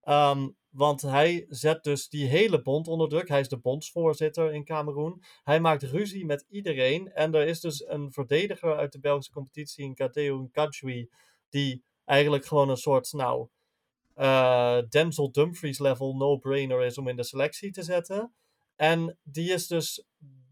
Ehm, 0.00 0.48
want 0.72 1.02
hij 1.02 1.46
zet 1.48 1.84
dus 1.84 2.08
die 2.08 2.26
hele 2.26 2.62
bond 2.62 2.88
onder 2.88 3.08
druk. 3.08 3.28
Hij 3.28 3.40
is 3.40 3.48
de 3.48 3.58
bondsvoorzitter 3.58 4.52
in 4.52 4.64
Cameroen. 4.64 5.22
Hij 5.42 5.60
maakt 5.60 5.82
ruzie 5.82 6.24
met 6.24 6.46
iedereen. 6.48 7.12
En 7.12 7.34
er 7.34 7.46
is 7.46 7.60
dus 7.60 7.86
een 7.86 8.12
verdediger 8.12 8.76
uit 8.76 8.92
de 8.92 9.00
Belgische 9.00 9.32
competitie, 9.32 9.84
in 9.84 9.94
Kadeu 9.94 10.48
Kajwi, 10.52 11.10
die 11.48 11.82
eigenlijk 12.04 12.44
gewoon 12.44 12.68
een 12.68 12.76
soort, 12.76 13.12
nou, 13.12 13.48
uh, 14.16 14.78
Denzel 14.88 15.32
Dumfries 15.32 15.78
level 15.78 16.16
no-brainer 16.16 16.82
is 16.82 16.98
om 16.98 17.08
in 17.08 17.16
de 17.16 17.24
selectie 17.24 17.70
te 17.70 17.82
zetten. 17.82 18.34
En 18.76 19.18
die 19.22 19.52
is 19.52 19.66
dus 19.66 20.04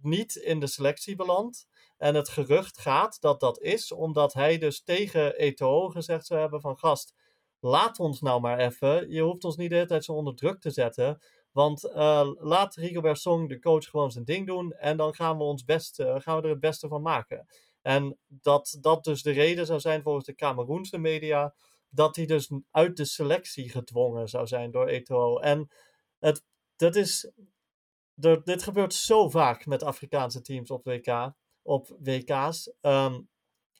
niet 0.03 0.35
in 0.35 0.61
de 0.61 0.67
selectie 0.67 1.17
beland. 1.17 1.69
En 1.97 2.15
het 2.15 2.29
gerucht 2.29 2.79
gaat 2.79 3.21
dat 3.21 3.41
dat 3.41 3.61
is 3.61 3.93
omdat 3.93 4.33
hij 4.33 4.59
dus 4.59 4.83
tegen 4.83 5.37
Eto'o 5.37 5.89
gezegd 5.89 6.27
zou 6.27 6.41
hebben 6.41 6.61
van 6.61 6.79
gast, 6.79 7.15
laat 7.61 7.99
ons 7.99 8.21
nou 8.21 8.41
maar 8.41 8.59
even. 8.59 9.11
Je 9.11 9.23
hoeft 9.23 9.45
ons 9.45 9.57
niet 9.57 9.69
de 9.69 9.75
hele 9.75 9.87
tijd 9.87 10.05
zo 10.05 10.13
onder 10.13 10.35
druk 10.35 10.61
te 10.61 10.71
zetten. 10.71 11.21
Want 11.53 11.85
uh, 11.85 12.31
laat 12.35 12.75
Rigobert 12.75 13.19
Song, 13.19 13.49
de 13.49 13.59
coach, 13.59 13.85
gewoon 13.85 14.11
zijn 14.11 14.25
ding 14.25 14.47
doen. 14.47 14.73
En 14.73 14.97
dan 14.97 15.15
gaan 15.15 15.37
we, 15.37 15.43
ons 15.43 15.65
best, 15.65 16.03
gaan 16.03 16.37
we 16.37 16.43
er 16.43 16.49
het 16.49 16.61
beste 16.61 16.89
van 16.89 17.03
maken. 17.03 17.47
En 17.83 18.19
dat 18.27 18.79
dat 18.81 19.05
dus 19.05 19.23
de 19.23 19.31
reden 19.31 19.67
zou 19.67 19.81
zijn 19.81 20.03
volgens 20.03 20.25
de 20.25 20.35
Cameroense 20.35 20.99
media. 20.99 21.55
Dat 21.89 22.17
hij 22.17 22.27
dus 22.27 22.51
uit 22.71 22.97
de 22.97 23.05
selectie 23.05 23.71
gedwongen 23.71 24.29
zou 24.29 24.47
zijn 24.47 24.71
door 24.71 24.87
Eto'o. 24.87 25.39
En 25.39 25.71
het, 26.19 26.45
dat 26.77 26.97
is, 26.97 27.31
dit 28.45 28.63
gebeurt 28.63 28.95
zo 28.95 29.29
vaak 29.29 29.67
met 29.67 29.83
Afrikaanse 29.83 30.41
teams 30.41 30.71
op, 30.71 30.85
WK, 30.85 31.33
op 31.63 31.97
WK's. 31.99 32.73
Um, 32.81 33.29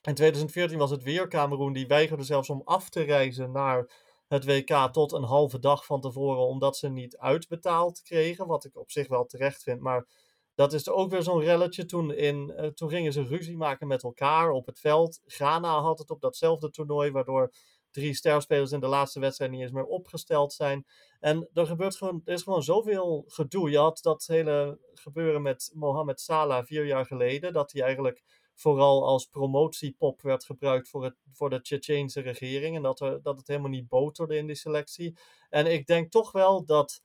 in 0.01 0.15
2014 0.15 0.77
was 0.77 0.91
het 0.91 1.03
weer 1.03 1.27
Cameroen 1.27 1.73
die 1.73 1.87
weigerde 1.87 2.23
zelfs 2.23 2.49
om 2.49 2.61
af 2.65 2.89
te 2.89 3.01
reizen 3.01 3.51
naar 3.51 3.89
het 4.27 4.45
WK 4.45 4.89
tot 4.91 5.11
een 5.11 5.23
halve 5.23 5.59
dag 5.59 5.85
van 5.85 6.01
tevoren, 6.01 6.47
omdat 6.47 6.77
ze 6.77 6.89
niet 6.89 7.17
uitbetaald 7.17 8.01
kregen. 8.01 8.47
Wat 8.47 8.65
ik 8.65 8.77
op 8.77 8.91
zich 8.91 9.07
wel 9.07 9.25
terecht 9.25 9.63
vind. 9.63 9.79
Maar 9.81 10.07
dat 10.55 10.73
is 10.73 10.89
ook 10.89 11.11
weer 11.11 11.23
zo'n 11.23 11.41
relletje. 11.41 11.85
Toen, 11.85 12.13
in, 12.13 12.53
uh, 12.57 12.67
toen 12.67 12.89
gingen 12.89 13.13
ze 13.13 13.23
ruzie 13.23 13.57
maken 13.57 13.87
met 13.87 14.03
elkaar 14.03 14.51
op 14.51 14.65
het 14.65 14.79
veld. 14.79 15.21
Ghana 15.25 15.79
had 15.81 15.99
het 15.99 16.09
op 16.09 16.21
datzelfde 16.21 16.69
toernooi, 16.69 17.11
waardoor 17.11 17.53
drie 17.91 18.13
sterspelers 18.13 18.71
in 18.71 18.79
de 18.79 18.87
laatste 18.87 19.19
wedstrijd 19.19 19.51
niet 19.51 19.61
eens 19.61 19.71
meer 19.71 19.85
opgesteld 19.85 20.53
zijn. 20.53 20.85
En 21.19 21.49
er 21.53 21.65
gebeurt 21.65 21.95
gewoon, 21.95 22.21
er 22.25 22.33
is 22.33 22.43
gewoon 22.43 22.63
zoveel 22.63 23.23
gedoe. 23.27 23.69
Je 23.69 23.77
had 23.77 23.99
dat 24.01 24.25
hele 24.25 24.79
gebeuren 24.93 25.41
met 25.41 25.71
Mohamed 25.73 26.19
Salah 26.19 26.65
vier 26.65 26.85
jaar 26.85 27.05
geleden, 27.05 27.53
dat 27.53 27.71
hij 27.71 27.81
eigenlijk 27.81 28.23
vooral 28.55 29.05
als 29.05 29.25
promotiepop 29.25 30.21
werd 30.21 30.45
gebruikt 30.45 30.89
voor, 30.89 31.03
het, 31.03 31.15
voor 31.31 31.49
de 31.49 31.61
Tsjetsjeense 31.61 32.21
regering. 32.21 32.75
En 32.75 32.81
dat, 32.81 32.99
er, 32.99 33.21
dat 33.21 33.37
het 33.37 33.47
helemaal 33.47 33.69
niet 33.69 33.87
boterde 33.87 34.37
in 34.37 34.47
die 34.47 34.55
selectie. 34.55 35.17
En 35.49 35.65
ik 35.71 35.85
denk 35.87 36.11
toch 36.11 36.31
wel 36.31 36.65
dat 36.65 37.03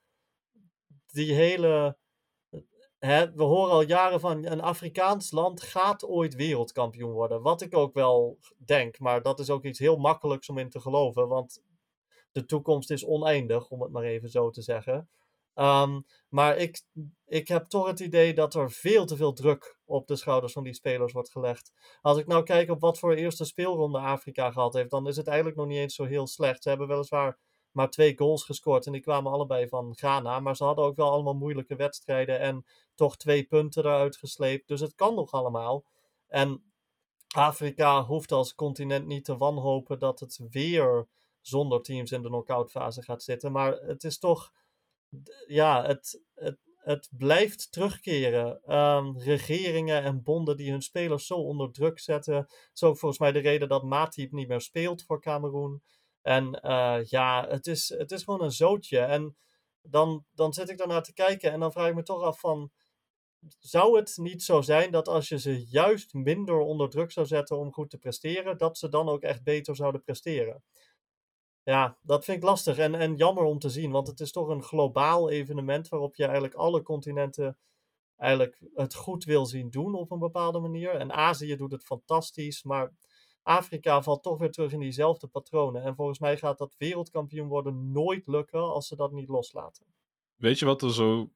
die 1.07 1.33
hele. 1.33 1.97
Hè, 2.99 3.33
we 3.33 3.43
horen 3.43 3.73
al 3.73 3.83
jaren 3.83 4.21
van 4.21 4.47
een 4.47 4.61
Afrikaans 4.61 5.31
land 5.31 5.63
gaat 5.63 6.05
ooit 6.05 6.35
wereldkampioen 6.35 7.13
worden. 7.13 7.43
Wat 7.43 7.63
ik 7.63 7.77
ook 7.77 7.95
wel 7.95 8.39
denk, 8.57 8.99
maar 8.99 9.23
dat 9.23 9.41
is 9.41 9.51
ook 9.51 9.65
iets 9.65 9.79
heel 9.79 9.97
makkelijks 9.97 10.49
om 10.49 10.59
in 10.59 10.71
te 10.71 10.81
geloven. 10.81 11.29
Want 11.29 11.63
de 12.33 12.45
toekomst 12.45 12.91
is 12.91 13.05
oneindig, 13.05 13.69
om 13.69 13.83
het 13.83 13.91
maar 13.91 14.03
even 14.03 14.29
zo 14.29 14.51
te 14.51 14.63
zeggen. 14.63 15.09
Um, 15.59 16.07
maar 16.29 16.57
ik, 16.57 16.83
ik 17.27 17.49
heb 17.49 17.65
toch 17.65 17.87
het 17.87 18.01
idee 18.01 18.35
dat 18.35 18.55
er 18.55 18.71
veel 18.71 19.07
te 19.07 19.17
veel 19.17 19.33
druk 19.33 19.79
op 19.85 20.07
de 20.07 20.17
schouders 20.17 20.53
van 20.53 20.65
die 20.65 20.75
spelers 20.75 21.13
wordt 21.13 21.31
gelegd. 21.31 21.73
Als 22.01 22.19
ik 22.19 22.27
nou 22.27 22.43
kijk 22.43 22.71
op 22.71 22.81
wat 22.81 22.99
voor 22.99 23.15
eerste 23.15 23.45
speelronde 23.45 23.99
Afrika 23.99 24.51
gehad 24.51 24.75
heeft, 24.75 24.91
dan 24.91 25.07
is 25.07 25.17
het 25.17 25.27
eigenlijk 25.27 25.57
nog 25.57 25.67
niet 25.67 25.79
eens 25.79 25.95
zo 25.95 26.05
heel 26.05 26.27
slecht. 26.27 26.63
Ze 26.63 26.69
hebben 26.69 26.89
weliswaar 26.89 27.39
maar 27.71 27.91
twee 27.91 28.19
goals 28.19 28.45
gescoord 28.45 28.87
en 28.87 28.93
die 28.93 29.01
kwamen 29.01 29.33
allebei 29.33 29.69
van 29.69 29.97
Ghana. 29.97 30.41
Maar 30.41 30.57
ze 30.57 30.65
hadden 30.65 30.85
ook 30.85 30.97
wel 30.97 31.11
allemaal 31.11 31.35
moeilijke 31.35 31.77
wedstrijden 31.77 32.41
en 32.41 32.65
toch 32.95 33.17
twee 33.17 33.45
punten 33.45 33.85
eruit 33.85 34.17
gesleept. 34.17 34.69
Dus 34.69 34.81
het 34.81 34.95
kan 34.95 35.15
nog 35.15 35.33
allemaal. 35.33 35.85
En 36.27 36.73
Afrika 37.35 38.05
hoeft 38.05 38.33
als 38.33 38.55
continent 38.55 39.07
niet 39.07 39.25
te 39.25 39.37
wanhopen 39.37 39.99
dat 39.99 40.21
het 40.21 40.41
weer 40.51 41.09
zonder 41.41 41.83
teams 41.83 42.13
in 42.13 42.23
de 42.23 42.29
knockout 42.29 42.71
fase 42.71 43.03
gaat 43.03 43.23
zitten. 43.23 43.53
Maar 43.53 43.73
het 43.73 44.05
is 44.05 44.19
toch 44.19 44.53
ja, 45.47 45.87
het, 45.87 46.23
het, 46.35 46.59
het 46.75 47.09
blijft 47.17 47.73
terugkeren. 47.73 48.75
Um, 48.75 49.19
regeringen 49.19 50.03
en 50.03 50.23
bonden 50.23 50.57
die 50.57 50.71
hun 50.71 50.83
spelers 50.83 51.27
zo 51.27 51.35
onder 51.35 51.73
druk 51.73 51.99
zetten. 51.99 52.35
Dat 52.35 52.71
is 52.75 52.83
ook 52.83 52.99
volgens 52.99 53.21
mij 53.21 53.33
de 53.33 53.39
reden 53.39 53.69
dat 53.69 53.85
Matip 53.85 54.33
niet 54.33 54.49
meer 54.49 54.61
speelt 54.61 55.05
voor 55.05 55.21
Cameroen. 55.21 55.83
En 56.23 56.61
uh, 56.63 56.99
ja, 57.05 57.47
het 57.49 57.67
is, 57.67 57.89
het 57.89 58.13
is 58.13 58.23
gewoon 58.23 58.43
een 58.43 58.53
zootje. 58.53 58.99
En 58.99 59.37
dan, 59.83 60.25
dan 60.33 60.53
zit 60.53 60.71
ik 60.71 60.79
daarnaar 60.79 61.03
te 61.03 61.13
kijken 61.13 61.53
en 61.53 61.61
dan 61.61 61.73
vraag 61.73 61.89
ik 61.89 61.95
me 61.95 62.03
toch 62.03 62.23
af 62.23 62.41
van... 62.41 62.71
Zou 63.59 63.97
het 63.97 64.17
niet 64.17 64.43
zo 64.43 64.61
zijn 64.61 64.91
dat 64.91 65.09
als 65.09 65.29
je 65.29 65.39
ze 65.39 65.67
juist 65.67 66.15
minder 66.15 66.59
onder 66.59 66.89
druk 66.89 67.13
zou 67.13 67.27
zetten 67.27 67.59
om 67.59 67.73
goed 67.73 67.91
te 67.91 67.99
presteren, 67.99 68.59
dat 68.59 68.79
ze 68.79 68.89
dan 68.89 69.09
ook 69.09 69.23
echt 69.23 69.43
beter 69.43 69.77
zouden 69.77 70.03
presteren? 70.03 70.65
Ja, 71.67 71.97
dat 72.03 72.25
vind 72.25 72.37
ik 72.37 72.43
lastig 72.43 72.79
en, 72.79 72.95
en 72.95 73.17
jammer 73.17 73.45
om 73.45 73.59
te 73.59 73.71
zien, 73.71 73.91
want 73.91 74.07
het 74.07 74.21
is 74.21 74.33
toch 74.33 74.49
een 74.49 74.63
globaal 74.63 75.31
evenement 75.31 75.89
waarop 75.89 76.17
je 76.17 76.25
eigenlijk 76.25 76.55
alle 76.55 76.83
continenten 76.83 77.59
eigenlijk 78.17 78.63
het 78.75 78.95
goed 78.95 79.25
wil 79.25 79.47
zien 79.47 79.71
doen 79.71 79.95
op 79.95 80.11
een 80.11 80.19
bepaalde 80.19 80.59
manier. 80.59 80.91
En 80.91 81.13
Azië 81.13 81.57
doet 81.57 81.73
het 81.73 81.85
fantastisch, 81.85 82.63
maar 82.63 82.93
Afrika 83.43 84.03
valt 84.03 84.23
toch 84.23 84.39
weer 84.39 84.51
terug 84.51 84.73
in 84.73 84.81
diezelfde 84.81 85.27
patronen. 85.27 85.83
En 85.83 85.95
volgens 85.95 86.19
mij 86.19 86.37
gaat 86.37 86.59
dat 86.59 86.75
wereldkampioen 86.79 87.49
worden 87.49 87.93
nooit 87.93 88.27
lukken 88.27 88.61
als 88.61 88.87
ze 88.87 88.97
dat 88.97 89.13
niet 89.13 89.29
loslaten. 89.29 89.87
Weet 90.37 90.59
je 90.59 90.65
wat 90.65 90.83
er 90.83 90.93
zo 90.93 91.31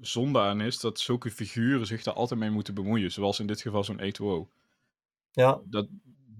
zonde 0.00 0.38
aan 0.38 0.60
is? 0.60 0.80
Dat 0.80 1.00
zulke 1.00 1.30
figuren 1.30 1.86
zich 1.86 2.02
daar 2.02 2.14
altijd 2.14 2.40
mee 2.40 2.50
moeten 2.50 2.74
bemoeien, 2.74 3.12
zoals 3.12 3.40
in 3.40 3.46
dit 3.46 3.60
geval 3.60 3.84
zo'n 3.84 4.00
E2O. 4.00 4.52
Ja. 5.30 5.60
Dat, 5.64 5.88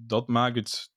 dat 0.07 0.27
maakt 0.27 0.57
het 0.57 0.91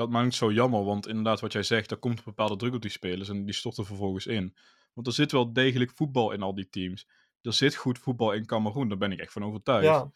dat 0.00 0.10
maakt 0.10 0.24
het 0.24 0.34
zo 0.34 0.52
jammer, 0.52 0.84
want 0.84 1.06
inderdaad, 1.06 1.40
wat 1.40 1.52
jij 1.52 1.62
zegt, 1.62 1.90
er 1.90 1.96
komt 1.96 2.18
een 2.18 2.24
bepaalde 2.24 2.56
druk 2.56 2.74
op 2.74 2.82
die 2.82 2.90
spelers 2.90 3.28
en 3.28 3.44
die 3.44 3.54
storten 3.54 3.84
vervolgens 3.84 4.26
in. 4.26 4.56
Want 4.92 5.06
er 5.06 5.12
zit 5.12 5.32
wel 5.32 5.52
degelijk 5.52 5.90
voetbal 5.94 6.32
in 6.32 6.42
al 6.42 6.54
die 6.54 6.68
teams. 6.68 7.08
Er 7.42 7.52
zit 7.52 7.74
goed 7.74 7.98
voetbal 7.98 8.32
in 8.32 8.46
Cameroen, 8.46 8.88
daar 8.88 8.98
ben 8.98 9.12
ik 9.12 9.18
echt 9.18 9.32
van 9.32 9.44
overtuigd. 9.44 9.84
Ja. 9.84 10.12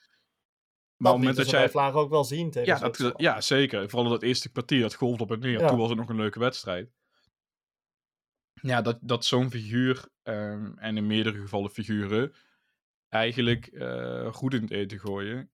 Maar 0.97 1.13
het 1.13 1.21
moment 1.21 1.37
dat 1.37 1.51
jij. 1.51 1.71
Vlaag 1.71 1.95
ook 1.95 2.11
wel 2.11 2.25
zien 2.25 2.51
tegen 2.51 2.75
ja, 2.75 2.89
dat, 2.89 3.15
ja, 3.17 3.41
zeker. 3.41 3.91
Vooral 3.91 4.11
dat 4.11 4.23
eerste 4.23 4.51
kwartier, 4.51 4.81
dat 4.81 4.95
golfde 4.95 5.23
op 5.23 5.33
en 5.33 5.39
neer. 5.39 5.67
Toen 5.67 5.79
was 5.79 5.89
het 5.89 5.99
nog 5.99 6.09
een 6.09 6.17
leuke 6.17 6.39
wedstrijd. 6.39 6.91
Ja, 8.55 8.83
dat, 8.83 8.99
dat 9.01 9.25
zo'n 9.25 9.51
figuur, 9.51 10.09
um, 10.23 10.79
en 10.79 10.97
in 10.97 11.07
meerdere 11.07 11.41
gevallen 11.41 11.71
figuren, 11.71 12.35
eigenlijk 13.09 13.69
uh, 13.73 14.33
goed 14.33 14.55
in 14.55 14.63
het 14.63 14.71
eten 14.71 14.99
gooien. 15.01 15.51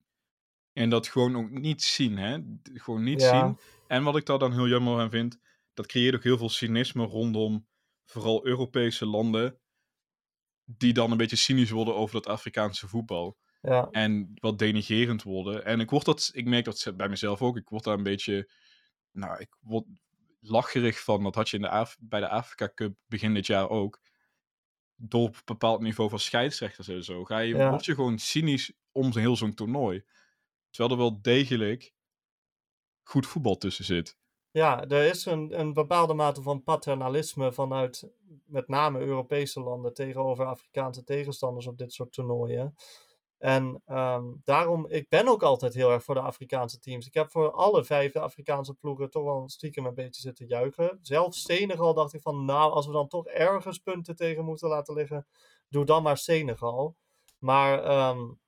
En 0.73 0.91
dat 0.91 1.09
gewoon 1.09 1.37
ook 1.37 1.51
niet 1.51 1.83
zien, 1.83 2.19
hè? 2.19 2.39
Gewoon 2.75 3.03
niet 3.03 3.23
zien. 3.23 3.59
En 3.91 4.03
wat 4.03 4.17
ik 4.17 4.27
daar 4.27 4.39
dan 4.39 4.53
heel 4.53 4.69
jammer 4.69 5.01
aan 5.01 5.11
vind, 5.11 5.39
dat 5.75 5.87
creëert 5.87 6.15
ook 6.15 6.23
heel 6.23 6.39
veel 6.39 6.49
cynisme 6.49 7.05
rondom 7.05 7.67
vooral 8.05 8.47
Europese 8.47 9.07
landen, 9.07 9.59
die 10.65 10.93
dan 10.93 11.11
een 11.11 11.17
beetje 11.17 11.37
cynisch 11.37 11.71
worden 11.71 11.95
over 11.95 12.15
dat 12.15 12.27
Afrikaanse 12.27 12.89
voetbal. 12.89 13.39
Ja. 13.61 13.89
En 13.91 14.33
wat 14.35 14.59
denigerend 14.59 15.23
worden. 15.23 15.65
En 15.65 15.81
ik, 15.81 15.91
word 15.91 16.05
dat, 16.05 16.31
ik 16.33 16.47
merk 16.47 16.65
dat 16.65 16.93
bij 16.97 17.09
mezelf 17.09 17.43
ook. 17.43 17.57
Ik 17.57 17.69
word 17.69 17.85
daar 17.85 17.97
een 17.97 18.03
beetje. 18.03 18.51
Nou, 19.11 19.41
ik 19.41 19.57
word 19.61 19.85
lacherig 20.41 21.01
van. 21.01 21.23
Dat 21.23 21.35
had 21.35 21.49
je 21.49 21.57
in 21.57 21.63
de 21.63 21.69
Af 21.69 21.97
bij 22.01 22.21
de 22.21 22.29
Afrika 22.29 22.73
Cup 22.75 22.97
begin 23.07 23.35
dit 23.35 23.47
jaar 23.47 23.69
ook. 23.69 24.01
Door 24.95 25.27
op 25.27 25.35
een 25.35 25.43
bepaald 25.45 25.81
niveau 25.81 26.11
van 26.11 26.19
scheidsrechters 26.19 26.89
en 26.89 27.05
zo. 27.05 27.25
Ga 27.25 27.39
je, 27.39 27.55
Word 27.55 27.85
je 27.85 27.95
gewoon 27.95 28.19
cynisch 28.19 28.73
om 28.93 29.17
heel 29.17 29.37
zo'n 29.37 29.55
toernooi. 29.55 30.05
Terwijl 30.71 30.95
er 30.95 31.03
wel 31.03 31.23
degelijk 31.23 31.95
goed 33.11 33.27
voetbal 33.27 33.57
tussen 33.57 33.85
zit. 33.85 34.17
Ja, 34.51 34.89
er 34.89 35.05
is 35.05 35.25
een, 35.25 35.61
een 35.61 35.73
bepaalde 35.73 36.15
mate 36.15 36.43
van 36.43 36.63
paternalisme 36.63 37.53
vanuit 37.53 38.11
met 38.45 38.69
name 38.69 38.99
Europese 38.99 39.61
landen 39.61 39.95
tegenover 39.95 40.45
Afrikaanse 40.45 41.05
tegenstanders 41.05 41.67
op 41.67 41.79
dit 41.79 41.93
soort 41.93 42.13
toernooien. 42.13 42.75
En 43.39 43.83
um, 43.87 44.41
daarom, 44.45 44.87
ik 44.89 45.09
ben 45.09 45.29
ook 45.29 45.43
altijd 45.43 45.75
heel 45.75 45.91
erg 45.91 46.05
voor 46.05 46.15
de 46.15 46.21
Afrikaanse 46.21 46.79
teams. 46.79 47.07
Ik 47.07 47.15
heb 47.15 47.31
voor 47.31 47.51
alle 47.53 47.85
vijf 47.85 48.13
de 48.13 48.21
Afrikaanse 48.21 48.75
ploegen 48.75 49.11
toch 49.11 49.25
wel 49.25 49.49
stiekem 49.49 49.87
een 49.87 49.95
beetje 49.95 50.21
zitten 50.21 50.47
juichen. 50.47 50.99
Zelfs 51.03 51.43
Senegal 51.43 51.95
dacht 51.95 52.15
ik 52.15 52.23
van, 52.23 52.45
nou, 52.45 52.73
als 52.73 52.87
we 52.87 52.93
dan 52.93 53.09
toch 53.09 53.27
ergens 53.27 53.79
punten 53.79 54.17
tegen 54.17 54.45
moeten 54.45 54.69
laten 54.69 54.95
liggen, 54.95 55.27
doe 55.69 55.85
dan 55.85 56.03
maar 56.03 56.17
Senegal. 56.17 56.97
Maar 57.39 58.09
um, 58.09 58.41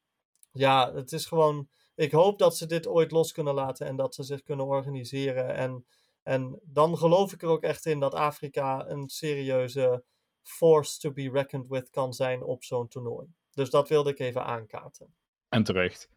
ja, 0.53 0.93
het 0.95 1.13
is 1.13 1.27
gewoon, 1.27 1.69
ik 1.95 2.12
hoop 2.12 2.38
dat 2.38 2.57
ze 2.57 2.66
dit 2.66 2.86
ooit 2.86 3.11
los 3.11 3.32
kunnen 3.32 3.55
laten 3.55 3.86
en 3.86 3.97
dat 3.97 4.14
ze 4.14 4.22
zich 4.22 4.43
kunnen 4.43 4.66
organiseren. 4.66 5.55
En, 5.55 5.86
en 6.22 6.61
dan 6.62 6.99
geloof 6.99 7.32
ik 7.32 7.43
er 7.43 7.49
ook 7.49 7.62
echt 7.62 7.86
in 7.86 8.01
dat 8.01 8.14
Afrika 8.14 8.88
een 8.88 9.09
serieuze 9.09 10.05
force 10.43 10.99
to 10.99 11.12
be 11.12 11.30
reckoned 11.30 11.68
with 11.68 11.90
kan 11.90 12.12
zijn 12.12 12.43
op 12.43 12.64
zo'n 12.64 12.88
toernooi. 12.88 13.26
Dus 13.51 13.70
dat 13.70 13.88
wilde 13.88 14.11
ik 14.11 14.18
even 14.18 14.45
aankaarten. 14.45 15.14
En 15.49 15.64
terecht. 15.64 16.09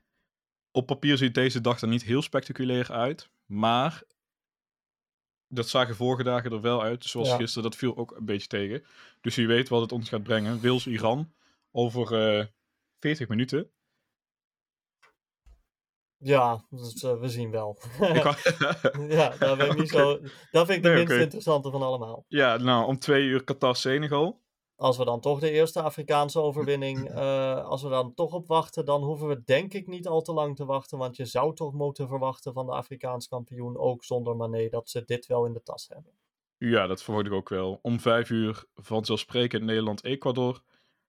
Op 0.71 0.85
papier 0.85 1.17
ziet 1.17 1.33
deze 1.33 1.61
dag 1.61 1.81
er 1.81 1.87
niet 1.87 2.03
heel 2.03 2.21
spectaculair 2.21 2.91
uit, 2.91 3.29
maar 3.45 4.03
dat 5.47 5.69
zagen 5.69 5.95
vorige 5.95 6.23
dagen 6.23 6.51
er 6.51 6.61
wel 6.61 6.81
uit. 6.81 7.05
Zoals 7.05 7.27
Ja. 7.29 7.35
gisteren, 7.35 7.63
dat 7.69 7.79
viel 7.79 7.97
ook 7.97 8.11
een 8.11 8.25
beetje 8.25 8.47
tegen. 8.47 8.85
Dus 9.21 9.35
wie 9.35 9.47
weet 9.47 9.69
wat 9.69 9.81
het 9.81 9.91
ons 9.91 10.09
gaat 10.09 10.23
brengen. 10.23 10.61
Wales-Iran 10.61 11.33
over 11.71 12.37
eh 12.39 12.45
40 12.99 13.27
minuten. 13.27 13.71
Ja, 16.25 16.65
dus, 16.69 17.03
eh, 17.03 17.19
we 17.19 17.29
zien 17.29 17.51
wel. 17.51 17.77
Ja, 19.09 19.29
daar 19.39 19.57
ben 19.57 19.69
ik 19.69 19.77
niet 19.77 19.89
zo... 19.89 20.19
Dat 20.51 20.65
vind 20.65 20.77
ik 20.77 20.83
de 20.83 20.89
Nee, 20.89 20.97
minst 20.97 21.21
interessante 21.21 21.71
van 21.71 21.81
allemaal. 21.81 22.25
ja, 22.27 22.57
nou, 22.57 22.85
om 22.85 22.99
twee 22.99 23.23
uur 23.23 23.43
Qatar-Senegal. 23.43 24.41
Als 24.75 24.97
we 24.97 25.05
dan 25.05 25.19
toch 25.19 25.39
de 25.39 25.51
eerste 25.51 25.81
Afrikaanse 25.81 26.39
overwinning, 26.39 27.09
eh, 27.09 27.65
als 27.65 27.81
we 27.81 27.89
dan 27.89 28.13
toch 28.13 28.33
op 28.33 28.47
wachten, 28.47 28.85
dan 28.85 29.03
hoeven 29.03 29.27
we 29.27 29.43
denk 29.43 29.73
ik 29.73 29.87
niet 29.87 30.07
al 30.07 30.21
te 30.21 30.33
lang 30.33 30.55
te 30.55 30.65
wachten. 30.65 30.97
Want 30.97 31.15
je 31.15 31.25
zou 31.25 31.55
toch 31.55 31.73
moeten 31.73 32.07
verwachten 32.07 32.53
van 32.53 32.65
de 32.65 32.71
Afrikaans 32.71 33.27
kampioen, 33.27 33.77
ook 33.77 34.03
zonder 34.03 34.35
Mané, 34.35 34.69
dat 34.69 34.89
ze 34.89 35.03
dit 35.05 35.25
wel 35.25 35.45
in 35.45 35.53
de 35.53 35.63
tas 35.63 35.87
hebben. 35.87 36.11
Ja, 36.57 36.87
dat 36.87 37.03
verwacht 37.03 37.25
ik 37.25 37.33
ook 37.33 37.49
wel. 37.49 37.79
Om 37.81 37.99
vijf 37.99 38.29
uur 38.29 38.65
vanzelfsprekend 38.75 39.63
Nederland-Ecuador. 39.63 40.61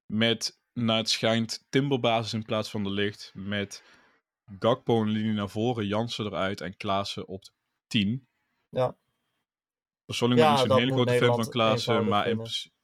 Met, 0.07 0.61
naar 0.73 0.97
het 0.97 1.11
schijnt, 1.11 1.67
Timberbasis 1.69 2.33
in 2.33 2.45
plaats 2.45 2.71
van 2.71 2.85
de 2.85 2.91
licht. 2.91 3.33
Met 3.35 3.83
Gakpo 4.59 5.01
een 5.01 5.09
linie 5.09 5.33
naar 5.33 5.49
voren, 5.49 5.87
Jansen 5.87 6.25
eruit 6.27 6.61
en 6.61 6.77
Klaassen 6.77 7.27
op 7.29 7.43
10. 7.87 8.29
Ja. 8.69 8.97
Persoonlijk 10.05 10.41
ben 10.41 10.51
ik 10.53 10.59
niet 10.59 10.69
zo'n 10.69 10.79
hele 10.79 10.93
grote 10.93 11.13
fan 11.13 11.35
van 11.43 11.49
Klaassen, 11.51 12.09
maar 12.09 12.29
in 12.29 12.37
principe- 12.37 12.75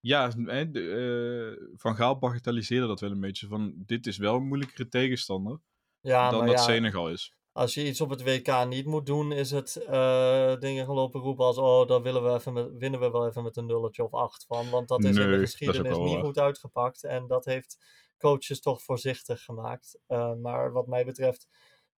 Ja, 0.00 0.28
de, 0.28 1.56
eh, 1.60 1.76
Van 1.78 1.96
Gaal 1.96 2.18
bagatelliseerde 2.18 2.86
dat 2.86 3.00
wel 3.00 3.10
een 3.10 3.20
beetje. 3.20 3.46
Van, 3.46 3.72
dit 3.76 4.06
is 4.06 4.16
wel 4.16 4.34
een 4.34 4.46
moeilijkere 4.46 4.88
tegenstander 4.88 5.60
Ja, 6.00 6.30
dan 6.30 6.46
dat 6.46 6.58
ja, 6.58 6.62
Senegal 6.64 7.10
is. 7.10 7.32
als 7.52 7.74
je 7.74 7.86
iets 7.86 8.00
op 8.00 8.10
het 8.10 8.22
WK 8.22 8.64
niet 8.68 8.86
moet 8.86 9.06
doen, 9.06 9.32
is 9.32 9.50
het 9.50 9.76
eh, 9.76 10.56
dingen 10.58 10.86
gaan 10.86 10.94
lopen 10.94 11.20
roepen 11.20 11.44
als, 11.44 11.56
oh, 11.58 11.86
dan 11.86 12.02
willen 12.02 12.24
we 12.24 12.32
even 12.32 12.52
met, 12.52 12.76
winnen 12.76 13.00
we 13.00 13.10
wel 13.10 13.26
even 13.26 13.42
met 13.42 13.56
een 13.56 13.66
nulletje 13.66 14.04
of 14.04 14.12
acht 14.14 14.44
van. 14.46 14.70
Want 14.70 14.88
dat 14.88 15.04
is 15.04 15.16
in 15.16 15.30
de 15.30 15.38
geschiedenis 15.38 15.96
niet 15.96 16.12
waar. 16.14 16.24
goed 16.24 16.38
uitgepakt. 16.38 17.04
En 17.04 17.26
dat 17.26 17.44
heeft 17.44 17.78
coaches 18.18 18.60
toch 18.60 18.82
voorzichtig 18.82 19.42
gemaakt. 19.42 19.98
Eh, 20.06 20.34
maar 20.34 20.72
wat 20.72 20.86
mij 20.86 21.04
betreft 21.04 21.48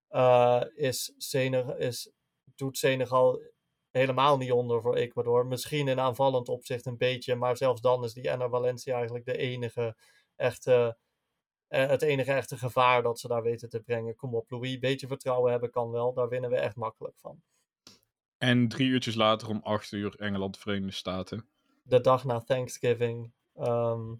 eh, 0.08 0.62
is 0.74 1.14
Senegal, 1.16 1.76
is, 1.76 2.10
doet 2.54 2.78
Senegal 2.78 3.40
helemaal 3.90 4.36
niet 4.36 4.52
onder 4.52 4.80
voor 4.80 4.94
Ecuador. 4.94 5.46
Misschien 5.46 5.88
in 5.88 6.00
aanvallend 6.00 6.48
opzicht 6.48 6.86
een 6.86 6.96
beetje, 6.96 7.34
maar 7.34 7.56
zelfs 7.56 7.80
dan 7.80 8.04
is 8.04 8.12
die 8.12 8.28
Enner 8.28 8.50
Valencia 8.50 8.94
eigenlijk 8.94 9.24
de 9.24 9.36
enige 9.36 9.96
echte, 10.36 10.98
eh, 11.68 11.88
het 11.88 12.02
enige 12.02 12.32
echte 12.32 12.56
gevaar 12.58 13.02
dat 13.02 13.18
ze 13.18 13.28
daar 13.28 13.42
weten 13.42 13.68
te 13.68 13.80
brengen. 13.80 14.16
Kom 14.16 14.34
op, 14.34 14.50
Louis, 14.50 14.72
een 14.72 14.80
beetje 14.80 15.06
vertrouwen 15.06 15.50
hebben 15.50 15.70
kan 15.70 15.90
wel. 15.90 16.12
Daar 16.12 16.28
winnen 16.28 16.50
we 16.50 16.56
echt 16.56 16.76
makkelijk 16.76 17.18
van. 17.18 17.42
En 18.38 18.68
drie 18.68 18.88
uurtjes 18.88 19.14
later 19.14 19.48
om 19.48 19.60
acht 19.62 19.92
uur 19.92 20.14
Engeland-Verenigde 20.18 20.92
Staten. 20.92 21.48
De 21.82 22.00
dag 22.00 22.24
na 22.24 22.40
Thanksgiving. 22.40 23.32
ehm, 23.54 24.14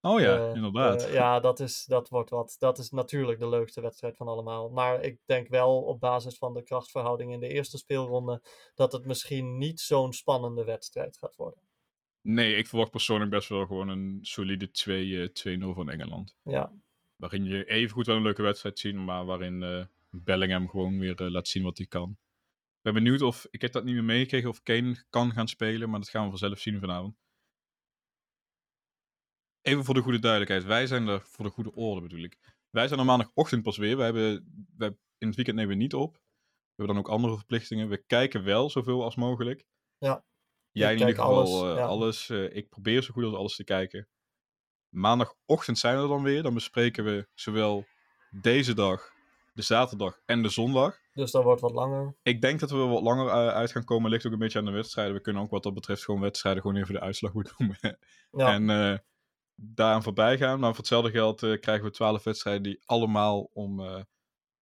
Oh 0.00 0.20
ja, 0.20 0.48
eh, 0.48 0.54
inderdaad. 0.54 1.04
eh, 1.04 1.12
ja, 1.12 1.40
dat, 1.40 1.60
is, 1.60 1.84
dat 1.84 2.08
wordt 2.08 2.30
wat. 2.30 2.56
Dat 2.58 2.78
is 2.78 2.90
natuurlijk 2.90 3.38
de 3.38 3.48
leukste 3.48 3.80
wedstrijd 3.80 4.16
van 4.16 4.28
allemaal. 4.28 4.70
Maar 4.70 5.02
ik 5.02 5.18
denk 5.24 5.48
wel 5.48 5.82
op 5.82 6.00
basis 6.00 6.38
van 6.38 6.54
de 6.54 6.62
krachtverhouding 6.62 7.32
in 7.32 7.40
de 7.40 7.48
eerste 7.48 7.78
speelronde 7.78 8.42
dat 8.74 8.92
het 8.92 9.04
misschien 9.06 9.58
niet 9.58 9.80
zo'n 9.80 10.12
spannende 10.12 10.64
wedstrijd 10.64 11.16
gaat 11.18 11.36
worden. 11.36 11.62
Nee, 12.22 12.56
ik 12.56 12.66
verwacht 12.66 12.90
persoonlijk 12.90 13.30
best 13.30 13.48
wel 13.48 13.66
gewoon 13.66 13.88
een 13.88 14.18
solide 14.22 14.70
2, 14.70 15.22
eh, 15.22 15.28
2-0 15.28 15.74
van 15.74 15.90
Engeland. 15.90 16.36
Ja, 16.42 16.72
Waarin 17.16 17.44
je 17.44 17.64
even 17.64 17.90
goed 17.94 18.06
wel 18.06 18.16
een 18.16 18.22
leuke 18.22 18.42
wedstrijd 18.42 18.78
ziet, 18.78 18.94
maar 18.94 19.24
waarin 19.24 19.88
Bellingham 20.10 20.68
gewoon 20.68 20.98
weer 20.98 21.14
laat 21.20 21.48
zien 21.48 21.62
wat 21.62 21.76
hij 21.78 21.86
kan. 21.86 22.10
Ik 22.76 22.82
ben 22.82 22.94
benieuwd 22.94 23.22
of, 23.22 23.46
ik 23.50 23.60
heb 23.60 23.72
dat 23.72 23.84
niet 23.84 23.94
meer 23.94 24.04
meegekregen, 24.04 24.48
of 24.48 24.62
Kane 24.62 25.04
kan 25.10 25.32
gaan 25.32 25.48
spelen, 25.48 25.90
maar 25.90 26.00
dat 26.00 26.08
gaan 26.08 26.22
we 26.22 26.28
vanzelf 26.28 26.58
zien 26.58 26.80
vanavond. 26.80 27.16
Even 29.62 29.84
voor 29.84 29.94
de 29.94 30.00
goede 30.00 30.18
duidelijkheid, 30.18 30.64
wij 30.64 30.86
zijn 30.86 31.08
er, 31.08 31.20
voor 31.24 31.44
de 31.44 31.50
goede 31.50 31.74
orde 31.74 32.00
bedoel 32.00 32.22
ik. 32.24 32.38
Wij 32.70 32.88
zijn 32.88 33.00
er 33.00 33.06
maandagochtend 33.06 33.62
pas 33.62 33.76
weer, 33.76 33.96
we 33.96 34.02
hebben, 34.02 34.52
wij, 34.76 34.88
in 35.18 35.26
het 35.26 35.36
weekend 35.36 35.56
nemen 35.56 35.76
we 35.76 35.82
niet 35.82 35.94
op. 35.94 36.12
We 36.14 36.20
hebben 36.76 36.94
dan 36.94 37.04
ook 37.04 37.10
andere 37.10 37.36
verplichtingen. 37.36 37.88
We 37.88 38.04
kijken 38.06 38.44
wel 38.44 38.70
zoveel 38.70 39.02
als 39.04 39.16
mogelijk. 39.16 39.64
Ja, 39.98 40.24
Jij 40.72 40.92
in 40.92 40.98
ieder 40.98 41.14
geval 41.14 41.34
alles, 41.36 41.62
eh, 41.70 41.76
ja. 41.76 41.84
alles. 41.86 42.28
eh, 42.30 42.56
ik 42.56 42.68
probeer 42.68 43.02
zo 43.02 43.12
goed 43.12 43.24
als 43.24 43.34
alles 43.34 43.56
te 43.56 43.64
kijken. 43.64 44.08
Maandagochtend 44.88 45.78
zijn 45.78 45.96
we 45.96 46.02
er 46.02 46.08
dan 46.08 46.22
weer. 46.22 46.42
Dan 46.42 46.54
bespreken 46.54 47.04
we 47.04 47.28
zowel 47.34 47.84
deze 48.30 48.74
dag, 48.74 49.12
de 49.52 49.62
zaterdag 49.62 50.20
en 50.26 50.42
de 50.42 50.48
zondag. 50.48 50.98
dus 51.14 51.30
dat 51.30 51.42
wordt 51.42 51.60
wat 51.60 51.72
langer. 51.72 52.16
Ik 52.22 52.40
denk 52.40 52.60
dat 52.60 52.70
we 52.70 52.76
er 52.76 52.88
wat 52.88 53.02
langer 53.02 53.26
eh, 53.26 53.48
uit 53.48 53.70
gaan 53.72 53.84
komen. 53.84 54.10
Ligt 54.10 54.26
ook 54.26 54.32
een 54.32 54.38
beetje 54.38 54.58
aan 54.58 54.64
de 54.64 54.70
wedstrijden. 54.70 55.14
We 55.14 55.20
kunnen 55.20 55.42
ook 55.42 55.50
wat 55.50 55.62
dat 55.62 55.74
betreft 55.74 56.04
gewoon 56.04 56.20
wedstrijden 56.20 56.62
gewoon 56.62 56.76
even 56.76 56.94
de 56.94 57.00
uitslag 57.00 57.30
goed 57.30 57.54
noemen. 57.58 57.78
Ja, 58.30 58.52
En 58.54 58.68
daaraan 59.62 60.02
voorbij 60.02 60.36
gaan. 60.38 60.58
Maar 60.60 60.68
voor 60.68 60.78
hetzelfde 60.78 61.10
geld 61.10 61.42
eh, 61.42 61.60
krijgen 61.60 61.84
we 61.84 61.90
twaalf 61.90 62.22
wedstrijden 62.24 62.62
die 62.62 62.80
allemaal 62.84 63.50
om 63.52 63.80
eh, 63.80 64.02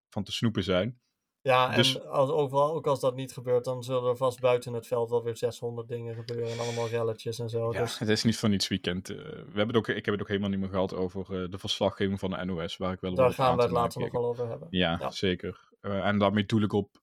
van 0.08 0.22
te 0.24 0.32
snoepen 0.32 0.62
zijn. 0.64 1.00
ja 1.40 1.70
en 1.70 1.76
dus- 1.76 2.00
als, 2.04 2.30
ook, 2.30 2.50
wel- 2.50 2.72
ook 2.74 2.86
als 2.86 3.00
dat 3.00 3.14
niet 3.14 3.32
gebeurt, 3.32 3.64
dan 3.64 3.82
zullen 3.82 4.08
er 4.10 4.16
vast 4.16 4.40
buiten 4.40 4.72
het 4.72 4.86
veld 4.86 5.10
wel 5.10 5.22
weer 5.22 5.36
600 5.36 5.88
dingen 5.88 6.14
gebeuren. 6.14 6.50
En 6.52 6.58
allemaal 6.58 6.88
relletjes 6.88 7.38
en 7.38 7.48
zo. 7.48 7.72
Ja, 7.72 7.80
Dus 7.80 7.98
het 7.98 8.08
is 8.08 8.24
niet 8.24 8.38
van 8.38 8.50
niets 8.50 8.68
weekend. 8.68 9.10
eh, 9.10 9.16
we 9.16 9.32
hebben 9.44 9.66
het 9.66 9.76
ook, 9.76 9.88
ik 9.88 10.04
heb 10.04 10.14
het 10.14 10.22
ook 10.22 10.28
helemaal 10.28 10.50
niet 10.50 10.58
meer 10.60 10.68
gehad 10.68 10.94
over 10.94 11.50
de 11.50 11.58
verslaggeving 11.58 12.18
van 12.18 12.30
de 12.30 12.44
NOS. 12.44 12.76
Waar 12.76 12.92
ik 12.92 13.00
wel 13.00 13.14
daar 13.14 13.32
gaan 13.32 13.46
aan 13.50 13.56
we 13.56 13.62
het 13.62 13.70
te 13.70 13.76
later 13.76 14.00
nog 14.00 14.10
wel 14.12 14.26
over 14.26 14.48
hebben. 14.48 14.68
Ja, 14.70 14.96
Ja. 15.00 15.10
zeker. 15.10 15.68
En 15.80 16.18
daarmee 16.18 16.44
doel 16.46 16.62
ik 16.62 16.72
op 16.72 17.02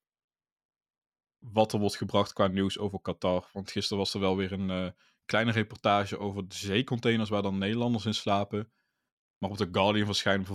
wat 1.40 1.74
er 1.74 1.80
wordt 1.80 1.96
gebracht 1.98 2.34
qua 2.34 2.48
nieuws 2.48 2.78
over 2.80 3.02
Qatar. 3.02 3.50
Want 3.54 3.72
gisteren 3.72 3.98
was 3.98 4.14
er 4.14 4.20
wel 4.20 4.36
weer 4.36 4.52
een 4.52 4.96
kleine 5.26 5.52
reportage 5.52 6.20
over 6.20 6.48
de 6.48 6.56
zeecontainers 6.56 7.30
waar 7.30 7.42
dan 7.42 7.58
Nederlanders 7.58 8.06
in 8.06 8.14
slapen. 8.14 8.72
Maar 9.38 9.50
op 9.50 9.58
The 9.58 9.70
Guardian 9.72 10.06
verschijnt 10.06 10.48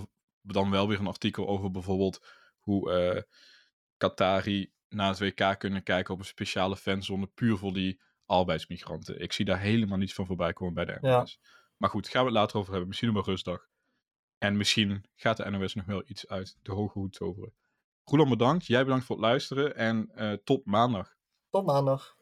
dan 0.42 0.70
wel 0.70 0.88
weer 0.88 0.98
een 0.98 1.06
artikel 1.06 1.48
over 1.48 1.70
bijvoorbeeld 1.70 2.26
hoe 2.60 2.92
eh 2.92 3.22
Qatari 3.96 4.72
na 4.88 5.08
het 5.08 5.18
WK 5.18 5.58
kunnen 5.58 5.82
kijken 5.82 6.14
op 6.14 6.20
een 6.20 6.26
speciale 6.26 6.76
fanzone 6.76 7.26
puur 7.26 7.56
voor 7.56 7.72
die 7.72 8.00
arbeidsmigranten. 8.26 9.20
Ik 9.20 9.32
zie 9.32 9.44
daar 9.44 9.60
helemaal 9.60 9.98
niets 9.98 10.14
van 10.14 10.26
voorbij 10.26 10.52
komen 10.52 10.74
bij 10.74 10.84
de 10.84 10.98
Ja. 11.00 11.18
NOS. 11.18 11.40
Maar 11.76 11.90
goed, 11.90 12.08
gaan 12.08 12.20
we 12.20 12.28
het 12.28 12.38
later 12.38 12.56
over 12.58 12.70
hebben. 12.70 12.88
Misschien 12.88 13.10
op 13.10 13.16
een 13.16 13.22
rustdag. 13.24 13.68
En 14.38 14.56
misschien 14.56 15.04
gaat 15.14 15.36
de 15.36 15.50
NOS 15.50 15.74
nog 15.74 15.86
wel 15.86 16.02
iets 16.06 16.28
uit 16.28 16.56
de 16.62 16.72
hoge 16.72 16.98
hoed 16.98 17.12
toveren. 17.12 17.54
Roland 18.04 18.30
bedankt, 18.30 18.66
jij 18.66 18.84
bedankt 18.84 19.04
voor 19.04 19.16
het 19.16 19.24
luisteren 19.24 19.76
en 19.76 20.10
eh, 20.14 20.32
tot 20.44 20.64
maandag. 20.64 21.16
Tot 21.50 21.66
maandag. 21.66 22.16